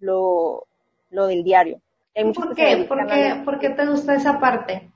lo, 0.00 0.66
lo 1.10 1.26
del 1.26 1.44
diario. 1.44 1.80
Hay 2.14 2.32
¿Por 2.32 2.54
qué? 2.54 2.84
¿Por 2.88 3.06
qué? 3.06 3.42
¿Por 3.44 3.58
qué 3.58 3.70
te 3.70 3.86
gusta 3.86 4.14
esa 4.14 4.40
parte? 4.40 4.90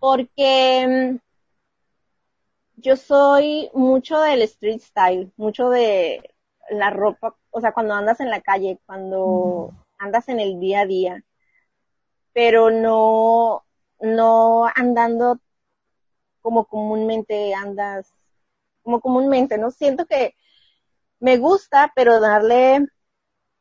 porque 0.00 0.86
mm, 0.88 1.18
yo 2.76 2.96
soy 2.96 3.70
mucho 3.74 4.20
del 4.20 4.42
street 4.42 4.80
style, 4.80 5.32
mucho 5.36 5.70
de 5.70 6.34
la 6.70 6.90
ropa, 6.90 7.36
o 7.50 7.60
sea, 7.60 7.72
cuando 7.72 7.94
andas 7.94 8.20
en 8.20 8.30
la 8.30 8.40
calle, 8.40 8.80
cuando 8.86 9.72
andas 9.98 10.28
en 10.28 10.40
el 10.40 10.58
día 10.60 10.80
a 10.80 10.86
día, 10.86 11.24
pero 12.32 12.70
no, 12.70 13.64
no 14.00 14.66
andando 14.74 15.38
como 16.42 16.64
comúnmente 16.66 17.54
andas, 17.54 18.14
como 18.82 19.00
comúnmente, 19.00 19.58
¿no? 19.58 19.70
Siento 19.70 20.06
que 20.06 20.34
me 21.20 21.36
gusta, 21.38 21.92
pero 21.94 22.20
darle 22.20 22.86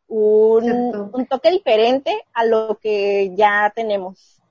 un, 0.10 1.28
toque 1.30 1.52
diferente 1.52 2.12
a 2.34 2.44
lo 2.44 2.80
que 2.82 3.34
ya 3.36 3.72
tenemos. 3.76 4.42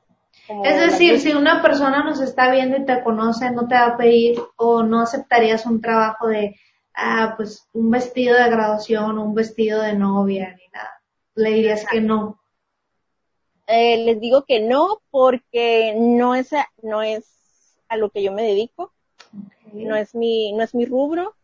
Como 0.46 0.64
Es 0.64 0.80
decir, 0.80 1.20
si 1.20 1.32
una 1.32 1.60
persona 1.60 2.04
nos 2.04 2.20
está 2.20 2.50
viendo 2.50 2.78
y 2.78 2.86
te 2.86 3.02
conoce, 3.02 3.50
no 3.50 3.68
te 3.68 3.74
va 3.74 3.86
a 3.86 3.96
pedir 3.96 4.40
o 4.56 4.82
no 4.82 5.02
aceptarías 5.02 5.66
un 5.66 5.80
trabajo 5.82 6.28
de, 6.28 6.56
ah, 6.94 7.34
pues 7.36 7.68
un 7.74 7.90
vestido 7.90 8.36
de 8.36 8.48
graduación 8.48 9.18
o 9.18 9.24
un 9.24 9.34
vestido 9.34 9.82
de 9.82 9.94
novia 9.94 10.54
ni 10.56 10.68
nada. 10.72 11.02
Le 11.34 11.50
dirías 11.50 11.84
que 11.86 12.00
no. 12.00 12.40
Eh, 13.66 14.04
les 14.04 14.18
digo 14.20 14.44
que 14.46 14.60
no 14.60 15.02
porque 15.10 15.94
no 15.98 16.34
es 16.34 16.54
a, 16.54 16.66
no 16.82 17.02
es 17.02 17.26
a 17.88 17.96
lo 17.98 18.08
que 18.10 18.22
yo 18.22 18.32
me 18.32 18.42
dedico, 18.42 18.94
no 19.72 19.94
es 19.96 20.14
mi 20.14 20.52
no 20.52 20.62
es 20.62 20.74
mi 20.74 20.86
rubro 20.86 21.34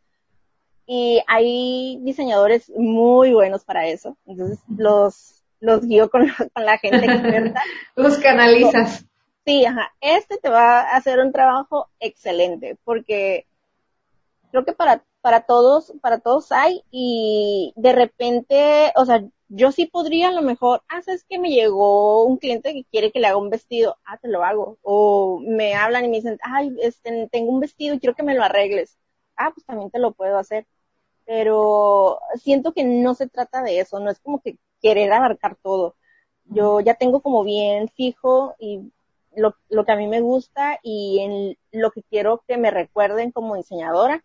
y 0.87 1.21
hay 1.27 1.99
diseñadores 2.03 2.71
muy 2.77 3.33
buenos 3.33 3.65
para 3.65 3.87
eso, 3.87 4.17
entonces 4.27 4.59
los 4.77 5.31
los 5.61 5.87
guío 5.87 6.11
con, 6.11 6.29
con 6.53 6.65
la 6.65 6.77
gente 6.77 7.07
experta. 7.07 7.63
Los 7.97 8.19
canalizas. 8.19 9.07
Sí, 9.47 9.65
ajá, 9.65 9.95
este 10.01 10.37
te 10.37 10.51
va 10.51 10.81
a 10.81 10.97
hacer 10.97 11.21
un 11.21 11.33
trabajo 11.33 11.89
excelente 12.01 12.77
porque 12.85 13.47
creo 14.51 14.65
que 14.67 14.75
para 14.75 15.03
para 15.23 15.41
todos 15.47 15.95
para 16.03 16.19
todos 16.19 16.53
hay 16.53 16.83
y 16.91 17.73
de 17.77 17.93
repente, 17.93 18.93
o 18.95 19.07
sea, 19.07 19.25
yo 19.49 19.73
sí 19.73 19.87
podría 19.87 20.29
a 20.29 20.33
lo 20.33 20.43
mejor, 20.43 20.83
ah, 20.89 21.01
sabes 21.03 21.25
que 21.25 21.39
me 21.39 21.51
llegó 21.51 22.25
un 22.25 22.39
cliente 22.39 22.73
que 22.73 22.85
quiere 22.91 23.13
que 23.13 23.21
le 23.21 23.29
haga 23.29 23.37
un 23.37 23.51
vestido, 23.51 23.97
ah, 24.05 24.19
te 24.19 24.29
lo 24.29 24.45
hago. 24.45 24.79
O 24.83 25.41
me 25.41 25.75
hablan 25.75 26.05
y 26.05 26.09
me 26.09 26.17
dicen, 26.17 26.39
ay, 26.43 26.75
este, 26.81 27.29
tengo 27.31 27.53
un 27.53 27.61
vestido 27.61 27.95
y 27.95 28.01
quiero 28.01 28.15
que 28.17 28.23
me 28.23 28.35
lo 28.35 28.43
arregles. 28.43 28.99
Ah, 29.37 29.51
pues 29.55 29.65
también 29.65 29.91
te 29.91 29.99
lo 29.99 30.13
puedo 30.13 30.39
hacer. 30.39 30.67
Pero 31.27 32.21
siento 32.37 32.73
que 32.73 32.85
no 32.85 33.15
se 33.15 33.29
trata 33.29 33.63
de 33.63 33.81
eso, 33.81 34.01
no 34.01 34.11
es 34.11 34.19
como 34.21 34.41
que 34.41 34.59
querer 34.81 35.13
abarcar 35.13 35.57
todo. 35.63 35.97
Yo 36.45 36.81
ya 36.81 36.95
tengo 36.95 37.23
como 37.23 37.45
bien 37.45 37.89
fijo 37.89 38.55
y 38.59 38.93
lo, 39.35 39.57
lo 39.71 39.85
que 39.85 39.93
a 39.93 39.97
mí 39.97 40.07
me 40.07 40.21
gusta 40.21 40.79
y 40.83 41.21
en 41.21 41.81
lo 41.81 41.91
que 41.91 42.03
quiero 42.03 42.45
que 42.47 42.59
me 42.59 42.71
recuerden 42.71 43.33
como 43.33 43.57
diseñadora, 43.57 44.23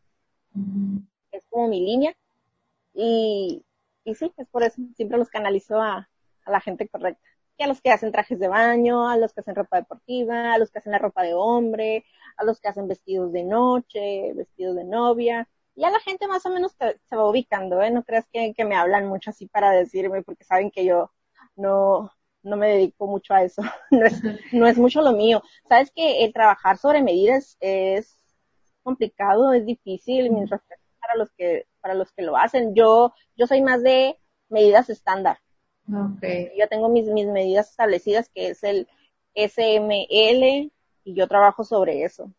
es 1.32 1.45
como 1.50 1.68
mi 1.68 1.80
línea. 1.82 2.16
Y, 2.93 3.64
y 4.04 4.16
sí, 4.16 4.34
es 4.38 4.47
por 4.47 4.64
eso, 4.64 4.82
siempre 4.95 5.18
los 5.18 5.30
canalizo 5.30 5.82
a, 5.82 6.10
a 6.45 6.52
la 6.52 6.60
gente 6.60 6.88
correcta. 6.89 7.22
Y 7.58 7.64
a 7.64 7.68
los 7.68 7.82
que 7.82 7.91
hacen 7.91 8.12
trajes 8.12 8.39
de 8.39 8.47
baño, 8.47 9.10
a 9.10 9.18
los 9.18 9.34
que 9.34 9.41
hacen 9.41 9.56
ropa 9.56 9.78
deportiva, 9.78 10.54
a 10.54 10.58
los 10.58 10.72
que 10.72 10.80
hacen 10.80 10.93
la 10.93 11.00
ropa 11.00 11.24
de 11.24 11.34
hombre, 11.34 12.06
a 12.38 12.43
los 12.45 12.60
que 12.60 12.70
hacen 12.70 12.88
vestidos 12.88 13.32
de 13.34 13.43
noche, 13.43 14.34
vestidos 14.34 14.76
de 14.76 14.86
novia. 14.86 15.50
Y 15.80 15.86
a 15.86 15.91
la 15.91 15.99
gente 16.01 16.27
más 16.27 16.45
o 16.45 16.49
menos 16.49 16.75
se 16.77 17.15
va 17.15 17.30
ubicando, 17.30 17.82
¿eh? 17.82 17.89
No 17.89 18.03
creas 18.03 18.27
que, 18.34 18.53
que 18.53 18.65
me 18.65 18.75
hablan 18.75 19.07
mucho 19.07 19.30
así 19.30 19.47
para 19.47 19.71
decirme, 19.71 20.23
porque 20.23 20.43
saben 20.43 20.71
que 20.71 20.84
yo 20.84 21.09
no, 21.55 22.11
no 22.43 22.57
me 22.57 22.67
dedico 22.67 23.07
mucho 23.07 23.34
a 23.34 23.43
eso. 23.43 23.61
no, 23.91 24.05
es, 24.05 24.21
no 24.51 24.67
es 24.67 24.77
mucho 24.77 25.01
lo 25.01 25.13
mío. 25.13 25.41
Sabes 25.69 25.89
que 25.95 26.25
el 26.25 26.34
trabajar 26.34 26.77
sobre 26.77 27.01
medidas 27.01 27.55
es 27.61 28.17
complicado, 28.84 29.53
es 29.53 29.65
difícil, 29.65 30.30
mis 30.32 30.49
respetos 30.49 30.86
para 30.99 31.15
los 31.15 31.32
que, 31.32 31.65
para 31.80 31.93
los 31.93 32.11
que 32.11 32.23
lo 32.23 32.36
hacen. 32.36 32.75
Yo, 32.75 33.13
yo 33.38 33.47
soy 33.47 33.61
más 33.61 33.82
de 33.82 34.19
medidas 34.49 34.89
estándar. 34.89 35.39
Okay. 35.88 36.51
Yo 36.59 36.67
tengo 36.67 36.89
mis, 36.89 37.07
mis 37.07 37.27
medidas 37.27 37.69
establecidas, 37.69 38.27
que 38.27 38.49
es 38.49 38.65
el 38.65 38.89
SML, 39.34 40.73
y 41.05 41.13
yo 41.13 41.25
trabajo 41.30 41.63
sobre 41.63 42.03
eso. 42.03 42.34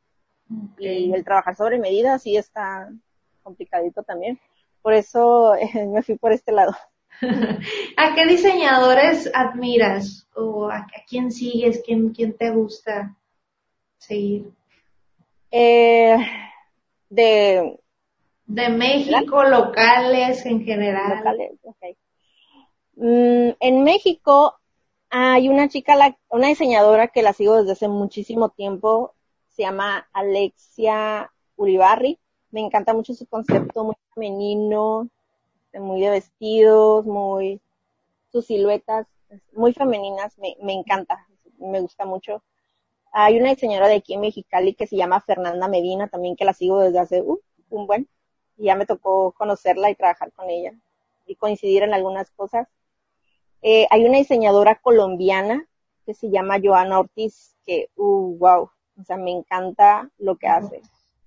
Okay. 0.75 1.07
Y 1.07 1.15
el 1.15 1.25
trabajar 1.25 1.57
sobre 1.57 1.79
medidas 1.79 2.23
sí 2.23 2.37
está 2.37 2.91
complicadito 3.43 4.03
también. 4.03 4.39
Por 4.83 4.95
eso 4.95 5.55
eh, 5.55 5.87
me 5.87 6.03
fui 6.03 6.17
por 6.17 6.33
este 6.33 6.53
lado. 6.53 6.75
¿A 7.97 8.15
qué 8.15 8.27
diseñadores 8.27 9.31
admiras? 9.35 10.29
¿O 10.35 10.71
a, 10.71 10.87
quién 11.09 11.31
sigues? 11.31 11.83
¿Quién, 11.85 12.11
quién 12.11 12.37
te 12.37 12.51
gusta 12.51 13.17
seguir? 13.99 14.51
Eh, 15.51 16.17
de, 17.09 17.81
de 18.47 18.69
México, 18.69 19.43
locales 19.45 20.47
en 20.47 20.65
general. 20.65 21.17
Locales, 21.17 21.53
mm, 22.95 23.51
en 23.59 23.83
México 23.83 24.61
hay 25.11 25.49
una 25.49 25.69
chica, 25.69 26.17
una 26.29 26.49
diseñadora 26.49 27.09
que 27.09 27.23
la 27.23 27.33
sigo 27.33 27.57
desde 27.57 27.73
hace 27.73 27.89
muchísimo 27.89 28.51
tiempo, 28.51 29.15
se 29.49 29.63
llama 29.63 30.09
Alexia 30.13 31.33
Uribarri. 31.57 32.20
Me 32.51 32.61
encanta 32.61 32.95
mucho 32.95 33.15
su 33.15 33.27
concepto, 33.27 33.85
muy 33.85 33.95
femenino, 34.15 35.09
muy 35.73 36.01
de 36.01 36.11
vestidos, 36.11 37.07
muy, 37.07 37.61
sus 38.33 38.47
siluetas, 38.47 39.07
muy 39.53 39.73
femeninas, 39.73 40.37
me, 40.39 40.57
me 40.63 40.73
encanta, 40.73 41.27
me 41.59 41.81
gusta 41.81 42.05
mucho. 42.05 42.43
Hay 43.13 43.39
una 43.39 43.51
diseñadora 43.51 43.89
de 43.89 43.97
aquí 43.97 44.15
en 44.15 44.21
Mexicali 44.21 44.75
que 44.75 44.87
se 44.87 44.97
llama 44.97 45.21
Fernanda 45.21 45.69
Medina, 45.69 46.09
también 46.09 46.37
que 46.37 46.45
la 46.45 46.53
sigo 46.53 46.81
desde 46.81 46.99
hace 46.99 47.23
uh, 47.23 47.41
un 47.71 47.87
buen, 47.87 48.09
y 48.57 48.65
ya 48.65 48.75
me 48.75 48.87
tocó 48.87 49.33
conocerla 49.33 49.91
y 49.91 49.95
trabajar 49.95 50.33
con 50.33 50.51
ella 50.51 50.73
y 51.27 51.37
coincidir 51.37 51.83
en 51.85 51.95
algunas 51.95 52.31
cosas. 52.31 52.69
Eh, 53.63 53.87
hay 53.91 54.05
una 54.05 54.19
diseñadora 54.19 54.77
colombiana 54.77 55.67
que 56.05 56.15
se 56.15 56.31
llama 56.31 56.59
Joana 56.63 56.99
Ortiz, 56.99 57.57
que, 57.65 57.91
uh, 57.97 58.37
wow, 58.39 58.71
o 59.01 59.05
sea, 59.05 59.17
me 59.17 59.31
encanta 59.31 60.11
lo 60.19 60.37
que 60.37 60.49
hace. 60.49 60.83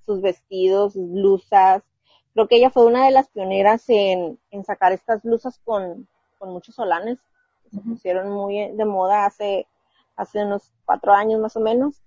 Sus 0.05 0.21
vestidos, 0.21 0.93
sus 0.93 1.09
blusas, 1.09 1.83
creo 2.33 2.47
que 2.47 2.57
ella 2.57 2.69
fue 2.69 2.85
una 2.85 3.05
de 3.05 3.11
las 3.11 3.29
pioneras 3.29 3.83
en, 3.87 4.39
en 4.51 4.65
sacar 4.65 4.91
estas 4.91 5.21
blusas 5.23 5.59
con, 5.63 6.07
con 6.37 6.51
muchos 6.51 6.75
solanes. 6.75 7.19
Se 7.71 7.79
pusieron 7.81 8.29
muy 8.29 8.71
de 8.71 8.85
moda 8.85 9.25
hace, 9.25 9.67
hace 10.15 10.43
unos 10.43 10.71
cuatro 10.85 11.13
años 11.13 11.39
más 11.39 11.55
o 11.55 11.59
menos. 11.59 12.01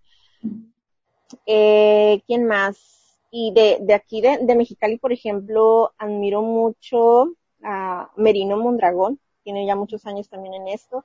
Eh, 1.47 2.23
¿Quién 2.27 2.47
más? 2.47 3.21
Y 3.31 3.53
de, 3.53 3.79
de 3.81 3.95
aquí 3.95 4.21
de, 4.21 4.39
de, 4.43 4.55
Mexicali, 4.55 4.99
por 4.99 5.13
ejemplo, 5.13 5.93
admiro 5.99 6.43
mucho 6.43 7.33
a 7.63 8.11
Merino 8.17 8.57
Mondragón. 8.57 9.19
Tiene 9.43 9.67
ya 9.67 9.75
muchos 9.75 10.07
años 10.07 10.29
también 10.29 10.55
en 10.55 10.69
esto. 10.69 11.05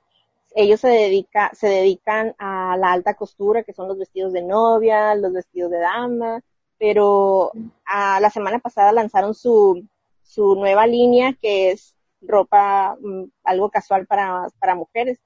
Ellos 0.54 0.80
se, 0.82 0.90
dedica, 0.90 1.52
se 1.54 1.68
dedican 1.68 2.36
a 2.38 2.76
la 2.78 2.92
alta 2.92 3.14
costura, 3.16 3.64
que 3.64 3.74
son 3.74 3.88
los 3.88 3.98
vestidos 3.98 4.34
de 4.34 4.42
novia, 4.42 5.16
los 5.16 5.34
vestidos 5.34 5.72
de 5.72 5.80
dama, 5.80 6.42
pero 6.82 7.52
a, 7.86 8.20
la 8.20 8.32
semana 8.32 8.58
pasada 8.58 8.92
lanzaron 8.92 9.36
su, 9.36 9.88
su 10.24 10.56
nueva 10.56 10.88
línea 10.88 11.38
que 11.40 11.70
es 11.70 11.94
ropa, 12.22 12.98
mm, 13.00 13.26
algo 13.44 13.70
casual 13.70 14.08
para, 14.08 14.48
para 14.58 14.74
mujeres. 14.74 15.20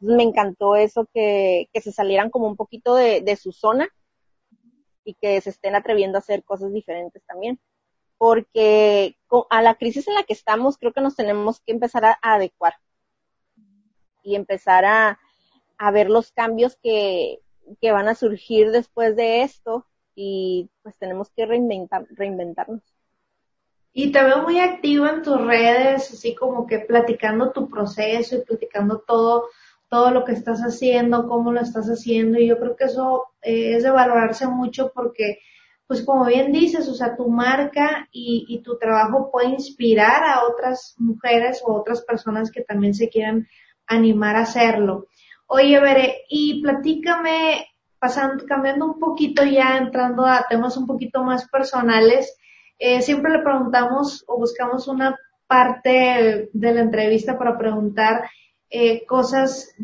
me 0.00 0.22
encantó 0.22 0.76
eso 0.76 1.08
que, 1.14 1.70
que 1.72 1.80
se 1.80 1.92
salieran 1.92 2.28
como 2.28 2.46
un 2.46 2.56
poquito 2.56 2.94
de, 2.94 3.22
de 3.22 3.36
su 3.36 3.52
zona 3.52 3.88
y 5.02 5.14
que 5.14 5.40
se 5.40 5.48
estén 5.48 5.74
atreviendo 5.74 6.18
a 6.18 6.20
hacer 6.20 6.44
cosas 6.44 6.74
diferentes 6.74 7.22
también. 7.24 7.58
Porque 8.18 9.16
a 9.48 9.62
la 9.62 9.76
crisis 9.76 10.08
en 10.08 10.14
la 10.14 10.24
que 10.24 10.34
estamos 10.34 10.76
creo 10.76 10.92
que 10.92 11.00
nos 11.00 11.16
tenemos 11.16 11.60
que 11.60 11.72
empezar 11.72 12.04
a, 12.04 12.18
adecuar 12.20 12.74
y 14.22 14.34
empezar 14.34 14.84
a, 14.84 15.18
a 15.78 15.90
ver 15.90 16.10
los 16.10 16.32
cambios 16.32 16.76
que, 16.82 17.40
que 17.80 17.92
van 17.92 18.08
a 18.08 18.14
surgir 18.14 18.72
después 18.72 19.16
de 19.16 19.40
esto 19.40 19.86
y 20.20 20.68
pues 20.82 20.98
tenemos 20.98 21.30
que 21.30 21.46
reinventar, 21.46 22.04
reinventarnos. 22.10 22.82
Y 23.92 24.10
te 24.10 24.20
veo 24.20 24.42
muy 24.42 24.58
activa 24.58 25.10
en 25.10 25.22
tus 25.22 25.40
redes, 25.40 26.12
así 26.12 26.34
como 26.34 26.66
que 26.66 26.80
platicando 26.80 27.52
tu 27.52 27.68
proceso 27.68 28.34
y 28.36 28.42
platicando 28.42 29.04
todo, 29.06 29.44
todo 29.88 30.10
lo 30.10 30.24
que 30.24 30.32
estás 30.32 30.58
haciendo, 30.60 31.28
cómo 31.28 31.52
lo 31.52 31.60
estás 31.60 31.86
haciendo. 31.86 32.38
Y 32.40 32.48
yo 32.48 32.58
creo 32.58 32.74
que 32.74 32.84
eso 32.84 33.26
eh, 33.42 33.76
es 33.76 33.84
de 33.84 33.90
valorarse 33.90 34.48
mucho 34.48 34.90
porque, 34.92 35.38
pues 35.86 36.02
como 36.02 36.24
bien 36.24 36.50
dices, 36.50 36.88
o 36.88 36.94
sea, 36.94 37.14
tu 37.14 37.28
marca 37.28 38.08
y, 38.10 38.44
y 38.48 38.60
tu 38.62 38.76
trabajo 38.76 39.30
puede 39.30 39.50
inspirar 39.50 40.24
a 40.24 40.46
otras 40.48 40.96
mujeres 40.98 41.62
o 41.64 41.74
otras 41.74 42.02
personas 42.02 42.50
que 42.50 42.62
también 42.62 42.92
se 42.92 43.08
quieran 43.08 43.46
animar 43.86 44.34
a 44.34 44.42
hacerlo. 44.42 45.06
Oye, 45.46 45.78
Veré, 45.78 46.22
y 46.28 46.60
platícame 46.60 47.68
pasando, 47.98 48.44
cambiando 48.46 48.86
un 48.86 48.98
poquito 48.98 49.44
ya, 49.44 49.76
entrando 49.76 50.24
a 50.24 50.46
temas 50.48 50.76
un 50.76 50.86
poquito 50.86 51.22
más 51.22 51.48
personales, 51.48 52.36
eh, 52.78 53.02
siempre 53.02 53.32
le 53.32 53.42
preguntamos 53.42 54.24
o 54.26 54.38
buscamos 54.38 54.88
una 54.88 55.18
parte 55.46 56.50
de 56.52 56.74
la 56.74 56.80
entrevista 56.80 57.38
para 57.38 57.58
preguntar 57.58 58.28
eh, 58.70 59.04
cosas 59.06 59.74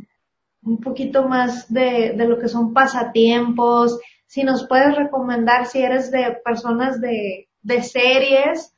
un 0.62 0.78
poquito 0.80 1.26
más 1.28 1.72
de, 1.72 2.14
de 2.16 2.26
lo 2.26 2.38
que 2.38 2.48
son 2.48 2.72
pasatiempos, 2.72 3.98
si 4.26 4.42
nos 4.42 4.66
puedes 4.66 4.96
recomendar 4.96 5.66
si 5.66 5.82
eres 5.82 6.10
de 6.10 6.38
personas 6.44 7.00
de, 7.00 7.48
de 7.62 7.82
series, 7.82 8.74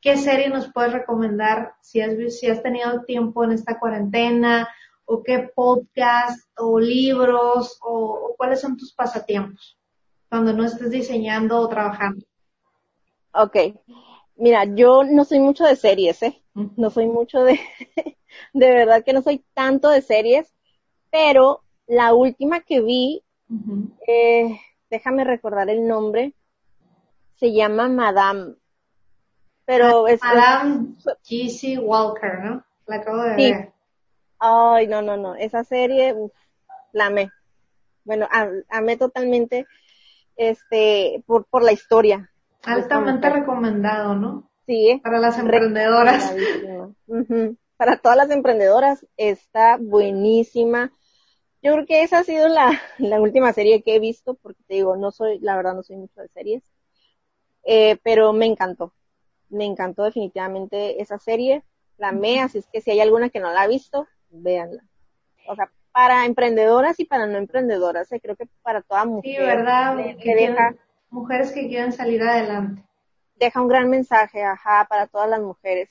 qué 0.00 0.16
serie 0.16 0.48
nos 0.48 0.72
puedes 0.72 0.92
recomendar 0.92 1.74
si 1.80 2.00
has, 2.00 2.12
si 2.38 2.46
has 2.48 2.62
tenido 2.62 3.02
tiempo 3.04 3.44
en 3.44 3.52
esta 3.52 3.78
cuarentena 3.78 4.68
o 5.12 5.24
qué 5.24 5.50
podcast 5.52 6.48
o 6.56 6.78
libros 6.78 7.76
o, 7.82 8.32
cuáles 8.36 8.60
son 8.60 8.76
tus 8.76 8.94
pasatiempos 8.94 9.76
cuando 10.28 10.52
no 10.52 10.64
estés 10.64 10.88
diseñando 10.90 11.58
o 11.58 11.68
trabajando. 11.68 12.24
Ok, 13.32 13.56
mira, 14.36 14.64
yo 14.64 15.02
no 15.02 15.24
soy 15.24 15.40
mucho 15.40 15.64
de 15.64 15.74
series, 15.74 16.22
¿eh? 16.22 16.40
No 16.54 16.90
soy 16.90 17.06
mucho 17.06 17.42
de, 17.42 17.58
de 18.52 18.70
verdad 18.72 19.02
que 19.04 19.12
no 19.12 19.22
soy 19.22 19.44
tanto 19.52 19.88
de 19.88 20.00
series, 20.00 20.54
pero 21.10 21.64
la 21.88 22.14
última 22.14 22.60
que 22.60 22.80
vi, 22.80 23.24
eh, 24.06 24.60
déjame 24.90 25.24
recordar 25.24 25.70
el 25.70 25.88
nombre, 25.88 26.34
se 27.34 27.52
llama 27.52 27.88
Madame. 27.88 28.54
Pero 29.64 30.06
es 30.06 30.22
Madame 30.22 30.94
Kissy 31.22 31.78
Walker, 31.78 32.38
¿no? 32.44 32.64
La 32.86 32.96
acabo 32.96 33.22
de 33.22 33.34
ver. 33.34 33.79
Ay, 34.40 34.86
no, 34.86 35.02
no, 35.02 35.16
no. 35.16 35.34
Esa 35.34 35.62
serie, 35.64 36.16
la 36.92 37.06
amé. 37.06 37.30
Bueno, 38.04 38.26
amé 38.70 38.96
totalmente, 38.96 39.66
este, 40.34 41.22
por, 41.26 41.44
por 41.44 41.62
la 41.62 41.72
historia. 41.72 42.32
Altamente 42.64 43.28
recomendado, 43.28 44.14
¿no? 44.14 44.50
Sí. 44.66 45.00
Para 45.02 45.18
las 45.18 45.38
emprendedoras. 45.38 46.34
Para 47.76 47.98
todas 47.98 48.16
las 48.16 48.30
emprendedoras 48.30 49.06
está 49.16 49.76
buenísima. 49.78 50.92
Yo 51.62 51.74
creo 51.74 51.86
que 51.86 52.02
esa 52.02 52.18
ha 52.18 52.24
sido 52.24 52.48
la, 52.48 52.72
la 52.98 53.20
última 53.20 53.52
serie 53.52 53.82
que 53.82 53.96
he 53.96 54.00
visto, 54.00 54.34
porque 54.34 54.62
te 54.66 54.74
digo, 54.74 54.96
no 54.96 55.10
soy, 55.10 55.38
la 55.40 55.56
verdad 55.56 55.74
no 55.74 55.82
soy 55.82 55.96
mucho 55.96 56.22
de 56.22 56.28
series, 56.28 56.62
eh, 57.64 57.98
pero 58.02 58.32
me 58.32 58.46
encantó. 58.46 58.94
Me 59.50 59.66
encantó 59.66 60.04
definitivamente 60.04 61.02
esa 61.02 61.18
serie. 61.18 61.62
La 61.98 62.08
amé, 62.08 62.40
así 62.40 62.58
es 62.58 62.66
que 62.72 62.80
si 62.80 62.90
hay 62.90 63.00
alguna 63.00 63.28
que 63.28 63.40
no 63.40 63.52
la 63.52 63.62
ha 63.62 63.66
visto, 63.66 64.06
véanla. 64.30 64.84
O 65.46 65.54
sea, 65.54 65.70
para 65.92 66.24
emprendedoras 66.26 66.98
y 67.00 67.04
para 67.04 67.26
no 67.26 67.38
emprendedoras, 67.38 68.10
eh, 68.12 68.20
creo 68.20 68.36
que 68.36 68.46
para 68.62 68.82
toda 68.82 69.04
mujer. 69.04 69.32
Sí, 69.32 69.38
¿verdad? 69.38 69.96
que 70.22 70.34
deja, 70.34 70.74
mujeres 71.10 71.52
que 71.52 71.68
quieran 71.68 71.92
salir 71.92 72.22
adelante. 72.22 72.82
Deja 73.36 73.60
un 73.60 73.68
gran 73.68 73.88
mensaje, 73.88 74.42
ajá, 74.42 74.86
para 74.88 75.06
todas 75.06 75.28
las 75.28 75.40
mujeres. 75.40 75.88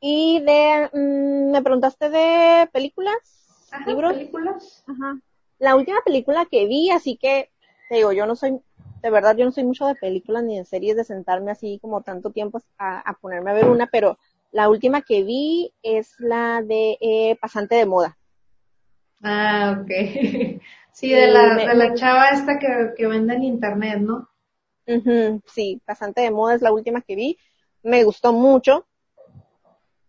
Y 0.00 0.40
de, 0.40 0.90
mm, 0.92 1.50
me 1.50 1.62
preguntaste 1.62 2.08
de 2.08 2.68
películas, 2.72 3.68
ajá, 3.70 3.90
libros. 3.90 4.14
películas. 4.14 4.84
Ajá. 4.86 5.18
La 5.58 5.76
última 5.76 6.00
película 6.04 6.46
que 6.50 6.66
vi, 6.66 6.90
así 6.90 7.16
que, 7.16 7.50
te 7.88 7.96
digo, 7.96 8.12
yo 8.12 8.26
no 8.26 8.34
soy, 8.34 8.60
de 9.02 9.10
verdad, 9.10 9.36
yo 9.36 9.44
no 9.44 9.52
soy 9.52 9.64
mucho 9.64 9.86
de 9.86 9.94
películas 9.94 10.42
ni 10.44 10.58
de 10.58 10.64
series 10.64 10.96
de 10.96 11.04
sentarme 11.04 11.50
así 11.50 11.78
como 11.80 12.02
tanto 12.02 12.30
tiempo 12.30 12.60
a, 12.78 12.98
a 12.98 13.12
ponerme 13.14 13.50
a 13.50 13.54
ver 13.54 13.68
una, 13.68 13.86
pero 13.86 14.18
la 14.52 14.68
última 14.68 15.02
que 15.02 15.24
vi 15.24 15.72
es 15.82 16.14
la 16.18 16.62
de 16.62 16.98
eh, 17.00 17.36
Pasante 17.40 17.74
de 17.74 17.86
Moda. 17.86 18.16
Ah, 19.22 19.80
ok. 19.80 19.90
Sí, 20.94 21.10
de 21.10 21.28
la, 21.28 21.54
de 21.54 21.74
la 21.74 21.94
chava 21.94 22.28
esta 22.28 22.58
que, 22.58 22.90
que 22.94 23.06
vende 23.06 23.34
en 23.34 23.44
internet, 23.44 23.98
¿no? 23.98 24.28
sí, 25.46 25.80
Pasante 25.86 26.20
de 26.20 26.30
Moda 26.30 26.54
es 26.54 26.60
la 26.60 26.70
última 26.70 27.00
que 27.00 27.16
vi. 27.16 27.38
Me 27.82 28.04
gustó 28.04 28.34
mucho. 28.34 28.86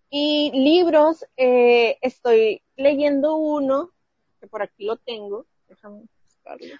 Y 0.09 0.51
libros, 0.53 1.25
eh, 1.37 1.97
estoy 2.01 2.61
leyendo 2.75 3.37
uno, 3.37 3.91
que 4.41 4.47
por 4.47 4.61
aquí 4.61 4.83
lo 4.83 4.97
tengo. 4.97 5.45
Déjame 5.69 6.03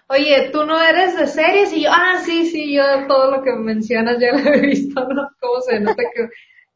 Oye, 0.08 0.50
tú 0.52 0.66
no 0.66 0.80
eres 0.80 1.16
de 1.16 1.26
series 1.26 1.72
y 1.72 1.84
yo, 1.84 1.90
ah, 1.90 2.20
sí, 2.22 2.46
sí, 2.46 2.74
yo 2.74 2.82
todo 3.08 3.30
lo 3.30 3.42
que 3.42 3.52
mencionas 3.52 4.18
ya 4.20 4.32
lo 4.32 4.52
he 4.52 4.60
visto, 4.60 5.08
¿no? 5.08 5.30
¿Cómo 5.40 5.60
se 5.62 5.80
nota 5.80 6.02
que 6.14 6.28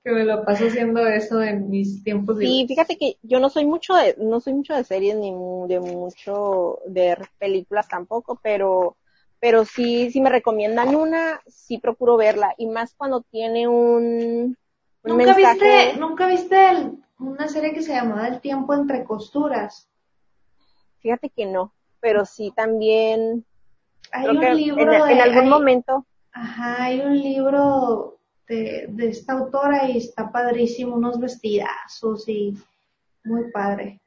que 0.09 0.15
me 0.15 0.25
lo 0.25 0.43
paso 0.45 0.67
haciendo 0.67 1.07
eso 1.07 1.43
en 1.43 1.69
mis 1.69 2.03
tiempos 2.03 2.39
libres. 2.39 2.57
Sí, 2.57 2.67
fíjate 2.67 2.97
que 2.97 3.19
yo 3.23 3.41
no 3.41 3.51
soy 3.51 3.67
mucho 3.67 3.95
de, 3.95 4.17
no 4.19 4.41
soy 4.41 4.55
mucho 4.55 4.75
de 4.75 4.85
series 4.85 5.17
ni 5.17 5.31
de 5.69 5.81
mucho 5.81 6.79
de 6.87 7.19
películas 7.39 7.89
tampoco, 7.89 8.41
pero, 8.43 8.97
pero 9.39 9.67
sí, 9.67 10.11
si 10.11 10.23
me 10.23 10.31
recomiendan 10.31 10.97
una, 10.97 11.41
sí 11.47 11.77
procuro 11.77 12.17
verla 12.17 12.55
y 12.57 12.67
más 12.67 12.95
cuando 12.95 13.21
tiene 13.21 13.69
un, 13.69 14.57
¿Nunca 15.05 15.35
viste, 15.35 15.97
nunca 15.99 16.27
viste 16.27 16.71
el 16.71 16.99
una 17.19 17.49
serie 17.49 17.75
que 17.75 17.83
se 17.83 17.93
llamaba 17.93 18.29
El 18.29 18.41
tiempo 18.41 18.73
entre 18.75 19.05
costuras? 19.05 19.91
Fíjate 21.01 21.29
que 21.31 21.47
no, 21.47 21.73
pero 22.01 22.25
sí 22.25 22.53
también. 22.57 23.45
Hay 24.13 24.29
un 24.29 24.57
libro 24.57 24.83
en, 24.83 24.89
de, 24.91 25.13
en 25.13 25.21
algún 25.21 25.43
hay- 25.45 25.49
momento. 25.51 26.07
Ajá, 26.33 26.85
hay 26.85 27.01
un 27.01 27.19
libro 27.19 28.18
de, 28.49 28.87
de 28.89 29.09
esta 29.09 29.35
autora 29.35 29.89
y 29.89 29.99
está 29.99 30.31
padrísimo, 30.31 30.97
unos 30.97 31.21
vestidazos 31.21 32.29
y 32.29 32.57
muy 33.25 33.51
padre. 33.51 34.01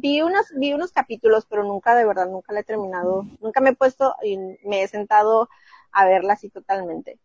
vi 0.00 0.22
unos, 0.22 0.46
vi 0.56 0.72
unos 0.72 0.92
capítulos, 0.92 1.46
pero 1.48 1.64
nunca, 1.64 1.94
de 1.94 2.06
verdad, 2.06 2.28
nunca 2.28 2.52
la 2.52 2.60
he 2.60 2.64
terminado. 2.64 3.24
Nunca 3.40 3.60
me 3.60 3.70
he 3.70 3.76
puesto 3.76 4.14
y 4.22 4.38
me 4.64 4.82
he 4.82 4.88
sentado 4.88 5.48
a 5.92 6.06
verla 6.06 6.32
así 6.32 6.48
totalmente. 6.48 7.18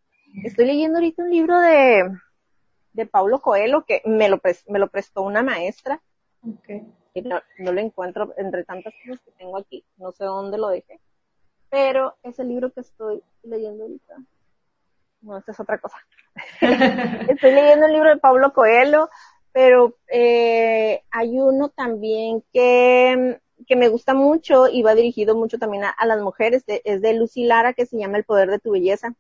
Estoy 0.44 0.66
leyendo 0.66 0.98
ahorita 0.98 1.24
un 1.24 1.32
libro 1.32 1.60
de, 1.60 2.04
de 2.94 3.06
Paulo 3.06 3.40
Coelho 3.40 3.84
que 3.86 4.02
me 4.06 4.30
lo, 4.30 4.40
me 4.68 4.80
lo 4.80 4.90
prestó 4.90 5.22
una 5.24 5.42
maestra. 5.42 6.02
Okay. 6.42 6.88
y 7.14 7.22
no, 7.22 7.42
no 7.58 7.72
lo 7.72 7.82
encuentro 7.82 8.34
entre 8.38 8.64
tantas 8.64 8.94
cosas 9.04 9.20
que 9.26 9.32
tengo 9.32 9.58
aquí, 9.58 9.84
no 9.98 10.12
sé 10.12 10.24
dónde 10.26 10.58
lo 10.58 10.70
dejé, 10.70 11.00
pero 11.70 12.16
es 12.24 12.40
el 12.40 12.50
libro 12.50 12.72
que 12.72 12.82
estoy 12.82 13.22
leyendo 13.44 13.84
ahorita. 13.84 14.16
No, 15.22 15.38
esta 15.38 15.52
es 15.52 15.60
otra 15.60 15.78
cosa. 15.80 15.98
estoy 17.30 17.52
leyendo 17.52 17.86
el 17.86 17.94
libro 17.94 18.10
de 18.10 18.18
Pablo 18.18 18.54
Coelho, 18.54 19.10
pero 19.52 19.98
eh, 20.12 21.04
hay 21.12 21.40
uno 21.40 21.70
también 21.70 22.44
que, 22.54 23.40
que 23.68 23.76
me 23.76 23.90
gusta 23.90 24.14
mucho 24.14 24.68
y 24.70 24.82
va 24.82 24.96
dirigido 24.96 25.36
mucho 25.36 25.58
también 25.58 25.84
a, 25.84 25.90
a 25.90 26.06
las 26.06 26.22
mujeres, 26.22 26.66
de- 26.66 26.82
es 26.86 27.02
de 27.02 27.14
Lucy 27.14 27.44
Lara 27.46 27.74
que 27.74 27.86
se 27.86 27.98
llama 27.98 28.18
El 28.18 28.24
poder 28.24 28.50
de 28.50 28.60
tu 28.60 28.72
belleza 28.72 29.14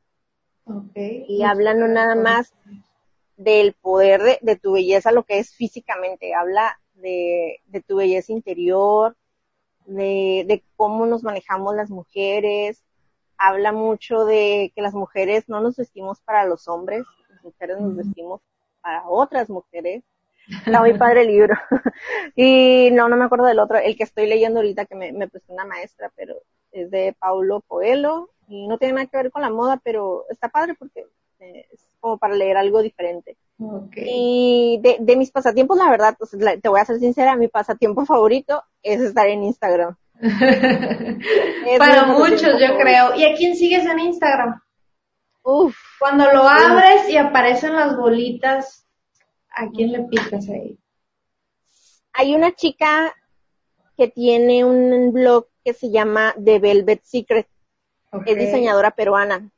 Okay. 0.65 1.25
y 1.27 1.41
habla 1.43 1.73
no 1.73 1.87
nada 1.87 2.13
más 2.13 2.53
del 3.37 3.73
poder 3.73 4.21
de, 4.21 4.37
de 4.43 4.55
tu 4.55 4.73
belleza, 4.73 5.11
lo 5.11 5.23
que 5.23 5.39
es 5.39 5.51
físicamente, 5.55 6.35
habla 6.35 6.79
de, 6.93 7.61
de 7.65 7.81
tu 7.81 7.95
belleza 7.95 8.31
interior, 8.33 9.17
de, 9.85 10.45
de 10.47 10.63
cómo 10.75 11.07
nos 11.07 11.23
manejamos 11.23 11.75
las 11.75 11.89
mujeres, 11.89 12.83
habla 13.39 13.71
mucho 13.71 14.25
de 14.25 14.71
que 14.75 14.81
las 14.81 14.93
mujeres 14.93 15.49
no 15.49 15.61
nos 15.61 15.77
vestimos 15.77 16.21
para 16.21 16.45
los 16.45 16.67
hombres, 16.67 17.03
las 17.29 17.43
mujeres 17.43 17.79
nos 17.79 17.95
vestimos 17.95 18.41
para 18.81 19.07
otras 19.09 19.49
mujeres. 19.49 20.03
Está 20.65 20.79
muy 20.81 20.97
padre 20.97 21.21
el 21.21 21.27
libro. 21.27 21.55
y 22.35 22.89
no, 22.91 23.07
no 23.09 23.17
me 23.17 23.25
acuerdo 23.25 23.45
del 23.45 23.59
otro, 23.59 23.77
el 23.77 23.95
que 23.97 24.03
estoy 24.03 24.27
leyendo 24.27 24.59
ahorita 24.59 24.85
que 24.85 24.95
me, 24.95 25.11
me 25.11 25.27
prestó 25.27 25.53
una 25.53 25.65
maestra, 25.65 26.11
pero 26.15 26.35
es 26.71 26.91
de 26.91 27.15
Paulo 27.19 27.61
Coelho 27.67 28.29
y 28.47 28.67
no 28.67 28.77
tiene 28.77 28.95
nada 28.95 29.07
que 29.07 29.17
ver 29.17 29.31
con 29.31 29.41
la 29.41 29.49
moda, 29.49 29.79
pero 29.83 30.25
está 30.29 30.49
padre 30.49 30.75
porque 30.77 31.05
es 31.39 31.87
como 31.99 32.17
para 32.17 32.35
leer 32.35 32.57
algo 32.57 32.81
diferente. 32.81 33.37
Okay. 33.59 34.05
Y 34.07 34.79
de, 34.81 34.97
de 34.99 35.15
mis 35.17 35.31
pasatiempos, 35.31 35.77
la 35.77 35.89
verdad, 35.89 36.15
pues, 36.17 36.33
la- 36.33 36.57
te 36.57 36.69
voy 36.69 36.79
a 36.79 36.85
ser 36.85 36.99
sincera, 36.99 37.35
mi 37.35 37.47
pasatiempo 37.47 38.05
favorito 38.05 38.63
es 38.83 39.01
estar 39.01 39.27
en 39.27 39.43
Instagram. 39.43 39.95
Para 41.77 42.05
muchos, 42.07 42.59
yo 42.59 42.77
creo. 42.77 43.15
¿Y 43.15 43.25
a 43.25 43.35
quién 43.35 43.55
sigues 43.55 43.85
en 43.85 43.99
Instagram? 43.99 44.61
Uf, 45.43 45.77
Cuando 45.99 46.31
lo 46.31 46.43
abres 46.47 47.09
y 47.09 47.17
aparecen 47.17 47.75
las 47.75 47.95
bolitas, 47.95 48.85
¿a 49.55 49.69
quién 49.69 49.91
le 49.91 50.03
picas 50.03 50.47
ahí? 50.49 50.77
hay 52.11 52.35
una 52.35 52.51
chica 52.53 53.15
que 53.95 54.09
tiene 54.09 54.65
un 54.65 55.13
blog 55.13 55.47
que 55.63 55.73
se 55.73 55.89
llama 55.89 56.33
The 56.43 56.59
Velvet 56.59 57.01
Secret, 57.03 57.47
Okay. 58.11 58.33
es 58.33 58.39
diseñadora 58.39 58.91
peruana. 58.91 59.51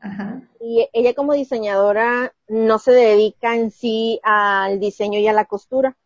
Ajá. 0.00 0.40
Y 0.60 0.88
ella 0.92 1.12
como 1.14 1.32
diseñadora 1.34 2.32
no 2.46 2.78
se 2.78 2.92
dedica 2.92 3.56
en 3.56 3.72
sí 3.72 4.20
al 4.22 4.78
diseño 4.78 5.18
y 5.18 5.26
a 5.26 5.32
la 5.32 5.44
costura. 5.46 5.96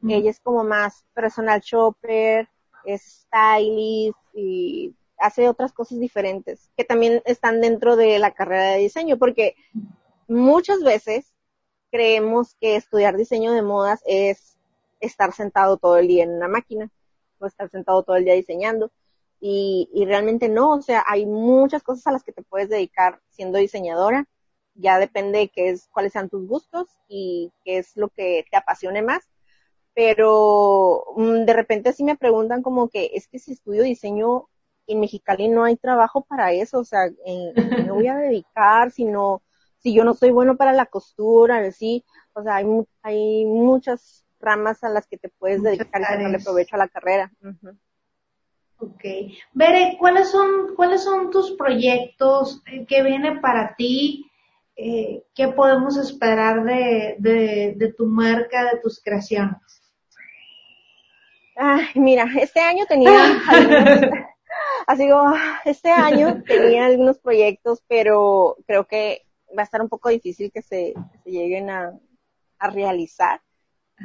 Mm. 0.00 0.10
Ella 0.10 0.30
es 0.30 0.40
como 0.40 0.64
más 0.64 1.04
personal 1.12 1.60
shopper, 1.60 2.48
stylist 2.86 4.16
y 4.34 4.94
hace 5.18 5.48
otras 5.48 5.72
cosas 5.72 6.00
diferentes 6.00 6.70
que 6.76 6.84
también 6.84 7.22
están 7.24 7.60
dentro 7.60 7.96
de 7.96 8.18
la 8.18 8.32
carrera 8.32 8.72
de 8.72 8.78
diseño 8.78 9.18
porque 9.18 9.54
muchas 10.28 10.82
veces 10.82 11.34
creemos 11.90 12.54
que 12.60 12.76
estudiar 12.76 13.16
diseño 13.16 13.52
de 13.52 13.62
modas 13.62 14.02
es 14.06 14.56
estar 15.00 15.32
sentado 15.32 15.76
todo 15.76 15.98
el 15.98 16.08
día 16.08 16.24
en 16.24 16.30
una 16.30 16.48
máquina 16.48 16.90
o 17.38 17.46
estar 17.46 17.68
sentado 17.70 18.02
todo 18.02 18.16
el 18.16 18.24
día 18.24 18.34
diseñando 18.34 18.90
y, 19.40 19.88
y 19.92 20.04
realmente 20.04 20.48
no, 20.48 20.74
o 20.74 20.82
sea, 20.82 21.02
hay 21.06 21.24
muchas 21.24 21.82
cosas 21.82 22.06
a 22.06 22.12
las 22.12 22.22
que 22.22 22.32
te 22.32 22.42
puedes 22.42 22.68
dedicar 22.68 23.20
siendo 23.30 23.58
diseñadora, 23.58 24.26
ya 24.74 24.98
depende 24.98 25.38
de 25.38 25.48
qué 25.48 25.70
es, 25.70 25.88
cuáles 25.88 26.12
sean 26.12 26.28
tus 26.28 26.46
gustos 26.46 26.88
y 27.08 27.50
qué 27.64 27.78
es 27.78 27.96
lo 27.96 28.08
que 28.10 28.44
te 28.50 28.56
apasione 28.56 29.02
más, 29.02 29.29
pero 30.00 31.04
mm, 31.14 31.44
de 31.44 31.52
repente 31.52 31.92
sí 31.92 32.04
me 32.04 32.16
preguntan 32.16 32.62
como 32.62 32.88
que 32.88 33.10
es 33.12 33.28
que 33.28 33.38
si 33.38 33.52
estudio 33.52 33.82
diseño 33.82 34.48
en 34.86 34.98
Mexicali 34.98 35.46
no 35.48 35.62
hay 35.64 35.76
trabajo 35.76 36.22
para 36.24 36.52
eso, 36.52 36.78
o 36.78 36.84
sea, 36.84 37.04
¿en 37.04 37.52
qué 37.54 37.82
me 37.82 37.90
voy 37.90 38.06
a 38.06 38.16
dedicar 38.16 38.90
si 38.92 39.04
no, 39.04 39.42
si 39.76 39.92
yo 39.92 40.02
no 40.02 40.14
soy 40.14 40.30
bueno 40.30 40.56
para 40.56 40.72
la 40.72 40.86
costura, 40.86 41.70
sí, 41.70 42.02
o 42.32 42.42
sea, 42.42 42.56
hay, 42.56 42.66
hay 43.02 43.44
muchas 43.44 44.24
ramas 44.40 44.82
a 44.84 44.88
las 44.88 45.06
que 45.06 45.18
te 45.18 45.28
puedes 45.28 45.58
Muchas 45.58 45.76
dedicar 45.76 46.00
y 46.00 46.04
áreas. 46.06 46.44
provecho 46.44 46.76
a 46.76 46.78
la 46.78 46.88
carrera. 46.88 47.30
Ujú. 47.42 47.76
Ok. 48.78 49.04
Bere, 49.52 49.96
¿cuáles 49.98 50.30
son, 50.30 50.74
cuáles 50.76 51.04
son 51.04 51.30
tus 51.30 51.50
proyectos? 51.50 52.62
Eh, 52.72 52.86
¿Qué 52.88 53.02
viene 53.02 53.38
para 53.40 53.76
ti? 53.76 54.24
Eh, 54.76 55.24
¿Qué 55.34 55.48
podemos 55.48 55.98
esperar 55.98 56.64
de, 56.64 57.16
de, 57.18 57.74
de 57.76 57.92
tu 57.92 58.06
marca, 58.06 58.64
de 58.72 58.80
tus 58.80 58.98
creaciones? 59.02 59.79
Ay, 61.62 61.88
mira, 61.94 62.24
este 62.40 62.60
año 62.60 62.86
tenía 62.86 63.10
algunos, 63.48 63.86
así 64.86 65.06
como, 65.10 65.34
este 65.66 65.90
año 65.90 66.42
tenía 66.46 66.86
algunos 66.86 67.18
proyectos, 67.18 67.82
pero 67.86 68.56
creo 68.66 68.86
que 68.86 69.26
va 69.56 69.62
a 69.62 69.64
estar 69.64 69.82
un 69.82 69.90
poco 69.90 70.08
difícil 70.08 70.50
que 70.50 70.62
se, 70.62 70.94
que 71.12 71.18
se 71.22 71.30
lleguen 71.30 71.68
a, 71.68 71.92
a 72.58 72.70
realizar, 72.70 73.42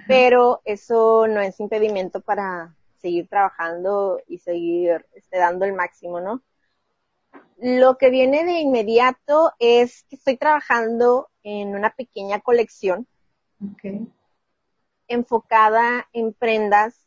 pero 0.05 0.61
eso 0.65 1.27
no 1.27 1.39
es 1.39 1.57
impedimento 1.61 2.19
para 2.19 2.75
seguir 2.97 3.29
trabajando 3.29 4.19
y 4.27 4.39
seguir 4.39 5.05
este, 5.13 5.37
dando 5.37 5.63
el 5.63 5.71
máximo, 5.71 6.19
¿no? 6.19 6.43
Lo 7.57 7.97
que 7.97 8.09
viene 8.09 8.43
de 8.43 8.59
inmediato 8.59 9.53
es 9.59 10.03
que 10.09 10.17
estoy 10.17 10.35
trabajando 10.35 11.29
en 11.43 11.73
una 11.73 11.91
pequeña 11.91 12.41
colección 12.41 13.07
Ok. 13.63 13.85
enfocada 15.07 16.09
en 16.11 16.33
prendas 16.33 17.04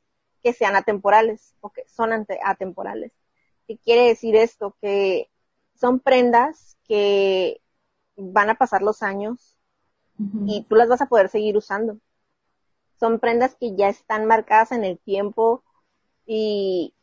que 0.48 0.54
sean 0.54 0.76
atemporales 0.76 1.54
o 1.60 1.70
que 1.70 1.82
son 1.88 2.12
ante- 2.12 2.40
atemporales. 2.44 3.12
¿Qué 3.66 3.78
quiere 3.78 4.06
decir 4.08 4.34
esto? 4.36 4.76
Que 4.80 5.30
son 5.74 6.00
prendas 6.00 6.78
que 6.88 7.60
van 8.16 8.50
a 8.50 8.56
pasar 8.56 8.82
los 8.82 9.02
años 9.02 9.58
y 10.44 10.64
tú 10.64 10.76
las 10.76 10.88
vas 10.88 11.02
a 11.02 11.06
poder 11.06 11.28
seguir 11.28 11.56
usando. 11.56 11.98
Son 13.00 13.18
prendas 13.20 13.56
que 13.56 13.76
ya 13.76 13.88
están 13.88 14.26
marcadas 14.26 14.72
en 14.72 14.84
el 14.84 14.98
tiempo 14.98 15.62
y, 16.26 16.94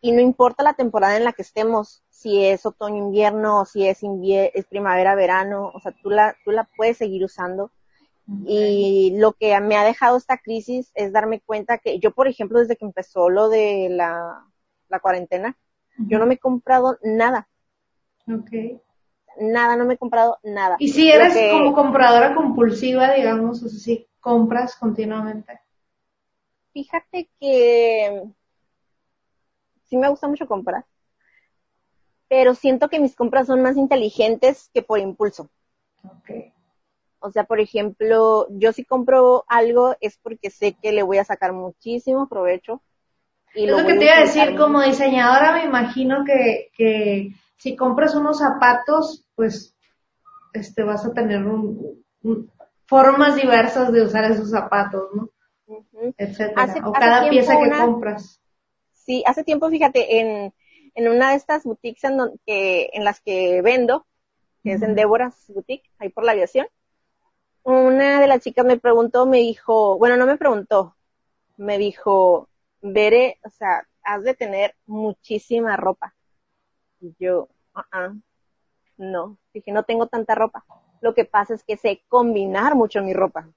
y 0.00 0.12
no 0.12 0.20
importa 0.22 0.62
la 0.64 0.74
temporada 0.74 1.16
en 1.16 1.24
la 1.24 1.32
que 1.32 1.42
estemos, 1.42 2.04
si 2.10 2.44
es 2.44 2.66
otoño, 2.66 2.98
invierno, 2.98 3.62
o 3.62 3.66
si 3.66 3.86
es, 3.88 4.00
es 4.02 4.66
primavera, 4.66 5.14
verano, 5.14 5.72
o 5.74 5.80
sea, 5.80 5.92
tú 6.02 6.10
la, 6.10 6.36
tú 6.44 6.52
la 6.52 6.64
puedes 6.76 6.98
seguir 6.98 7.24
usando. 7.24 7.72
Y 8.44 9.16
lo 9.18 9.32
que 9.34 9.58
me 9.60 9.76
ha 9.76 9.84
dejado 9.84 10.16
esta 10.16 10.38
crisis 10.38 10.90
es 10.94 11.12
darme 11.12 11.40
cuenta 11.40 11.78
que 11.78 11.98
yo, 11.98 12.12
por 12.12 12.28
ejemplo, 12.28 12.58
desde 12.58 12.76
que 12.76 12.84
empezó 12.84 13.28
lo 13.30 13.48
de 13.48 13.88
la, 13.90 14.44
la 14.88 15.00
cuarentena, 15.00 15.56
yo 15.96 16.18
no 16.18 16.26
me 16.26 16.34
he 16.34 16.38
comprado 16.38 16.98
nada, 17.02 17.48
Ok. 18.28 18.50
nada, 19.38 19.76
no 19.76 19.84
me 19.84 19.94
he 19.94 19.98
comprado 19.98 20.38
nada. 20.42 20.76
Y 20.78 20.88
si 20.88 21.10
eres 21.10 21.34
que- 21.34 21.50
como 21.50 21.72
compradora 21.74 22.34
compulsiva, 22.34 23.12
digamos, 23.12 23.62
o 23.62 23.68
sea, 23.68 23.78
si 23.78 24.08
compras 24.20 24.76
continuamente. 24.76 25.60
Fíjate 26.72 27.30
que 27.38 28.22
sí 29.84 29.96
me 29.96 30.08
gusta 30.08 30.26
mucho 30.28 30.46
comprar, 30.46 30.86
pero 32.28 32.54
siento 32.54 32.88
que 32.88 32.98
mis 32.98 33.14
compras 33.14 33.46
son 33.46 33.62
más 33.62 33.76
inteligentes 33.76 34.70
que 34.72 34.82
por 34.82 34.98
impulso. 34.98 35.50
Ok. 36.04 36.30
O 37.22 37.30
sea, 37.30 37.44
por 37.44 37.60
ejemplo, 37.60 38.46
yo 38.50 38.72
si 38.72 38.84
compro 38.84 39.44
algo 39.48 39.96
es 40.00 40.18
porque 40.18 40.50
sé 40.50 40.74
que 40.80 40.92
le 40.92 41.02
voy 41.02 41.18
a 41.18 41.24
sacar 41.24 41.52
muchísimo 41.52 42.28
provecho. 42.28 42.82
Y 43.54 43.64
Es 43.64 43.70
lo 43.70 43.78
lo 43.80 43.86
que 43.86 43.94
te 43.94 44.04
iba 44.04 44.16
a 44.16 44.20
decir, 44.20 44.56
como 44.56 44.82
diseñadora 44.82 45.52
me 45.52 45.64
imagino 45.64 46.24
que, 46.24 46.70
que 46.76 47.30
si 47.56 47.76
compras 47.76 48.14
unos 48.14 48.38
zapatos, 48.38 49.24
pues 49.34 49.74
este 50.52 50.82
vas 50.82 51.04
a 51.06 51.12
tener 51.12 51.44
un- 51.44 52.04
un- 52.22 52.50
formas 52.86 53.36
diversas 53.36 53.92
de 53.92 54.02
usar 54.02 54.30
esos 54.30 54.50
zapatos, 54.50 55.08
¿no? 55.14 55.28
Ujú. 55.66 56.14
Etcétera. 56.18 56.62
Hace- 56.62 56.80
o 56.82 56.92
cada 56.92 57.28
pieza 57.30 57.52
que 57.56 57.62
una- 57.68 57.84
compras. 57.84 58.40
Sí, 58.92 59.22
hace 59.26 59.44
tiempo, 59.44 59.68
fíjate, 59.70 60.20
en, 60.20 60.54
en 60.94 61.08
una 61.08 61.30
de 61.30 61.36
estas 61.36 61.64
boutiques 61.64 62.04
en, 62.04 62.16
don- 62.16 62.40
que, 62.46 62.90
en 62.92 63.04
las 63.04 63.20
que 63.20 63.60
vendo, 63.62 64.06
que 64.62 64.72
es 64.74 64.82
en. 64.82 64.94
Déboras 64.94 65.44
Boutique, 65.48 65.90
ahí 65.98 66.08
por 66.08 66.24
la 66.24 66.32
aviación, 66.32 66.66
una 67.64 68.20
de 68.20 68.26
las 68.26 68.40
chicas 68.40 68.64
me 68.64 68.78
preguntó, 68.78 69.26
me 69.26 69.38
dijo, 69.38 69.98
bueno, 69.98 70.16
no 70.16 70.26
me 70.26 70.36
preguntó, 70.36 70.96
me 71.56 71.78
dijo, 71.78 72.48
veré, 72.80 73.38
o 73.44 73.50
sea, 73.50 73.86
has 74.02 74.24
de 74.24 74.34
tener 74.34 74.74
muchísima 74.86 75.76
ropa. 75.76 76.14
Y 77.00 77.14
yo, 77.18 77.48
uh 77.74 78.20
no, 78.98 79.38
dije, 79.52 79.72
no 79.72 79.82
tengo 79.82 80.06
tanta 80.06 80.34
ropa. 80.34 80.64
Lo 81.00 81.14
que 81.14 81.24
pasa 81.24 81.54
es 81.54 81.64
que 81.64 81.76
sé 81.76 82.02
combinar 82.08 82.74
mucho 82.74 83.02
mi 83.02 83.12
ropa. 83.12 83.48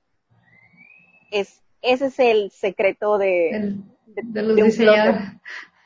Es, 1.29 1.61
ese 1.81 2.07
es 2.07 2.19
el 2.19 2.51
secreto 2.51 3.17
de, 3.17 3.75
de, 4.07 4.41
los 4.41 4.55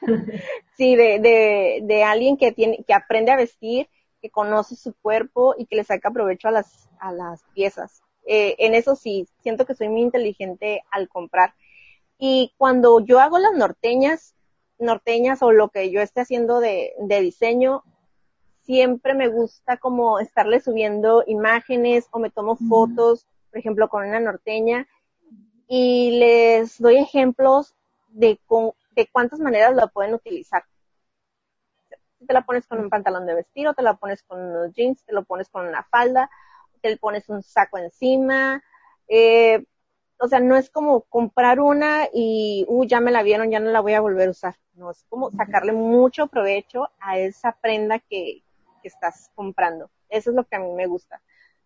sí, 0.78 0.96
de, 0.96 1.20
de, 1.20 1.80
de 1.84 2.04
alguien 2.04 2.38
que 2.38 2.52
tiene, 2.52 2.84
que 2.86 2.94
aprende 2.94 3.32
a 3.32 3.38
vestir, 3.38 3.90
que 4.22 4.30
conoce 4.30 4.76
su 4.76 4.94
cuerpo 4.94 5.56
y 5.58 5.66
que 5.66 5.76
le 5.76 5.84
saca 5.84 6.12
provecho 6.12 6.48
a 6.48 6.52
las, 6.52 6.90
a 7.00 7.12
las 7.12 7.44
piezas. 7.54 8.02
Eh, 8.26 8.56
en 8.60 8.74
eso 8.76 8.96
sí, 8.96 9.28
siento 9.42 9.66
que 9.66 9.76
soy 9.76 9.90
muy 9.90 10.02
inteligente 10.02 10.84
al 10.92 11.08
comprar. 11.10 11.54
Y 12.18 12.54
cuando 12.58 13.00
yo 13.00 13.20
hago 13.20 13.40
las 13.40 13.54
norteñas, 13.54 14.36
norteñas 14.78 15.42
o 15.42 15.52
lo 15.52 15.70
que 15.70 15.92
yo 15.92 16.02
esté 16.02 16.22
haciendo 16.22 16.60
de, 16.60 16.94
de 17.00 17.22
diseño, 17.22 17.84
siempre 18.62 19.14
me 19.14 19.30
gusta 19.30 19.78
como 19.78 20.20
estarle 20.20 20.60
subiendo 20.60 21.24
imágenes 21.26 22.08
o 22.12 22.20
me 22.20 22.30
tomo 22.30 22.56
fotos, 22.56 23.26
por 23.50 23.60
ejemplo, 23.60 23.90
con 23.90 24.08
una 24.08 24.20
norteña 24.20 24.88
y 25.68 26.18
les 26.20 26.80
doy 26.80 26.98
ejemplos 26.98 27.76
de, 28.10 28.40
de 28.96 29.10
cuántas 29.12 29.40
maneras 29.40 29.76
la 29.76 29.88
pueden 29.88 30.16
utilizar. 30.16 30.64
Te 32.26 32.34
la 32.34 32.42
pones 32.42 32.68
con 32.68 32.80
un 32.80 32.90
pantalón 32.90 33.26
de 33.26 33.36
vestir, 33.36 33.68
o 33.68 33.74
te 33.74 33.84
la 33.84 33.94
pones 33.94 34.24
con 34.24 34.42
unos 34.42 34.74
jeans, 34.74 35.04
te 35.06 35.14
lo 35.14 35.24
pones 35.24 35.48
con 35.50 35.68
una 35.68 35.84
falda, 35.84 36.30
te 36.82 36.90
le 36.90 36.98
pones 36.98 37.30
un 37.30 37.44
saco 37.44 37.78
encima. 37.78 38.64
Eh, 39.08 39.66
o 40.20 40.28
sea, 40.28 40.40
no 40.40 40.58
es 40.58 40.70
como 40.70 41.02
comprar 41.02 41.60
una 41.60 42.08
y, 42.14 42.66
uh, 42.68 42.86
ya 42.86 43.00
me 43.00 43.12
la 43.12 43.24
vieron, 43.24 43.52
ya 43.52 43.60
no 43.60 43.72
la 43.72 43.80
voy 43.80 43.94
a 43.94 44.02
volver 44.02 44.28
a 44.28 44.32
usar. 44.32 44.56
No, 44.74 44.92
es 44.92 45.06
como 45.10 45.32
sacarle 45.32 45.72
mucho 45.74 46.28
provecho 46.28 46.90
a 47.00 47.18
esa 47.18 47.58
prenda 47.62 48.00
que, 48.00 48.44
que 48.82 48.88
estás 48.88 49.32
comprando. 49.36 49.90
Eso 50.10 50.32
es 50.32 50.36
lo 50.36 50.44
que 50.46 50.56
a 50.56 50.60
mí 50.60 50.72
me 50.74 50.88
gusta. 50.88 51.22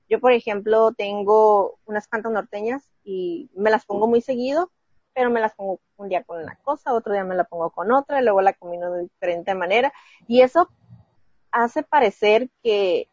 Yo, 0.10 0.20
por 0.20 0.32
ejemplo, 0.32 0.92
tengo 0.94 1.80
unas 1.86 2.08
cuantas 2.08 2.32
norteñas 2.32 2.92
y 3.04 3.50
me 3.56 3.72
las 3.72 3.86
pongo 3.86 4.08
muy 4.08 4.22
seguido, 4.22 4.72
pero 5.14 5.30
me 5.30 5.40
las 5.40 5.56
pongo 5.56 5.80
un 5.98 6.10
día 6.10 6.24
con 6.24 6.42
una 6.42 6.56
cosa, 6.58 6.94
otro 6.94 7.14
día 7.14 7.24
me 7.24 7.36
la 7.36 7.46
pongo 7.46 7.70
con 7.72 7.92
otra, 7.92 8.20
y 8.20 8.24
luego 8.24 8.42
la 8.42 8.54
combino 8.54 8.92
de 8.92 9.04
diferente 9.04 9.56
manera. 9.56 9.94
Y 10.28 10.42
eso 10.42 10.70
hace 11.52 11.84
parecer 11.84 12.50
que 12.64 13.10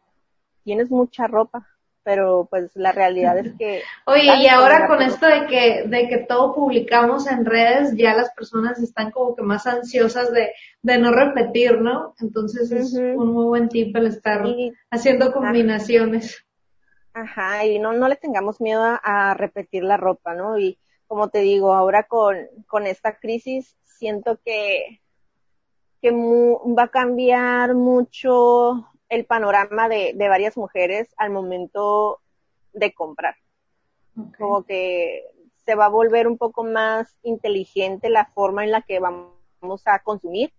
tienes 0.63 0.91
mucha 0.91 1.27
ropa, 1.27 1.67
pero 2.03 2.47
pues 2.49 2.71
la 2.75 2.91
realidad 2.91 3.37
es 3.37 3.53
que... 3.57 3.81
Oye, 4.05 4.35
y 4.37 4.47
ahora 4.47 4.87
con 4.87 5.01
esto 5.01 5.27
de 5.27 5.47
que, 5.47 5.83
de 5.87 6.07
que 6.07 6.19
todo 6.19 6.53
publicamos 6.53 7.27
en 7.27 7.45
redes, 7.45 7.95
ya 7.95 8.15
las 8.15 8.31
personas 8.33 8.79
están 8.79 9.11
como 9.11 9.35
que 9.35 9.43
más 9.43 9.67
ansiosas 9.67 10.31
de, 10.31 10.51
de 10.81 10.97
no 10.97 11.11
repetir, 11.11 11.79
¿no? 11.79 12.15
Entonces 12.19 12.71
es 12.71 12.93
un 12.93 13.33
muy 13.33 13.45
buen 13.45 13.69
tip 13.69 13.95
el 13.95 14.07
estar 14.07 14.43
haciendo 14.89 15.31
combinaciones. 15.31 16.45
Ajá, 17.13 17.65
y 17.65 17.77
no, 17.77 17.93
no 17.93 18.07
le 18.07 18.15
tengamos 18.15 18.61
miedo 18.61 18.81
a, 18.83 19.33
repetir 19.33 19.83
la 19.83 19.97
ropa, 19.97 20.33
¿no? 20.33 20.57
Y 20.57 20.77
como 21.07 21.29
te 21.29 21.39
digo, 21.39 21.73
ahora 21.73 22.03
con, 22.03 22.37
con 22.67 22.87
esta 22.87 23.17
crisis 23.17 23.75
siento 23.83 24.39
que, 24.43 25.01
que 26.01 26.11
va 26.11 26.83
a 26.83 26.87
cambiar 26.87 27.75
mucho 27.75 28.90
el 29.11 29.25
panorama 29.25 29.89
de, 29.89 30.13
de 30.15 30.29
varias 30.29 30.55
mujeres 30.55 31.13
al 31.17 31.31
momento 31.31 32.21
de 32.71 32.93
comprar. 32.93 33.35
Como 34.37 34.63
que 34.63 35.23
se 35.65 35.75
va 35.75 35.85
a 35.85 35.89
volver 35.89 36.27
un 36.27 36.37
poco 36.37 36.63
más 36.63 37.13
inteligente 37.21 38.09
la 38.09 38.25
forma 38.25 38.63
en 38.63 38.71
la 38.71 38.81
que 38.81 38.99
vamos 38.99 39.83
a 39.85 39.99
consumir 39.99 40.53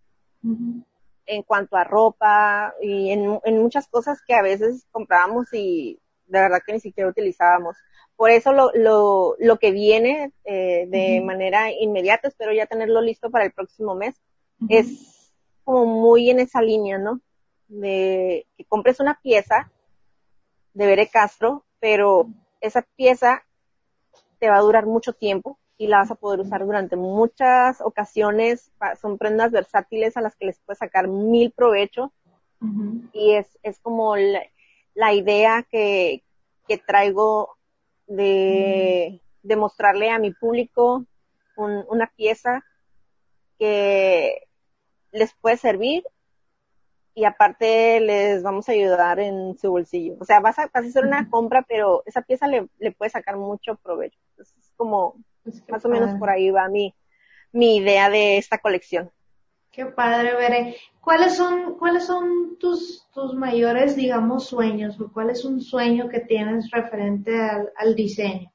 en 1.24 1.42
cuanto 1.44 1.76
a 1.76 1.84
ropa 1.84 2.74
y 2.82 3.10
en, 3.10 3.40
en, 3.42 3.62
muchas 3.62 3.88
cosas 3.88 4.20
que 4.26 4.34
a 4.34 4.42
veces 4.42 4.86
comprábamos 4.90 5.46
y 5.54 5.98
de 6.26 6.40
verdad 6.40 6.60
que 6.64 6.74
ni 6.74 6.80
siquiera 6.80 7.08
utilizábamos. 7.08 7.76
Por 8.16 8.30
eso 8.30 8.52
lo, 8.52 8.70
lo, 8.74 9.34
lo 9.38 9.58
que 9.58 9.70
viene 9.70 10.30
eh, 10.44 10.86
de 10.88 11.22
manera 11.22 11.72
inmediata, 11.72 12.28
espero 12.28 12.52
ya 12.52 12.66
tenerlo 12.66 13.00
listo 13.00 13.30
para 13.30 13.46
el 13.46 13.52
próximo 13.52 13.94
mes, 13.94 14.14
es 14.68 15.32
como 15.64 15.86
muy 15.86 16.28
en 16.28 16.40
esa 16.40 16.60
línea, 16.60 16.98
¿no? 16.98 17.20
De 17.72 18.46
que 18.56 18.64
compres 18.64 19.00
una 19.00 19.18
pieza 19.20 19.70
de 20.74 20.86
Bere 20.86 21.08
Castro, 21.08 21.64
pero 21.80 22.28
esa 22.60 22.82
pieza 22.82 23.44
te 24.38 24.48
va 24.48 24.56
a 24.56 24.62
durar 24.62 24.86
mucho 24.86 25.14
tiempo 25.14 25.58
y 25.78 25.86
la 25.86 25.98
vas 25.98 26.10
a 26.10 26.16
poder 26.16 26.40
usar 26.40 26.64
durante 26.64 26.96
muchas 26.96 27.80
ocasiones. 27.80 28.70
Son 29.00 29.18
prendas 29.18 29.50
versátiles 29.50 30.16
a 30.16 30.20
las 30.20 30.36
que 30.36 30.46
les 30.46 30.58
puedes 30.60 30.78
sacar 30.78 31.08
mil 31.08 31.50
provecho. 31.52 32.12
Y 33.12 33.32
es, 33.32 33.58
es 33.64 33.80
como 33.80 34.14
la, 34.16 35.12
idea 35.12 35.66
que, 35.68 36.22
que 36.68 36.78
traigo 36.78 37.56
de, 38.06 39.20
de 39.42 39.56
mostrarle 39.56 40.10
a 40.10 40.20
mi 40.20 40.32
público 40.32 41.04
una 41.56 42.06
pieza 42.14 42.64
que 43.58 44.46
les 45.10 45.34
puede 45.34 45.56
servir 45.56 46.04
y 47.14 47.24
aparte 47.24 48.00
les 48.00 48.42
vamos 48.42 48.68
a 48.68 48.72
ayudar 48.72 49.20
en 49.20 49.58
su 49.58 49.70
bolsillo. 49.70 50.16
O 50.20 50.24
sea, 50.24 50.40
vas 50.40 50.58
a, 50.58 50.70
hacer 50.72 51.04
una 51.04 51.28
compra, 51.28 51.62
pero 51.62 52.02
esa 52.06 52.22
pieza 52.22 52.46
le, 52.46 52.68
le 52.78 52.92
puede 52.92 53.10
sacar 53.10 53.36
mucho 53.36 53.76
provecho. 53.76 54.18
Entonces, 54.30 54.56
es 54.58 54.72
como, 54.76 55.16
más 55.68 55.84
o 55.84 55.88
menos 55.88 56.18
por 56.18 56.30
ahí 56.30 56.50
va 56.50 56.68
mi, 56.68 56.94
mi 57.52 57.76
idea 57.76 58.08
de 58.08 58.38
esta 58.38 58.58
colección. 58.58 59.10
Qué 59.70 59.86
padre, 59.86 60.34
Veré. 60.34 60.76
¿Cuáles 61.00 61.34
son, 61.34 61.78
cuáles 61.78 62.04
son 62.04 62.58
tus, 62.58 63.08
tus 63.12 63.34
mayores, 63.34 63.96
digamos, 63.96 64.46
sueños? 64.46 65.00
¿O 65.00 65.10
cuál 65.10 65.30
es 65.30 65.44
un 65.44 65.60
sueño 65.60 66.08
que 66.08 66.20
tienes 66.20 66.70
referente 66.70 67.40
al, 67.40 67.72
al 67.76 67.94
diseño? 67.94 68.52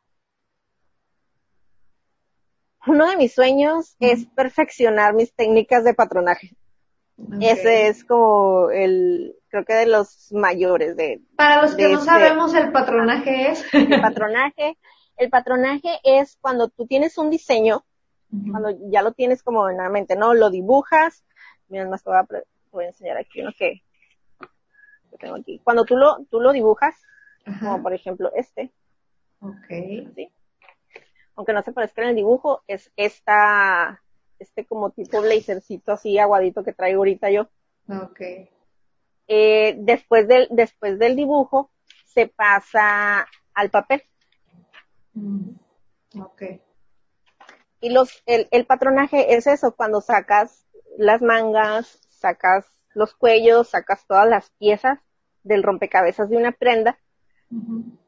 Uno 2.86 3.10
de 3.10 3.18
mis 3.18 3.34
sueños 3.34 3.97
es 3.99 4.28
perfeccionar 4.28 5.14
mis 5.14 5.34
técnicas 5.34 5.84
de 5.84 5.93
patronaje. 5.93 6.55
Ese 7.41 7.88
es 7.88 8.03
como 8.03 8.70
el, 8.70 9.36
creo 9.49 9.65
que 9.65 9.74
de 9.74 9.88
los 9.88 10.32
mayores 10.32 10.95
de. 10.95 11.22
Para 11.36 11.61
los 11.61 11.76
que 11.76 11.88
no 11.88 11.99
este 11.99 12.05
sabemos, 12.05 12.53
el 12.53 12.72
patronaje 12.72 13.51
es. 13.51 13.65
El 13.74 14.01
patronaje, 14.01 14.78
el 15.18 15.30
patronaje 15.30 15.99
es 16.03 16.38
cuando 16.39 16.70
tú 16.70 16.86
tienes 16.86 17.18
un 17.18 17.32
diseño, 17.32 17.84
cuando 18.51 18.70
ya 18.91 19.01
lo 19.01 19.13
tienes 19.13 19.41
como 19.41 19.68
en 19.68 19.78
la 19.78 19.89
mente, 19.89 20.15
¿no? 20.15 20.36
Lo 20.36 20.51
dibujas. 20.51 21.24
Mira, 21.70 21.89
más 21.89 22.03
te 22.03 22.11
voy 22.11 22.20
a, 22.20 22.28
voy 22.72 22.86
a 22.86 22.88
enseñar 22.89 23.18
aquí 23.18 23.41
uno 23.41 23.51
que, 23.57 23.82
que, 25.09 25.18
tengo 25.18 25.36
aquí. 25.36 25.59
Cuando 25.63 25.86
tú 25.86 25.97
lo, 25.97 26.24
tú 26.30 26.39
lo 26.39 26.51
dibujas, 26.53 26.95
como 27.59 27.82
por 27.82 27.93
ejemplo 27.93 28.32
este. 28.36 28.72
¿sí? 29.68 30.32
Aunque 31.36 31.53
no 31.53 31.63
se 31.63 31.72
parezca 31.72 32.03
en 32.03 32.09
el 32.09 32.15
dibujo, 32.15 32.63
es 32.68 32.91
esta 32.95 34.03
este 34.40 34.66
como 34.66 34.92
tipo 34.92 35.22
blazercito 35.22 35.94
así 35.94 36.18
aguadito 36.18 36.64
que 36.64 36.74
traigo 36.74 37.00
ahorita 37.00 37.30
yo. 37.30 37.48
Okay. 37.88 38.50
Eh, 39.28 39.76
después 39.80 40.28
del, 40.28 40.48
después 40.52 41.00
del 41.00 41.16
dibujo 41.16 41.72
se 42.06 42.28
pasa 42.28 43.28
al 43.54 43.70
papel. 43.70 44.04
Mm. 45.14 45.52
Ok. 46.22 46.44
Y 47.80 47.90
los, 47.90 48.24
el, 48.26 48.48
el 48.52 48.66
patronaje 48.66 49.36
es 49.36 49.46
eso, 49.46 49.76
cuando 49.76 50.02
sacas 50.02 50.66
las 50.98 51.22
mangas, 51.22 52.00
sacas 52.10 52.66
los 52.96 53.14
cuellos, 53.14 53.70
sacas 53.70 54.08
todas 54.08 54.28
las 54.28 54.50
piezas 54.52 55.00
del 55.44 55.64
rompecabezas 55.64 56.30
de 56.30 56.38
una 56.38 56.52
prenda 56.52 56.98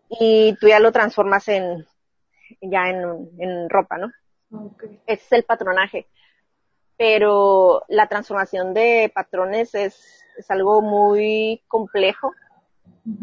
y 0.09 0.57
tú 0.59 0.67
ya 0.67 0.79
lo 0.79 0.91
transformas 0.91 1.47
en, 1.47 1.85
ya 2.61 2.89
en, 2.89 3.29
en 3.37 3.69
ropa, 3.69 3.97
¿no? 3.97 4.11
Okay. 4.51 4.99
Ese 5.05 5.23
es 5.23 5.31
el 5.33 5.43
patronaje 5.43 6.07
pero 6.99 7.85
la 7.87 8.07
transformación 8.07 8.73
de 8.73 9.09
patrones 9.15 9.73
es, 9.73 10.21
es 10.37 10.51
algo 10.51 10.81
muy 10.81 11.63
complejo 11.69 12.33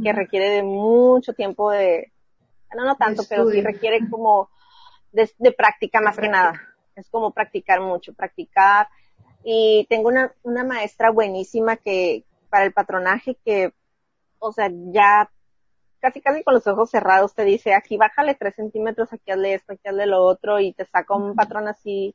que 0.02 0.14
requiere 0.14 0.48
de 0.48 0.62
mucho 0.62 1.34
tiempo 1.34 1.70
de, 1.70 2.10
no, 2.74 2.86
no 2.86 2.96
tanto, 2.96 3.24
pero 3.28 3.50
sí 3.50 3.60
requiere 3.60 4.08
como 4.08 4.48
de, 5.12 5.52
práctica 5.52 6.00
más 6.00 6.16
que 6.16 6.26
nada. 6.26 6.54
Es 6.94 7.10
como 7.10 7.32
practicar 7.32 7.82
mucho, 7.82 8.14
practicar. 8.14 8.88
Y 9.44 9.86
tengo 9.90 10.08
una, 10.08 10.32
una 10.42 10.64
maestra 10.64 11.10
buenísima 11.10 11.76
que, 11.76 12.24
para 12.48 12.64
el 12.64 12.72
patronaje 12.72 13.36
que, 13.44 13.74
o 14.38 14.52
sea, 14.52 14.70
ya 14.72 15.30
casi 16.00 16.22
casi 16.22 16.42
con 16.42 16.54
los 16.54 16.66
ojos 16.66 16.88
cerrados 16.88 17.34
te 17.34 17.44
dice, 17.44 17.74
aquí 17.74 17.98
bájale 17.98 18.36
tres 18.36 18.54
centímetros, 18.54 19.12
aquí 19.12 19.32
hazle 19.32 19.52
esto, 19.52 19.74
aquí 19.74 19.86
hazle 19.86 20.06
lo 20.06 20.24
otro, 20.24 20.60
y 20.60 20.72
te 20.72 20.86
saca 20.86 21.14
un 21.14 21.34
patrón 21.34 21.68
así 21.68 22.14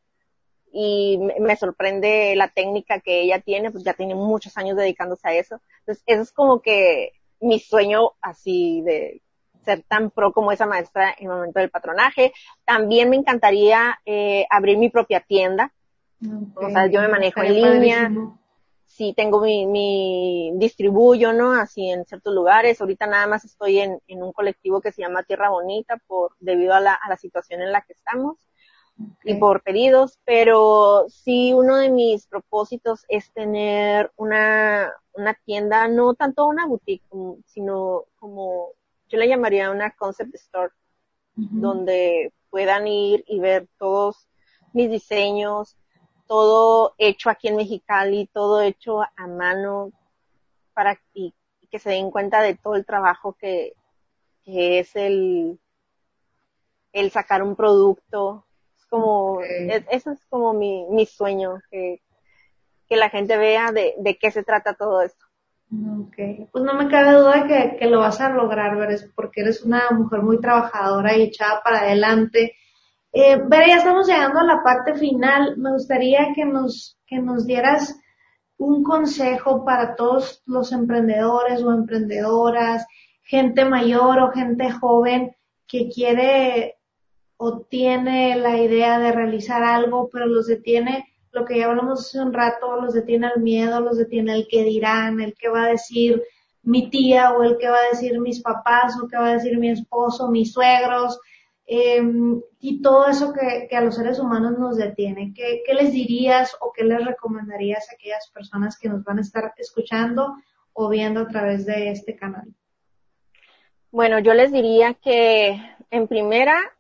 y 0.72 1.20
me 1.40 1.56
sorprende 1.56 2.36
la 2.36 2.48
técnica 2.48 3.00
que 3.00 3.22
ella 3.22 3.42
tiene, 3.42 3.72
pues 3.72 3.84
ya 3.84 3.94
tiene 3.94 4.16
muchos 4.16 4.58
años 4.58 4.78
dedicándose 4.78 5.28
a 5.28 5.34
eso. 5.34 5.62
Entonces, 5.80 6.04
eso 6.06 6.22
es 6.22 6.32
como 6.32 6.62
que 6.62 7.14
mi 7.40 7.60
sueño 7.60 8.12
así 8.22 8.82
de, 8.82 9.22
ser 9.64 9.84
tan 9.84 10.12
pro 10.12 10.34
como 10.34 10.52
esa 10.52 10.66
maestra 10.66 11.14
en 11.18 11.30
el 11.30 11.36
momento 11.36 11.60
del 11.60 11.70
patronaje. 11.70 12.34
También 12.66 13.10
me 13.10 13.16
encantaría 13.16 14.00
eh, 14.06 14.46
abrir 14.50 14.78
mi 14.78 14.90
propia 14.90 15.22
tienda. 15.22 15.74
o 16.56 16.70
sea, 16.70 16.88
yo 16.88 17.02
me 17.02 17.08
manejo 17.08 17.42
en 17.42 17.54
línea. 17.54 18.12
Sí, 18.86 19.14
tengo 19.16 19.40
mi, 19.40 19.66
mi, 19.66 20.52
distribuyo, 20.56 21.32
¿no? 21.32 21.54
Así 21.54 21.90
en 21.90 22.06
ciertos 22.06 22.34
lugares. 22.34 22.82
Ahorita 22.82 23.08
nada 23.08 23.26
más 23.26 23.46
estoy 23.46 23.80
en, 23.80 24.00
en 24.08 24.22
un 24.22 24.34
colectivo 24.34 24.82
que 24.82 24.92
se 24.92 25.02
llama 25.02 25.24
Tierra 25.24 25.50
Bonita 25.50 25.98
por, 26.08 26.36
debido 26.40 26.74
a 26.74 26.82
la, 26.82 26.94
a 26.94 27.10
la 27.10 27.16
situación 27.16 27.62
en 27.62 27.72
la 27.72 27.82
que 27.82 27.94
estamos 27.94 28.38
y 29.24 29.36
por 29.36 29.62
pedidos, 29.62 30.20
pero 30.26 31.06
sí 31.10 31.54
uno 31.54 31.78
de 31.78 31.90
mis 31.90 32.26
propósitos 32.28 33.06
es 33.08 33.32
tener 33.32 34.12
una, 34.16 34.92
una 35.14 35.34
tienda, 35.46 35.88
no 35.88 36.14
tanto 36.14 36.48
una 36.48 36.66
boutique, 36.66 37.06
sino 37.46 38.06
como 38.20 38.70
yo 39.10 39.18
le 39.18 39.28
llamaría 39.28 39.72
una 39.72 39.92
concept 39.92 40.36
store, 40.36 40.74
donde 41.36 42.34
puedan 42.50 42.88
ir 42.88 43.24
y 43.28 43.40
ver 43.40 43.68
todos 43.78 44.28
mis 44.74 44.90
diseños, 44.90 45.78
todo 46.28 46.94
hecho 46.98 47.30
aquí 47.30 47.48
en 47.48 47.58
Mexicali, 47.58 48.30
todo 48.34 48.62
hecho 48.62 49.02
a 49.02 49.28
mano, 49.28 49.92
para 50.74 51.00
y, 51.14 51.34
que 51.70 51.80
se 51.80 51.90
den 51.92 52.12
cuenta 52.12 52.42
de 52.42 52.56
todo 52.56 52.76
el 52.76 52.86
trabajo 52.86 53.34
que, 53.34 53.74
que 54.44 54.80
es 54.80 54.96
el, 54.96 55.60
el 56.92 57.12
sacar 57.12 57.44
un 57.44 57.56
producto, 57.56 58.46
como, 58.92 59.40
eso 59.42 60.12
es 60.12 60.26
como 60.30 60.54
mi, 60.54 60.86
mi 60.90 61.06
sueño, 61.06 61.62
que, 61.72 62.02
que 62.88 62.98
la 62.98 63.10
gente 63.10 63.38
vea 63.38 63.72
de, 63.72 63.96
de 63.98 64.18
qué 64.18 64.30
se 64.30 64.44
trata 64.44 64.76
todo 64.76 65.02
esto. 65.02 65.26
Ok, 65.72 66.50
pues 66.52 66.64
no 66.66 66.74
me 66.74 66.90
cabe 66.90 67.14
duda 67.14 67.48
que, 67.48 67.78
que 67.78 67.88
lo 67.88 68.02
vas 68.02 68.20
a 68.20 68.30
lograr, 68.30 68.76
¿verdad? 68.76 69.00
Porque 69.16 69.40
eres 69.40 69.64
una 69.64 69.90
mujer 69.92 70.22
muy 70.22 70.42
trabajadora 70.42 71.16
y 71.16 71.24
echada 71.24 71.62
para 71.64 71.80
adelante. 71.80 72.56
Eh, 73.14 73.42
Vera, 73.48 73.68
ya 73.68 73.78
estamos 73.78 74.06
llegando 74.06 74.42
a 74.42 74.44
la 74.44 74.62
parte 74.62 74.96
final. 74.96 75.56
Me 75.58 75.72
gustaría 75.72 76.34
que 76.36 76.44
nos, 76.44 77.00
que 77.08 77.20
nos 77.20 77.46
dieras 77.46 77.98
un 78.58 78.84
consejo 78.84 79.64
para 79.64 79.96
todos 79.96 80.44
los 80.46 80.74
emprendedores 80.74 81.64
o 81.64 81.72
emprendedoras, 81.72 82.86
gente 83.24 83.64
mayor 83.64 84.20
o 84.20 84.32
gente 84.32 84.70
joven 84.70 85.34
que 85.66 85.88
quiere 85.88 86.81
o 87.44 87.62
tiene 87.62 88.36
la 88.36 88.56
idea 88.60 89.00
de 89.00 89.12
realizar 89.12 89.64
algo, 89.64 90.10
pero 90.14 90.28
los 90.28 90.46
detiene 90.46 91.12
lo 91.32 91.44
que 91.44 91.58
ya 91.58 91.66
hablamos 91.66 92.02
hace 92.02 92.20
un 92.20 92.34
rato, 92.34 92.80
los 92.80 92.94
detiene 92.94 93.32
el 93.36 93.42
miedo, 93.42 93.82
los 93.82 93.98
detiene 93.98 94.36
el 94.36 94.48
que 94.48 94.64
dirán, 94.64 95.20
el 95.20 95.34
que 95.34 95.50
va 95.50 95.64
a 95.64 95.70
decir 95.70 96.22
mi 96.62 96.92
tía 96.92 97.32
o 97.32 97.42
el 97.42 97.58
que 97.58 97.68
va 97.68 97.80
a 97.80 97.90
decir 97.90 98.20
mis 98.20 98.42
papás 98.42 98.96
o 99.02 99.08
que 99.08 99.18
va 99.18 99.30
a 99.30 99.34
decir 99.34 99.58
mi 99.58 99.72
esposo, 99.72 100.30
mis 100.30 100.54
suegros, 100.54 101.20
em, 101.66 102.40
y 102.60 102.80
todo 102.80 103.08
eso 103.08 103.34
que, 103.34 103.66
que, 103.68 103.76
a 103.76 103.82
los 103.82 103.96
seres 103.96 104.20
humanos 104.20 104.60
nos 104.60 104.78
detiene. 104.78 105.34
¿Qué, 105.36 105.64
¿Qué 105.66 105.74
les 105.74 105.92
dirías 105.94 106.56
o 106.60 106.72
qué 106.72 106.84
les 106.84 107.04
recomendarías 107.04 107.90
a 107.90 107.96
aquellas 107.96 108.30
personas 108.32 108.78
que 108.78 108.88
nos 108.88 109.04
van 109.04 109.18
a 109.18 109.22
estar 109.22 109.52
escuchando 109.58 110.36
o 110.74 110.90
viendo 110.90 111.22
a 111.22 111.28
través 111.28 111.66
de 111.66 111.90
este 111.90 112.16
canal? 112.16 112.54
Bueno, 113.90 114.20
yo 114.20 114.36
les 114.36 114.52
diría 114.52 114.94
que 114.94 115.60
en 115.90 116.08
primera 116.08 116.72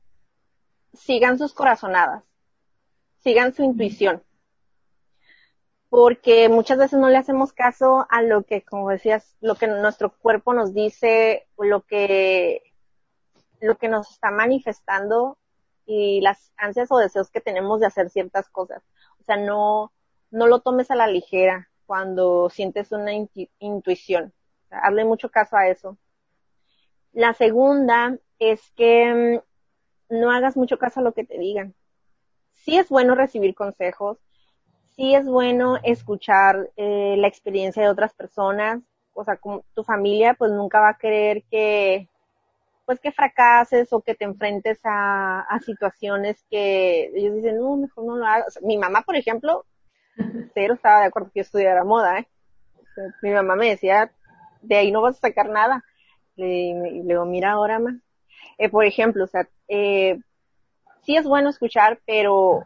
sigan 0.93 1.37
sus 1.37 1.53
corazonadas, 1.53 2.23
sigan 3.19 3.53
su 3.53 3.63
intuición, 3.63 4.23
porque 5.89 6.49
muchas 6.49 6.77
veces 6.77 6.99
no 6.99 7.09
le 7.09 7.17
hacemos 7.17 7.53
caso 7.53 8.05
a 8.09 8.21
lo 8.21 8.43
que, 8.43 8.63
como 8.63 8.89
decías, 8.89 9.35
lo 9.41 9.55
que 9.55 9.67
nuestro 9.67 10.11
cuerpo 10.17 10.53
nos 10.53 10.73
dice, 10.73 11.47
lo 11.57 11.81
que, 11.81 12.61
lo 13.59 13.77
que 13.77 13.89
nos 13.89 14.09
está 14.09 14.31
manifestando 14.31 15.37
y 15.85 16.21
las 16.21 16.51
ansias 16.57 16.91
o 16.91 16.97
deseos 16.97 17.29
que 17.29 17.41
tenemos 17.41 17.79
de 17.79 17.87
hacer 17.87 18.09
ciertas 18.09 18.49
cosas. 18.49 18.83
O 19.19 19.23
sea, 19.23 19.37
no, 19.37 19.91
no 20.29 20.47
lo 20.47 20.61
tomes 20.61 20.91
a 20.91 20.95
la 20.95 21.07
ligera 21.07 21.69
cuando 21.85 22.49
sientes 22.49 22.91
una 22.91 23.11
intuición. 23.59 24.33
O 24.71 25.05
mucho 25.05 25.29
caso 25.29 25.57
a 25.57 25.67
eso. 25.67 25.97
La 27.11 27.33
segunda 27.33 28.17
es 28.39 28.71
que 28.77 29.41
mm, 29.43 29.51
no 30.12 30.30
hagas 30.32 30.57
mucho 30.57 30.78
caso 30.78 30.99
a 30.99 31.03
lo 31.03 31.14
que 31.14 31.24
te 31.24 31.38
digan. 31.39 31.74
Sí 32.53 32.78
es 32.78 32.89
bueno 32.89 33.16
recibir 33.16 33.55
consejos, 33.55 34.20
sí 34.95 35.16
es 35.16 35.26
bueno 35.26 35.78
escuchar 35.84 36.70
eh, 36.76 37.16
la 37.18 37.28
experiencia 37.28 37.82
de 37.82 37.89
otras 37.89 38.14
personas, 38.14 38.82
o 39.14 39.24
sea, 39.24 39.38
como 39.38 39.64
tu 39.74 39.84
familia 39.84 40.36
pues 40.36 40.51
nunca 40.51 40.80
va 40.80 40.89
a 40.89 40.97
querer 40.97 41.43
que 41.49 42.07
pues 42.86 42.99
que 42.99 43.12
fracases 43.12 43.93
o 43.93 44.01
que 44.01 44.16
te 44.16 44.26
enfrentes 44.26 44.80
a, 44.84 45.41
a 45.41 45.59
situaciones 45.59 46.43
que 46.49 47.05
ellos 47.16 47.36
dicen, 47.36 47.57
no, 47.57 47.78
mejor 47.78 48.03
no 48.03 48.18
lo 48.18 48.26
hagas. 48.26 48.59
mi 48.62 48.78
mamá, 48.78 49.03
por 49.03 49.16
ejemplo, 49.16 49.66
cero 50.53 50.74
estaba 50.74 51.01
de 51.01 51.05
acuerdo 51.05 51.30
que 51.34 51.39
yo 51.39 51.43
estudiara 51.43 51.84
moda, 51.86 52.20
¿eh? 52.20 52.28
mi 53.22 53.32
mamá 53.32 53.55
me 53.55 53.70
decía, 53.70 54.12
de 54.62 54.76
ahí 54.76 54.91
no 54.91 55.01
vas 55.01 55.18
a 55.18 55.22
sacar 55.22 55.49
nada. 55.49 55.86
Le, 56.36 56.74
le 56.74 57.03
digo, 57.03 57.26
mira 57.26 57.51
ahora, 57.51 57.80
más 57.80 57.95
eh, 58.62 58.70
por 58.70 58.86
ejemplo, 58.86 59.24
o 59.24 59.28
sea, 59.28 59.49
eh, 59.68 60.20
sí 61.01 61.18
es 61.18 61.26
bueno 61.26 61.49
escuchar, 61.49 61.99
pero, 62.05 62.64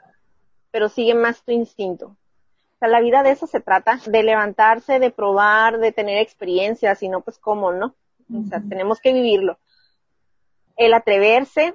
pero 0.70 0.90
sigue 0.90 1.16
más 1.16 1.42
tu 1.46 1.54
instinto. 1.54 2.08
O 2.08 2.78
sea, 2.80 2.90
la 2.90 3.00
vida 3.00 3.24
de 3.24 3.32
eso 3.32 3.48
se 3.48 3.62
trata, 3.62 3.98
de 4.06 4.24
levantarse, 4.24 5.00
de 5.00 5.10
probar, 5.10 5.80
de 5.80 5.94
tener 5.94 6.18
experiencias, 6.18 7.02
y 7.02 7.08
no, 7.08 7.22
pues, 7.22 7.40
¿cómo, 7.40 7.72
no? 7.72 7.96
O 8.30 8.46
sea, 8.50 8.62
tenemos 8.68 9.00
que 9.00 9.14
vivirlo. 9.14 9.58
El 10.76 10.94
atreverse 10.94 11.74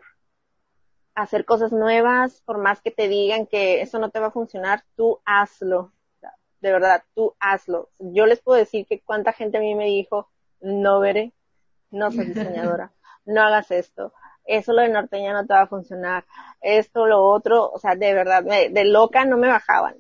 a 1.14 1.22
hacer 1.22 1.46
cosas 1.46 1.72
nuevas, 1.72 2.42
por 2.42 2.58
más 2.58 2.82
que 2.82 2.90
te 2.90 3.08
digan 3.08 3.46
que 3.46 3.80
eso 3.80 3.98
no 3.98 4.10
te 4.10 4.20
va 4.20 4.26
a 4.26 4.32
funcionar, 4.32 4.84
tú 4.96 5.18
hazlo. 5.24 5.92
De 6.60 6.70
verdad, 6.70 7.04
tú 7.14 7.34
hazlo. 7.40 7.88
Yo 7.98 8.26
les 8.26 8.42
puedo 8.42 8.58
decir 8.58 8.84
que 8.86 9.00
cuánta 9.00 9.32
gente 9.32 9.56
a 9.56 9.62
mí 9.62 9.74
me 9.74 9.86
dijo, 9.86 10.28
no 10.60 11.00
veré, 11.00 11.32
no 11.90 12.12
soy 12.12 12.26
diseñadora 12.26 12.92
no 13.30 13.42
hagas 13.42 13.70
esto, 13.70 14.12
eso 14.44 14.72
lo 14.72 14.82
de 14.82 14.88
norteña 14.88 15.32
no 15.32 15.46
te 15.46 15.54
va 15.54 15.62
a 15.62 15.66
funcionar, 15.66 16.24
esto, 16.60 17.06
lo 17.06 17.22
otro, 17.22 17.70
o 17.70 17.78
sea, 17.78 17.94
de 17.94 18.12
verdad, 18.14 18.42
de 18.42 18.84
loca 18.84 19.24
no 19.24 19.36
me 19.36 19.48
bajaban. 19.48 19.94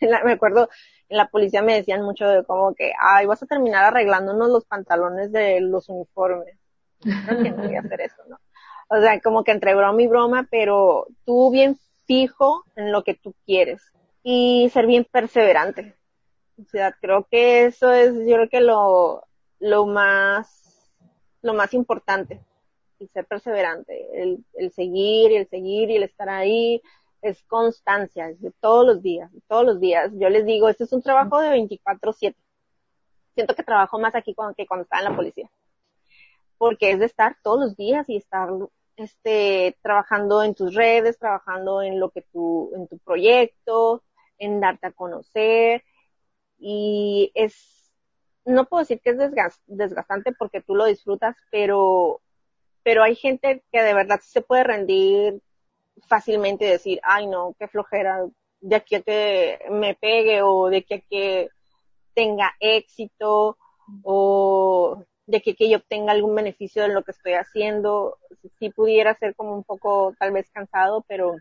me 0.24 0.32
acuerdo, 0.32 0.68
en 1.08 1.16
la 1.16 1.28
policía 1.28 1.62
me 1.62 1.74
decían 1.74 2.02
mucho 2.02 2.26
de 2.26 2.44
como 2.44 2.74
que, 2.74 2.92
ay, 2.98 3.26
vas 3.26 3.42
a 3.42 3.46
terminar 3.46 3.84
arreglándonos 3.84 4.48
los 4.48 4.64
pantalones 4.64 5.32
de 5.32 5.60
los 5.60 5.88
uniformes. 5.88 6.58
Que 7.00 7.50
no 7.50 7.62
voy 7.62 7.76
a 7.76 7.80
hacer 7.80 8.00
eso, 8.00 8.22
¿no? 8.28 8.38
O 8.88 9.00
sea, 9.00 9.20
como 9.20 9.44
que 9.44 9.52
entre 9.52 9.74
broma 9.74 10.02
y 10.02 10.08
broma, 10.08 10.48
pero 10.50 11.06
tú 11.24 11.50
bien 11.50 11.78
fijo 12.06 12.64
en 12.74 12.90
lo 12.90 13.04
que 13.04 13.14
tú 13.14 13.34
quieres 13.46 13.80
y 14.22 14.68
ser 14.72 14.86
bien 14.86 15.06
perseverante. 15.10 15.94
O 16.60 16.64
sea, 16.64 16.92
creo 16.92 17.28
que 17.30 17.66
eso 17.66 17.92
es, 17.92 18.14
yo 18.26 18.34
creo 18.34 18.48
que 18.48 18.60
lo, 18.60 19.22
lo 19.60 19.86
más 19.86 20.58
lo 21.42 21.54
más 21.54 21.74
importante, 21.74 22.40
el 23.00 23.10
ser 23.10 23.26
perseverante, 23.26 24.22
el, 24.22 24.44
el 24.54 24.72
seguir 24.72 25.30
y 25.30 25.36
el 25.36 25.48
seguir 25.48 25.90
y 25.90 25.96
el 25.96 26.02
estar 26.04 26.28
ahí, 26.28 26.82
es 27.22 27.42
constancia, 27.44 28.28
de 28.38 28.52
todos 28.60 28.86
los 28.86 29.02
días, 29.02 29.30
todos 29.48 29.64
los 29.64 29.80
días. 29.80 30.12
Yo 30.14 30.28
les 30.28 30.46
digo, 30.46 30.68
este 30.68 30.84
es 30.84 30.92
un 30.92 31.02
trabajo 31.02 31.40
de 31.40 31.50
24/7. 31.50 32.36
Siento 33.34 33.54
que 33.54 33.62
trabajo 33.62 33.98
más 33.98 34.14
aquí 34.14 34.34
que 34.56 34.66
cuando 34.66 34.82
estaba 34.82 35.02
en 35.02 35.10
la 35.10 35.16
policía. 35.16 35.50
Porque 36.58 36.92
es 36.92 36.98
de 36.98 37.06
estar 37.06 37.36
todos 37.42 37.60
los 37.60 37.76
días 37.76 38.08
y 38.08 38.16
estar 38.16 38.48
este 38.96 39.76
trabajando 39.82 40.42
en 40.42 40.54
tus 40.54 40.74
redes, 40.74 41.18
trabajando 41.18 41.82
en 41.82 42.00
lo 42.00 42.10
que 42.10 42.22
tu 42.22 42.72
en 42.74 42.88
tu 42.88 42.98
proyecto, 42.98 44.02
en 44.38 44.60
darte 44.60 44.88
a 44.88 44.92
conocer 44.92 45.84
y 46.58 47.30
es 47.34 47.78
no 48.48 48.64
puedo 48.64 48.80
decir 48.80 49.00
que 49.00 49.10
es 49.10 49.18
desgastante 49.66 50.32
porque 50.32 50.60
tú 50.60 50.74
lo 50.74 50.86
disfrutas, 50.86 51.36
pero, 51.50 52.20
pero 52.82 53.02
hay 53.02 53.14
gente 53.16 53.62
que 53.72 53.82
de 53.82 53.94
verdad 53.94 54.20
se 54.22 54.42
puede 54.42 54.64
rendir 54.64 55.40
fácilmente 56.06 56.66
y 56.66 56.70
decir, 56.70 57.00
ay 57.02 57.26
no, 57.26 57.54
qué 57.58 57.68
flojera, 57.68 58.26
de 58.60 58.76
aquí 58.76 58.96
a 58.96 59.02
que 59.02 59.58
me 59.70 59.94
pegue 59.94 60.42
o 60.42 60.68
de 60.68 60.78
aquí 60.78 60.94
a 60.94 61.00
que 61.00 61.48
tenga 62.14 62.54
éxito 62.60 63.56
o 64.02 65.04
de 65.26 65.40
que, 65.40 65.54
que 65.54 65.68
yo 65.68 65.78
obtenga 65.78 66.12
algún 66.12 66.34
beneficio 66.34 66.82
de 66.82 66.88
lo 66.88 67.02
que 67.02 67.12
estoy 67.12 67.34
haciendo. 67.34 68.18
Si 68.58 68.70
pudiera 68.70 69.14
ser 69.14 69.34
como 69.34 69.54
un 69.54 69.64
poco 69.64 70.14
tal 70.18 70.32
vez 70.32 70.50
cansado, 70.50 71.04
pero, 71.06 71.36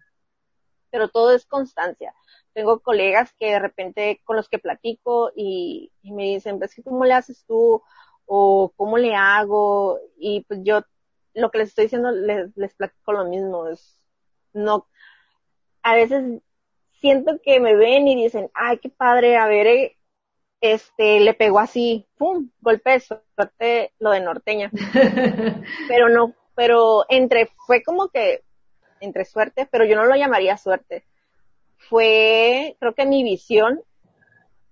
pero 0.92 1.10
todo 1.10 1.34
es 1.34 1.46
constancia 1.46 2.14
tengo 2.58 2.80
colegas 2.80 3.32
que 3.38 3.52
de 3.52 3.60
repente 3.60 4.20
con 4.24 4.36
los 4.36 4.50
que 4.50 4.58
platico 4.58 5.32
y, 5.36 5.92
me 6.02 6.24
dicen, 6.24 6.58
pues, 6.58 6.74
¿cómo 6.84 7.06
le 7.06 7.14
haces 7.14 7.46
tú? 7.48 7.84
O 8.26 8.74
¿cómo 8.76 8.98
le 8.98 9.14
hago? 9.14 10.00
Y 10.18 10.42
pues 10.48 10.62
yo, 10.64 10.82
lo 11.38 11.52
que 11.52 11.60
les 11.60 11.70
estoy 11.70 11.86
diciendo, 11.86 12.12
les, 12.12 12.56
les 12.58 12.74
platico 12.74 13.14
lo 13.14 13.26
mismo. 13.26 13.68
Es, 13.68 14.00
no, 14.54 14.88
a 15.84 15.96
veces 15.96 16.42
siento 17.00 17.40
que 17.42 17.60
me 17.60 17.76
ven 17.76 18.08
y 18.08 18.24
dicen, 18.24 18.50
ay, 18.54 18.80
qué 18.80 18.90
padre, 18.90 19.38
a 19.38 19.48
ver, 19.48 19.68
eh, 19.68 19.98
este, 20.62 21.20
le 21.20 21.34
pegó 21.34 21.60
así, 21.60 22.08
pum, 22.18 22.50
golpe 22.60 23.00
suerte 23.00 23.94
lo 24.00 24.12
de 24.12 24.22
norteña. 24.22 24.72
pero 25.88 26.10
no, 26.10 26.34
pero 26.56 27.06
entre, 27.10 27.50
fue 27.66 27.84
como 27.84 28.10
que, 28.10 28.44
entre 29.00 29.26
suerte, 29.26 29.68
pero 29.72 29.86
yo 29.86 29.96
no 29.96 30.06
lo 30.06 30.16
llamaría 30.16 30.58
suerte. 30.58 31.06
Fue, 31.78 32.76
creo 32.80 32.96
que 32.96 33.06
mi 33.06 33.24
visión 33.24 33.82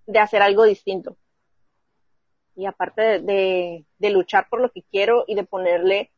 de 0.08 0.20
hacer 0.20 0.42
algo 0.42 0.64
distinto. 0.64 1.16
Y 2.56 2.66
aparte 2.66 3.20
de, 3.20 3.86
de, 4.00 4.10
luchar 4.10 4.48
por 4.50 4.62
lo 4.62 4.72
que 4.72 4.82
quiero 4.82 5.26
y 5.28 5.36
de 5.36 5.44
ponerle 5.44 6.12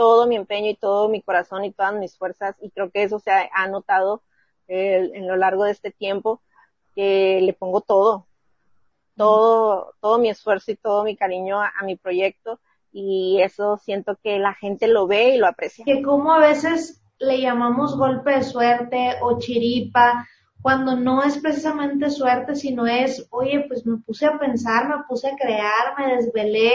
todo 0.00 0.26
mi 0.26 0.34
empeño 0.34 0.70
y 0.70 0.76
todo 0.76 1.10
mi 1.10 1.20
corazón 1.20 1.62
y 1.62 1.72
todas 1.72 1.92
mis 1.92 2.16
fuerzas, 2.16 2.56
y 2.62 2.70
creo 2.70 2.90
que 2.90 3.02
eso 3.02 3.18
se 3.18 3.30
ha, 3.30 3.68
notado 3.68 4.22
eh, 4.66 5.10
en 5.12 5.28
lo 5.28 5.36
largo 5.36 5.64
de 5.64 5.72
este 5.72 5.90
tiempo, 5.90 6.40
que 6.94 7.38
le 7.42 7.52
pongo 7.52 7.82
todo, 7.82 8.26
todo, 9.14 9.92
todo 10.00 10.18
mi 10.18 10.30
esfuerzo 10.30 10.70
y 10.70 10.76
todo 10.76 11.04
mi 11.04 11.16
cariño 11.16 11.60
a, 11.60 11.70
mi 11.84 11.96
proyecto 11.96 12.60
y 12.90 13.42
eso 13.42 13.76
siento 13.76 14.16
que 14.24 14.38
la 14.38 14.54
gente 14.54 14.88
lo 14.88 15.06
ve 15.06 15.34
y 15.34 15.36
lo 15.36 15.46
aprecia. 15.46 15.84
Que 15.84 16.00
como 16.00 16.32
a 16.32 16.38
veces 16.38 17.02
le 17.18 17.38
llamamos 17.38 17.94
golpe 17.98 18.30
de 18.30 18.42
suerte 18.42 19.16
o 19.20 19.38
chiripa, 19.38 20.26
cuando 20.62 20.96
no 20.96 21.22
es 21.22 21.36
precisamente 21.36 22.08
suerte, 22.08 22.54
sino 22.54 22.86
es, 22.86 23.28
oye, 23.28 23.66
pues 23.68 23.84
me 23.84 23.98
puse 23.98 24.24
a 24.24 24.38
pensar, 24.38 24.88
me 24.88 25.04
puse 25.06 25.28
a 25.28 25.36
crear, 25.36 25.94
me 25.98 26.16
desvelé, 26.16 26.72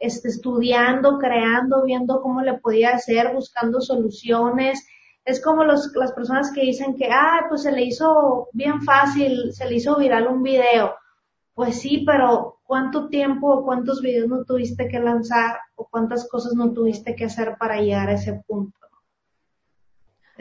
este, 0.00 0.28
estudiando, 0.28 1.18
creando, 1.18 1.84
viendo 1.84 2.20
cómo 2.22 2.40
le 2.40 2.54
podía 2.54 2.90
hacer, 2.90 3.32
buscando 3.34 3.80
soluciones. 3.80 4.84
Es 5.24 5.42
como 5.44 5.62
los, 5.62 5.92
las 5.94 6.12
personas 6.12 6.50
que 6.52 6.62
dicen 6.62 6.96
que, 6.96 7.08
ah, 7.12 7.44
pues 7.48 7.62
se 7.62 7.70
le 7.70 7.82
hizo 7.82 8.48
bien 8.52 8.82
fácil, 8.82 9.52
se 9.52 9.68
le 9.68 9.76
hizo 9.76 9.96
viral 9.96 10.26
un 10.26 10.42
video. 10.42 10.96
Pues 11.54 11.80
sí, 11.80 12.02
pero 12.06 12.60
¿cuánto 12.64 13.08
tiempo 13.08 13.52
o 13.52 13.64
cuántos 13.64 14.00
videos 14.00 14.28
no 14.28 14.44
tuviste 14.44 14.88
que 14.88 14.98
lanzar 14.98 15.58
o 15.76 15.86
cuántas 15.86 16.26
cosas 16.28 16.54
no 16.54 16.72
tuviste 16.72 17.14
que 17.14 17.26
hacer 17.26 17.56
para 17.58 17.80
llegar 17.80 18.08
a 18.08 18.14
ese 18.14 18.42
punto? 18.46 18.78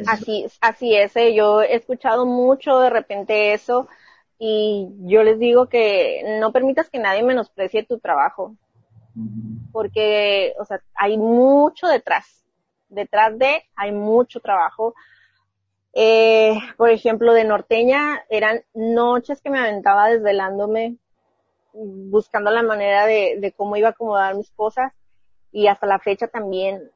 Así, 0.07 0.45
así 0.62 0.95
es, 0.95 1.14
¿eh? 1.18 1.36
yo 1.36 1.62
he 1.62 1.76
escuchado 1.76 2.26
mucho 2.26 2.80
de 2.80 2.89
repente 2.89 3.53
eso 3.53 3.89
y 4.38 4.88
yo 5.01 5.24
les 5.24 5.38
digo 5.39 5.68
que 5.68 6.38
no 6.39 6.53
permitas 6.53 6.89
que 6.89 6.99
nadie 6.99 7.24
menosprecie 7.24 7.84
tu 7.84 7.99
trabajo, 7.99 8.55
porque, 9.72 10.53
o 10.60 10.66
sea, 10.66 10.82
hay 10.95 11.18
mucho 11.18 11.88
detrás, 11.88 12.45
detrás 12.89 13.38
de 13.38 13.64
hay 13.76 13.91
mucho 13.91 14.39
trabajo. 14.39 14.93
Eh, 15.93 16.57
por 16.78 16.89
ejemplo, 16.89 17.34
de 17.34 17.43
norteña 17.43 18.24
eran 18.30 18.62
noches 18.74 19.41
que 19.41 19.49
me 19.49 19.60
aventaba 19.60 20.10
desvelándome 20.10 20.97
buscando 21.74 22.51
la 22.51 22.64
manera 22.64 23.05
de, 23.05 23.38
de 23.39 23.51
cómo 23.51 23.76
iba 23.76 23.89
a 23.89 23.91
acomodar 23.91 24.36
mis 24.36 24.51
cosas 24.51 24.93
y 25.51 25.68
hasta 25.68 25.88
la 25.88 25.99
fecha 25.99 26.28
también. 26.28 26.91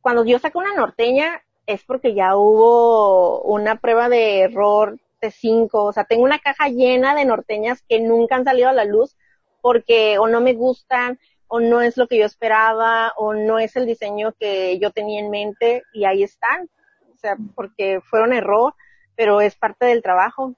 Cuando 0.00 0.24
yo 0.24 0.38
saco 0.38 0.58
una 0.58 0.74
norteña 0.74 1.42
es 1.66 1.84
porque 1.84 2.14
ya 2.14 2.36
hubo 2.36 3.42
una 3.42 3.76
prueba 3.76 4.08
de 4.08 4.40
error 4.40 4.98
de 5.20 5.30
cinco, 5.30 5.84
o 5.84 5.92
sea, 5.92 6.04
tengo 6.04 6.24
una 6.24 6.38
caja 6.38 6.68
llena 6.68 7.14
de 7.14 7.24
norteñas 7.24 7.82
que 7.88 8.00
nunca 8.00 8.36
han 8.36 8.44
salido 8.44 8.68
a 8.68 8.72
la 8.72 8.84
luz 8.84 9.16
porque 9.60 10.18
o 10.18 10.28
no 10.28 10.40
me 10.40 10.54
gustan 10.54 11.18
o 11.48 11.60
no 11.60 11.80
es 11.80 11.96
lo 11.96 12.06
que 12.06 12.18
yo 12.18 12.26
esperaba 12.26 13.12
o 13.16 13.34
no 13.34 13.58
es 13.58 13.74
el 13.76 13.86
diseño 13.86 14.34
que 14.38 14.78
yo 14.78 14.90
tenía 14.90 15.20
en 15.20 15.30
mente 15.30 15.82
y 15.92 16.04
ahí 16.04 16.22
están, 16.22 16.68
o 17.14 17.16
sea, 17.16 17.36
porque 17.54 18.00
fueron 18.02 18.32
error, 18.32 18.74
pero 19.16 19.40
es 19.40 19.56
parte 19.56 19.86
del 19.86 20.02
trabajo. 20.02 20.54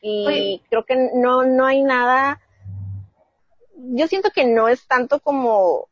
Y 0.00 0.60
creo 0.68 0.84
que 0.84 1.10
no, 1.14 1.44
no 1.44 1.64
hay 1.64 1.82
nada, 1.82 2.40
yo 3.76 4.08
siento 4.08 4.30
que 4.30 4.44
no 4.44 4.68
es 4.68 4.86
tanto 4.86 5.20
como 5.20 5.88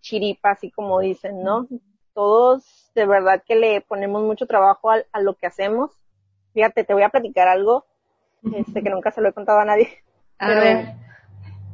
chiripa, 0.00 0.50
así 0.50 0.70
como 0.70 1.00
dicen, 1.00 1.42
¿no? 1.42 1.66
Todos 2.14 2.90
de 2.94 3.06
verdad 3.06 3.42
que 3.44 3.56
le 3.56 3.80
ponemos 3.80 4.22
mucho 4.22 4.46
trabajo 4.46 4.90
a, 4.90 5.20
lo 5.20 5.34
que 5.34 5.46
hacemos. 5.46 5.90
Fíjate, 6.52 6.84
te 6.84 6.94
voy 6.94 7.02
a 7.02 7.10
platicar 7.10 7.48
algo, 7.48 7.86
este, 8.54 8.82
que 8.82 8.90
nunca 8.90 9.10
se 9.10 9.20
lo 9.20 9.28
he 9.28 9.32
contado 9.32 9.60
a 9.60 9.64
nadie. 9.64 10.02
A 10.38 10.48
ver. 10.48 11.07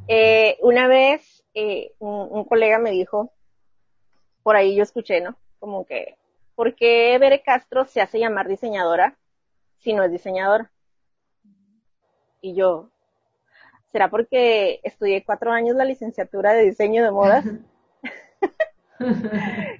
Eh, 0.08 0.58
una 0.60 0.86
vez 0.86 1.44
eh, 1.54 1.92
un, 1.98 2.28
un, 2.30 2.44
colega 2.44 2.78
me 2.78 2.90
dijo, 2.90 3.32
por 4.42 4.56
ahí 4.56 4.76
yo 4.76 4.82
escuché, 4.82 5.20
¿no? 5.20 5.36
Como 5.58 5.86
que, 5.86 6.16
¿por 6.54 6.74
qué 6.74 7.16
Bere 7.18 7.42
Castro 7.42 7.84
se 7.86 8.00
hace 8.00 8.18
llamar 8.18 8.48
diseñadora 8.48 9.16
si 9.78 9.92
no 9.92 10.02
es 10.04 10.10
diseñadora? 10.10 10.70
Y 12.40 12.54
yo, 12.54 12.90
¿será 13.90 14.10
porque 14.10 14.80
estudié 14.82 15.24
cuatro 15.24 15.50
años 15.52 15.76
la 15.76 15.84
licenciatura 15.84 16.52
de 16.52 16.64
diseño 16.64 17.02
de 17.02 17.10
modas? 17.10 17.44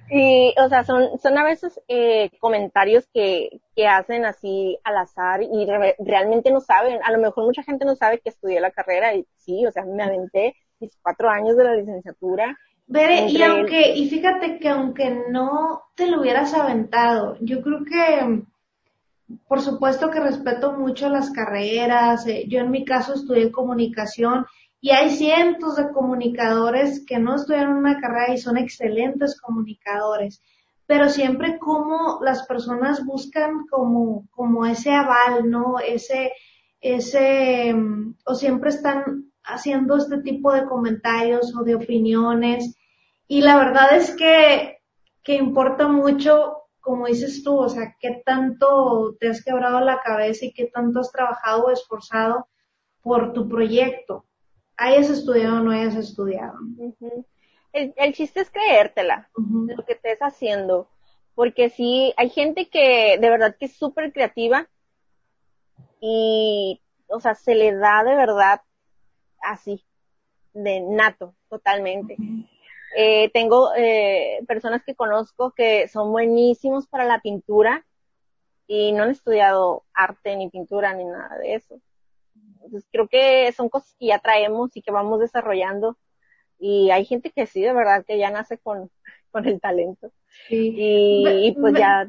y, 0.09 0.53
o 0.57 0.69
sea, 0.69 0.83
son, 0.83 1.17
son 1.19 1.37
a 1.37 1.43
veces 1.43 1.79
eh, 1.87 2.29
comentarios 2.39 3.07
que, 3.13 3.61
que 3.75 3.87
hacen 3.87 4.25
así 4.25 4.77
al 4.83 4.97
azar 4.97 5.41
y 5.43 5.67
realmente 5.99 6.51
no 6.51 6.61
saben. 6.61 6.99
A 7.03 7.11
lo 7.11 7.19
mejor 7.19 7.45
mucha 7.45 7.63
gente 7.63 7.85
no 7.85 7.95
sabe 7.95 8.19
que 8.19 8.29
estudié 8.29 8.59
la 8.59 8.71
carrera 8.71 9.13
y 9.15 9.25
sí, 9.37 9.65
o 9.65 9.71
sea, 9.71 9.83
me 9.85 10.03
aventé 10.03 10.55
mis 10.79 10.97
cuatro 11.01 11.29
años 11.29 11.57
de 11.57 11.63
la 11.63 11.75
licenciatura. 11.75 12.57
Veré, 12.87 13.27
y 13.27 13.41
aunque, 13.41 13.95
y 13.95 14.09
fíjate 14.09 14.59
que 14.59 14.69
aunque 14.69 15.09
no 15.29 15.81
te 15.95 16.07
lo 16.07 16.21
hubieras 16.21 16.53
aventado, 16.53 17.35
yo 17.41 17.61
creo 17.61 17.83
que 17.83 18.43
por 19.47 19.61
supuesto 19.61 20.11
que 20.11 20.19
respeto 20.19 20.73
mucho 20.73 21.09
las 21.09 21.31
carreras. 21.31 22.27
Eh, 22.27 22.45
yo 22.47 22.59
en 22.59 22.71
mi 22.71 22.85
caso 22.85 23.13
estudié 23.13 23.51
comunicación 23.51 24.45
y 24.85 24.91
hay 24.91 25.09
cientos 25.09 25.77
de 25.77 25.91
comunicadores 25.91 27.03
que 27.07 27.17
no 27.17 27.33
estudian 27.33 27.73
una 27.73 27.99
carrera 27.99 28.35
y 28.35 28.37
son 28.37 28.55
excelentes 28.55 29.41
comunicadores. 29.41 30.43
Pero 30.85 31.09
siempre 31.09 31.57
como 31.57 32.19
las 32.21 32.45
personas 32.45 33.03
buscan 33.03 33.65
como, 33.65 34.27
como 34.29 34.63
ese 34.67 34.91
aval, 34.91 35.49
¿no? 35.49 35.79
Ese, 35.79 36.33
ese, 36.81 37.73
o 38.27 38.35
siempre 38.35 38.69
están 38.69 39.31
haciendo 39.43 39.97
este 39.97 40.19
tipo 40.19 40.53
de 40.53 40.65
comentarios 40.65 41.55
o 41.55 41.63
de 41.63 41.73
opiniones. 41.73 42.77
Y 43.27 43.41
la 43.41 43.57
verdad 43.57 43.95
es 43.95 44.15
que, 44.15 44.83
que 45.23 45.33
importa 45.33 45.87
mucho 45.87 46.57
como 46.79 47.07
dices 47.07 47.41
tú, 47.43 47.57
o 47.57 47.69
sea, 47.69 47.95
qué 47.99 48.21
tanto 48.23 49.15
te 49.19 49.29
has 49.29 49.43
quebrado 49.43 49.79
la 49.79 49.99
cabeza 50.01 50.45
y 50.45 50.53
qué 50.53 50.67
tanto 50.67 50.99
has 50.99 51.11
trabajado 51.11 51.63
o 51.63 51.71
esforzado 51.71 52.47
por 53.01 53.33
tu 53.33 53.49
proyecto. 53.49 54.25
Hayas 54.77 55.09
estudiado 55.09 55.57
o 55.57 55.59
no 55.61 55.71
hayas 55.71 55.95
estudiado. 55.95 56.57
el, 57.73 58.13
chiste 58.13 58.41
es 58.41 58.49
creértela, 58.49 59.29
lo 59.35 59.85
que 59.85 59.93
estés 59.93 60.19
haciendo. 60.19 60.89
Porque 61.33 61.69
sí, 61.69 62.13
hay 62.17 62.29
gente 62.29 62.69
que 62.69 63.17
de 63.19 63.29
verdad 63.29 63.55
que 63.59 63.65
es 63.65 63.75
súper 63.75 64.13
creativa 64.13 64.69
y, 65.99 66.81
o 67.07 67.19
sea, 67.19 67.35
se 67.35 67.55
le 67.55 67.75
da 67.75 68.03
de 68.03 68.15
verdad 68.15 68.61
así, 69.41 69.83
de 70.53 70.79
nato, 70.81 71.35
totalmente. 71.49 72.15
Eh, 72.95 73.29
tengo 73.33 73.73
eh, 73.75 74.39
personas 74.47 74.83
que 74.85 74.95
conozco 74.95 75.51
que 75.51 75.89
son 75.89 76.11
buenísimos 76.11 76.87
para 76.87 77.03
la 77.03 77.19
pintura 77.19 77.85
y 78.67 78.93
no 78.93 79.03
han 79.03 79.11
estudiado 79.11 79.83
arte 79.93 80.35
ni 80.37 80.49
pintura 80.49 80.93
ni 80.93 81.03
nada 81.03 81.37
de 81.37 81.55
eso. 81.55 81.81
Entonces 82.65 82.89
creo 82.91 83.07
que 83.07 83.51
son 83.53 83.69
cosas 83.69 83.95
que 83.99 84.07
ya 84.07 84.19
traemos 84.19 84.75
y 84.75 84.81
que 84.81 84.91
vamos 84.91 85.19
desarrollando 85.19 85.97
y 86.59 86.89
hay 86.91 87.05
gente 87.05 87.31
que 87.31 87.45
sí, 87.45 87.61
de 87.61 87.73
verdad, 87.73 88.05
que 88.05 88.17
ya 88.17 88.29
nace 88.29 88.57
con, 88.57 88.89
con 89.31 89.45
el 89.47 89.59
talento. 89.59 90.11
Y, 90.49 91.55
pues 91.59 91.73
ya. 91.75 92.07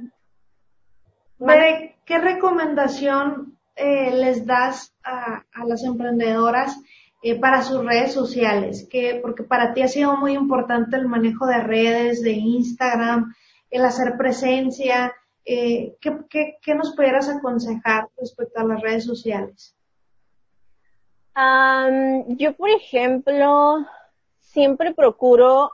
¿Qué 2.05 2.19
recomendación 2.19 3.59
eh, 3.75 4.11
les 4.13 4.47
das 4.47 4.95
a, 5.03 5.45
a 5.53 5.65
las 5.67 5.85
emprendedoras 5.85 6.79
eh, 7.23 7.39
para 7.39 7.63
sus 7.63 7.85
redes 7.85 8.13
sociales, 8.13 8.87
que, 8.89 9.19
porque 9.21 9.43
para 9.43 9.75
ti 9.75 9.83
ha 9.83 9.89
sido 9.89 10.17
muy 10.17 10.33
importante 10.35 10.97
el 10.97 11.09
manejo 11.09 11.47
de 11.47 11.59
redes, 11.59 12.23
de 12.23 12.33
Instagram, 12.33 13.35
el 13.71 13.85
hacer 13.85 14.17
presencia. 14.17 15.13
Eh, 15.45 15.97
¿qué, 16.01 16.19
qué, 16.31 16.57
qué, 16.63 16.75
nos 16.75 16.95
pudieras 16.95 17.29
aconsejar 17.29 18.09
respecto 18.19 18.61
a 18.61 18.65
las 18.65 18.81
redes 18.81 19.05
sociales? 19.05 19.77
Yo, 22.29 22.57
por 22.57 22.71
ejemplo, 22.71 23.87
siempre 24.41 24.95
procuro 24.95 25.73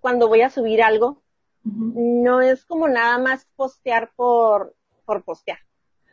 cuando 0.00 0.28
voy 0.28 0.42
a 0.42 0.50
subir 0.50 0.82
algo, 0.82 1.22
no 1.64 2.40
es 2.40 2.64
como 2.64 2.88
nada 2.88 3.18
más 3.18 3.46
postear 3.56 4.12
por, 4.16 4.74
por 5.04 5.24
postear. 5.24 5.58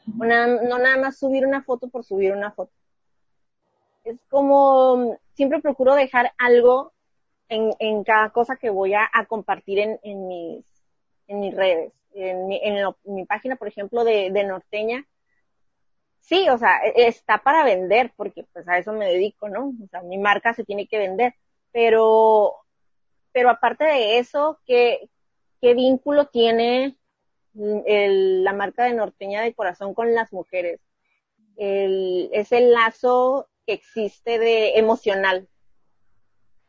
no 0.06 0.26
nada 0.26 0.98
más 0.98 1.18
subir 1.18 1.46
una 1.46 1.64
foto 1.64 1.90
por 1.90 2.04
subir 2.04 2.32
una 2.34 2.52
foto 2.52 2.72
es 4.04 4.20
como, 4.30 5.18
siempre 5.34 5.62
procuro 5.62 5.96
dejar 5.96 6.32
algo 6.38 6.94
en, 7.50 7.72
en 7.80 8.04
cada 8.04 8.32
cosa 8.32 8.56
que 8.56 8.70
voy 8.70 8.94
a, 8.94 9.10
compartir 9.28 9.80
en, 9.80 10.00
en, 10.04 10.28
mis, 10.28 10.66
en 11.28 11.40
mis 11.40 11.56
redes. 11.56 11.94
En 12.14 12.48
mi, 12.48 12.60
en, 12.62 12.76
mi 13.06 13.26
página, 13.26 13.56
por 13.56 13.68
ejemplo, 13.68 14.04
de, 14.04 14.32
de 14.32 14.44
Norteña, 14.44 15.06
sí, 16.22 16.48
o 16.50 16.58
sea, 16.58 16.80
e, 16.86 17.08
está 17.08 17.40
para 17.40 17.66
vender, 17.66 18.14
porque 18.16 18.46
pues 18.54 18.68
a 18.68 18.78
eso 18.78 18.94
me 18.94 19.08
dedico, 19.08 19.50
¿no? 19.50 19.74
O 19.84 19.88
sea, 19.90 20.02
mi 20.04 20.18
marca 20.18 20.54
se 20.54 20.64
tiene 20.64 20.88
que 20.88 20.98
vender, 20.98 21.36
pero, 21.72 22.56
pero 23.34 23.50
aparte 23.50 23.84
de 23.84 24.20
eso, 24.20 24.60
¿qué, 24.66 25.10
qué 25.60 25.74
vínculo 25.74 26.28
tiene 26.28 26.96
el, 27.86 28.44
la 28.44 28.54
marca 28.54 28.86
de 28.86 28.94
Norteña 28.94 29.42
de 29.42 29.54
Corazón 29.54 29.94
con 29.94 30.14
las 30.14 30.32
mujeres? 30.32 30.80
El, 31.58 32.30
es 32.32 32.52
el 32.52 32.72
lazo 32.72 33.50
que 33.66 33.74
existe 33.74 34.40
de 34.40 34.78
emocional, 34.78 35.48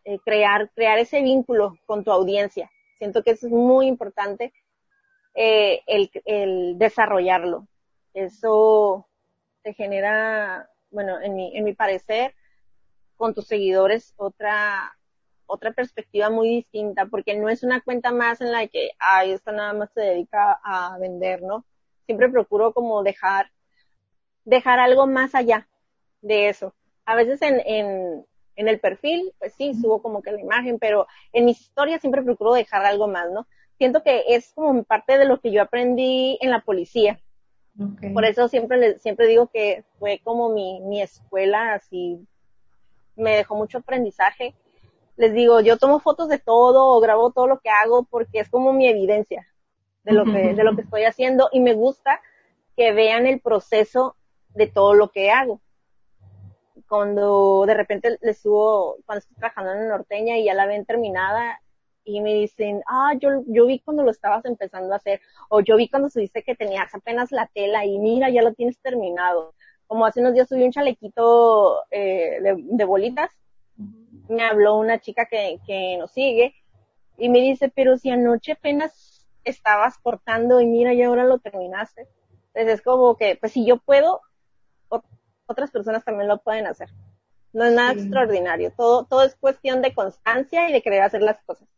eh, 0.05 0.19
crear, 0.25 0.71
crear 0.75 0.99
ese 0.99 1.23
vínculo 1.23 1.79
con 1.87 2.03
tu 2.05 2.11
audiencia. 2.11 2.71
Siento 2.99 3.23
que 3.23 3.33
eso 3.33 3.47
es 3.47 3.53
muy 3.53 3.87
importante, 3.87 4.53
eh, 5.35 5.83
el, 5.87 6.11
el 6.25 6.79
desarrollarlo. 6.79 7.67
Eso 8.13 9.09
te 9.63 9.75
genera, 9.75 10.69
bueno, 10.91 11.21
en 11.21 11.35
mi, 11.35 11.57
en 11.57 11.65
mi 11.65 11.75
parecer, 11.75 12.35
con 13.17 13.35
tus 13.35 13.47
seguidores 13.47 14.15
otra, 14.17 14.97
otra 15.47 15.73
perspectiva 15.73 16.31
muy 16.31 16.49
distinta, 16.49 17.07
porque 17.07 17.37
no 17.37 17.49
es 17.49 17.63
una 17.63 17.81
cuenta 17.81 18.13
más 18.13 18.41
en 18.41 18.53
la 18.53 18.67
que, 18.69 18.91
ay, 18.99 19.33
esta 19.33 19.53
nada 19.53 19.73
más 19.73 19.91
se 19.95 20.01
dedica 20.01 20.61
a 20.65 20.99
vender, 20.99 21.43
¿no? 21.43 21.65
Siempre 22.07 22.29
procuro 22.29 22.73
como 22.73 23.03
dejar, 23.03 23.51
dejar 24.45 24.81
algo 24.81 25.07
más 25.07 25.35
allá 25.35 25.69
de 26.21 26.49
eso. 26.49 26.75
A 27.05 27.15
veces 27.17 27.43
en, 27.43 27.61
en, 27.65 28.27
en 28.57 28.69
el 28.69 28.81
perfil, 28.81 29.33
pues 29.39 29.55
sí, 29.55 29.75
subo 29.75 30.03
como 30.03 30.23
que 30.23 30.33
la 30.33 30.41
imagen, 30.41 30.79
pero 30.79 31.07
en 31.33 31.45
mis 31.45 31.61
historias 31.61 32.01
siempre 32.01 32.23
procuro 32.23 32.55
dejar 32.55 32.85
algo 32.85 33.09
más, 33.09 33.31
¿no? 33.31 33.47
Siento 33.79 34.03
que 34.03 34.25
es 34.29 34.53
como 34.55 34.85
parte 34.85 35.19
de 35.19 35.25
lo 35.27 35.41
que 35.41 35.53
yo 35.53 35.63
aprendí 35.63 36.39
en 36.41 36.51
la 36.51 36.61
policía. 36.63 37.21
Por 38.13 38.25
eso 38.25 38.49
siempre, 38.49 38.99
siempre 38.99 39.27
digo 39.27 39.47
que 39.47 39.85
fue 39.99 40.21
como 40.23 40.51
mi, 40.51 40.81
mi 40.81 41.01
escuela, 41.01 41.75
así 41.75 42.27
me 43.17 43.37
dejó 43.37 43.55
mucho 43.55 43.79
aprendizaje. 43.79 44.55
Les 45.17 45.33
digo, 45.33 45.61
yo 45.61 45.79
tomo 45.79 46.01
fotos 46.01 46.29
de 46.29 46.39
todo 46.39 46.89
o 46.89 47.01
grabo 47.01 47.31
todo 47.31 47.47
lo 47.47 47.61
que 47.61 47.71
hago 47.71 48.05
porque 48.05 48.41
es 48.41 48.49
como 48.49 48.73
mi 48.73 48.89
evidencia 48.89 49.47
de 50.05 50.13
lo 50.13 50.25
que, 50.25 50.31
de 50.55 50.65
lo 50.65 50.75
que 50.75 50.83
estoy 50.83 51.05
haciendo 51.05 51.49
y 51.53 51.61
me 51.61 51.75
gusta 51.75 52.21
que 52.77 52.93
vean 52.93 53.27
el 53.27 53.41
proceso 53.41 54.17
de 54.55 54.67
todo 54.67 54.95
lo 54.95 55.11
que 55.11 55.31
hago. 55.31 55.61
Cuando 56.89 57.65
de 57.67 57.75
repente 57.75 58.19
les 58.21 58.39
subo, 58.39 58.97
cuando 59.07 59.21
estoy 59.21 59.37
trabajando 59.37 59.73
en 59.73 59.89
norteña 59.89 60.37
y 60.37 60.45
ya 60.45 60.55
la 60.55 60.67
ven 60.67 60.85
terminada, 60.85 61.61
y 62.05 62.21
me 62.21 62.35
dicen, 62.35 62.83
ah, 62.87 63.13
yo, 63.19 63.43
yo 63.47 63.67
vi 63.67 63.81
cuando 63.81 64.03
lo 64.03 64.11
estabas 64.11 64.45
empezando 64.45 64.93
a 64.93 64.97
hacer, 64.97 65.21
o 65.49 65.61
yo 65.61 65.77
vi 65.77 65.89
cuando 65.89 66.09
subiste 66.09 66.43
que 66.43 66.55
tenías 66.55 66.95
apenas 66.95 67.33
la 67.33 67.47
tela 67.47 67.85
y 67.85 67.99
mira, 67.99 68.31
ya 68.31 68.43
lo 68.43 68.55
tienes 68.55 68.79
terminado. 68.81 69.55
Como 69.87 70.07
hace 70.07 70.21
unos 70.21 70.35
días 70.35 70.49
subí 70.49 70.65
un 70.65 70.73
chalequito 70.73 71.81
eh, 71.91 72.39
de, 72.41 72.85
bolitas, 72.85 73.31
me 74.29 74.43
habló 74.43 74.77
una 74.77 74.99
chica 74.99 75.27
que, 75.27 75.59
que 75.67 75.97
nos 75.99 76.13
sigue 76.13 76.55
y 77.19 77.29
me 77.29 77.41
dice, 77.41 77.69
pero 77.69 77.99
si 77.99 78.11
anoche 78.11 78.53
apenas 78.53 79.29
estabas 79.45 79.99
cortando 79.99 80.61
y 80.61 80.67
mira, 80.67 80.95
ya 80.95 81.09
ahora 81.09 81.25
lo 81.25 81.39
terminaste. 81.39 82.09
Entonces 82.55 82.75
es 82.75 82.83
como 82.83 83.17
que, 83.17 83.37
pues 83.37 83.53
si 83.53 83.65
yo 83.65 83.79
puedo, 83.79 84.21
otras 85.47 85.71
personas 85.71 86.05
también 86.05 86.29
lo 86.29 86.39
pueden 86.39 86.67
hacer. 86.67 86.89
No 87.53 87.65
es 87.65 87.75
nada 87.75 87.93
extraordinario. 87.93 88.73
Todo, 88.77 89.05
todo 89.05 89.25
es 89.25 89.37
cuestión 89.37 89.83
de 89.83 89.95
constancia 89.95 90.69
y 90.69 90.73
de 90.73 90.83
querer 90.83 91.03
hacer 91.03 91.23
las 91.23 91.43
cosas. 91.43 91.69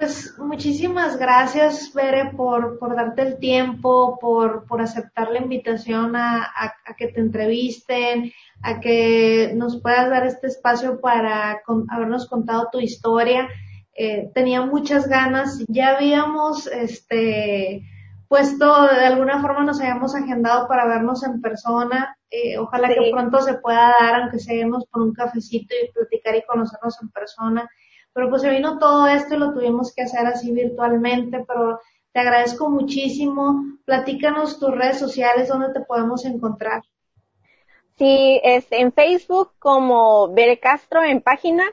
Pues 0.00 0.34
muchísimas 0.38 1.18
gracias, 1.18 1.92
Bere, 1.92 2.30
por, 2.34 2.78
por 2.78 2.96
darte 2.96 3.20
el 3.20 3.38
tiempo, 3.38 4.18
por, 4.18 4.64
por 4.66 4.80
aceptar 4.80 5.30
la 5.30 5.40
invitación 5.40 6.16
a, 6.16 6.42
a, 6.42 6.94
que 6.96 7.08
te 7.08 7.20
entrevisten, 7.20 8.32
a 8.62 8.80
que 8.80 9.52
nos 9.54 9.82
puedas 9.82 10.08
dar 10.08 10.24
este 10.24 10.46
espacio 10.46 11.02
para 11.02 11.60
habernos 11.90 12.26
contado 12.30 12.70
tu 12.72 12.80
historia. 12.80 13.46
Eh, 13.94 14.30
tenía 14.34 14.62
muchas 14.62 15.06
ganas, 15.06 15.62
ya 15.68 15.94
habíamos 15.96 16.66
este, 16.66 17.82
puesto, 18.26 18.84
de 18.84 19.04
alguna 19.04 19.42
forma 19.42 19.64
nos 19.64 19.82
habíamos 19.82 20.14
agendado 20.14 20.66
para 20.66 20.86
vernos 20.86 21.22
en 21.24 21.42
persona. 21.42 22.16
Eh, 22.30 22.56
ojalá 22.56 22.88
que 22.88 23.10
pronto 23.12 23.42
se 23.42 23.58
pueda 23.58 23.94
dar, 24.00 24.22
aunque 24.22 24.38
seamos 24.38 24.86
por 24.86 25.02
un 25.02 25.12
cafecito 25.12 25.74
y 25.74 25.92
platicar 25.92 26.36
y 26.36 26.46
conocernos 26.46 27.02
en 27.02 27.10
persona. 27.10 27.68
Pero 28.12 28.28
pues 28.28 28.42
se 28.42 28.50
vino 28.50 28.78
todo 28.78 29.06
esto 29.06 29.34
y 29.34 29.38
lo 29.38 29.52
tuvimos 29.52 29.94
que 29.94 30.02
hacer 30.02 30.26
así 30.26 30.52
virtualmente, 30.52 31.44
pero 31.46 31.80
te 32.12 32.20
agradezco 32.20 32.68
muchísimo. 32.68 33.64
Platícanos 33.84 34.58
tus 34.58 34.70
redes 34.70 34.98
sociales, 34.98 35.48
donde 35.48 35.72
te 35.72 35.80
podemos 35.80 36.24
encontrar. 36.24 36.82
Sí, 37.96 38.40
es 38.42 38.66
en 38.70 38.92
Facebook 38.92 39.52
como 39.58 40.32
Bere 40.32 40.58
Castro 40.58 41.04
en 41.04 41.20
página 41.20 41.64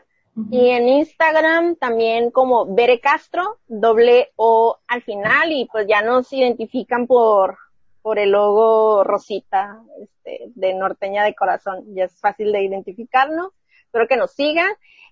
y 0.52 0.70
en 0.70 0.88
Instagram 0.88 1.78
también 1.78 2.30
como 2.30 2.66
Bere 2.76 3.00
Castro, 3.00 3.60
doble 3.68 4.34
O 4.36 4.78
al 4.88 5.02
final 5.02 5.52
y 5.52 5.66
pues 5.72 5.88
ya 5.88 6.02
nos 6.02 6.32
identifican 6.32 7.08
por, 7.08 7.58
por 8.04 8.20
el 8.20 8.32
logo 8.32 9.04
rosita 9.04 9.82
este, 10.00 10.52
de 10.54 10.74
norteña 10.76 11.24
de 11.24 11.34
corazón. 11.34 11.86
Ya 11.96 12.04
es 12.04 12.20
fácil 12.20 12.52
de 12.52 12.62
identificarnos. 12.62 13.54
Espero 13.86 14.08
que 14.08 14.18
nos 14.18 14.32
sigan 14.32 14.70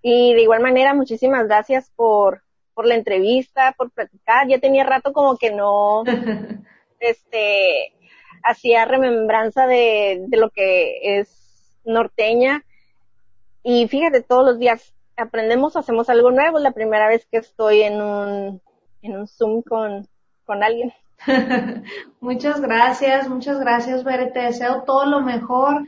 y 0.08 0.36
de 0.36 0.44
igual 0.44 0.62
manera, 0.62 0.94
muchísimas 0.94 1.48
gracias 1.48 1.90
por, 1.96 2.44
por 2.76 2.86
la 2.86 2.94
entrevista, 2.94 3.74
por 3.76 3.90
platicar. 3.90 4.48
Ya 4.48 4.60
tenía 4.60 4.84
rato 4.84 5.12
como 5.14 5.36
que 5.36 5.50
no, 5.50 6.04
este, 7.00 7.92
hacía 8.44 8.86
remembranza 8.86 9.66
de, 9.66 10.26
de 10.28 10.38
lo 10.38 10.52
que 10.52 11.00
es 11.02 11.82
norteña. 11.86 12.64
Y 13.64 13.88
fíjate, 13.88 14.22
todos 14.22 14.46
los 14.46 14.60
días 14.60 14.94
aprendemos, 15.18 15.76
hacemos 15.76 16.08
algo 16.08 16.30
nuevo. 16.30 16.60
La 16.60 16.70
primera 16.70 17.08
vez 17.08 17.26
que 17.26 17.38
estoy 17.38 17.82
en 17.82 18.00
un, 18.00 18.62
en 19.02 19.18
un 19.18 19.28
Zoom 19.28 19.64
con, 19.64 20.08
con 20.46 20.62
alguien. 20.62 20.94
muchas 22.20 22.62
gracias, 22.62 23.28
muchas 23.28 23.60
gracias, 23.60 24.04
Bere. 24.04 24.28
Te 24.28 24.42
deseo 24.42 24.84
todo 24.84 25.08
lo 25.08 25.22
mejor 25.22 25.84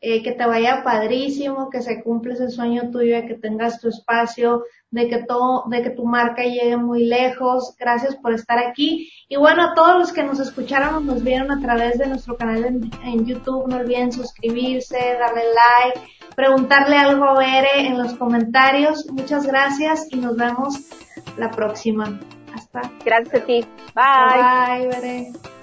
eh, 0.00 0.22
que 0.22 0.32
te 0.32 0.46
vaya 0.46 0.84
padrísimo, 0.84 1.70
que 1.70 1.82
se 1.82 2.02
cumpla 2.02 2.34
ese 2.34 2.50
sueño 2.50 2.90
tuyo 2.92 3.16
de 3.16 3.26
que 3.26 3.34
tengas 3.34 3.80
tu 3.80 3.88
espacio, 3.88 4.62
de 4.90 5.08
que 5.08 5.24
todo, 5.24 5.64
de 5.68 5.82
que 5.82 5.90
tu 5.90 6.04
marca 6.04 6.44
llegue 6.44 6.76
muy 6.76 7.06
lejos. 7.06 7.74
Gracias 7.78 8.14
por 8.16 8.32
estar 8.32 8.58
aquí. 8.58 9.10
Y 9.28 9.36
bueno, 9.36 9.64
a 9.64 9.74
todos 9.74 9.98
los 9.98 10.12
que 10.12 10.22
nos 10.22 10.38
escucharon 10.38 10.94
o 10.94 11.00
nos 11.00 11.24
vieron 11.24 11.50
a 11.50 11.60
través 11.60 11.98
de 11.98 12.06
nuestro 12.06 12.36
canal 12.36 12.64
en, 12.64 13.26
YouTube, 13.26 13.68
no 13.68 13.76
olviden 13.76 14.12
suscribirse, 14.12 14.96
darle 15.18 15.42
like, 15.42 16.08
preguntarle 16.36 16.96
algo 16.96 17.24
a 17.24 17.38
Bere 17.38 17.86
en 17.86 17.98
los 17.98 18.14
comentarios. 18.14 19.04
Muchas 19.10 19.46
gracias 19.46 20.06
y 20.10 20.16
nos 20.16 20.36
vemos 20.36 20.76
la 21.36 21.50
próxima. 21.50 22.20
Hasta. 22.54 22.82
Gracias 23.04 23.42
a 23.42 23.44
ti. 23.44 23.66
Bye. 23.94 24.78
Bye, 24.78 24.88
Bere. 24.88 25.57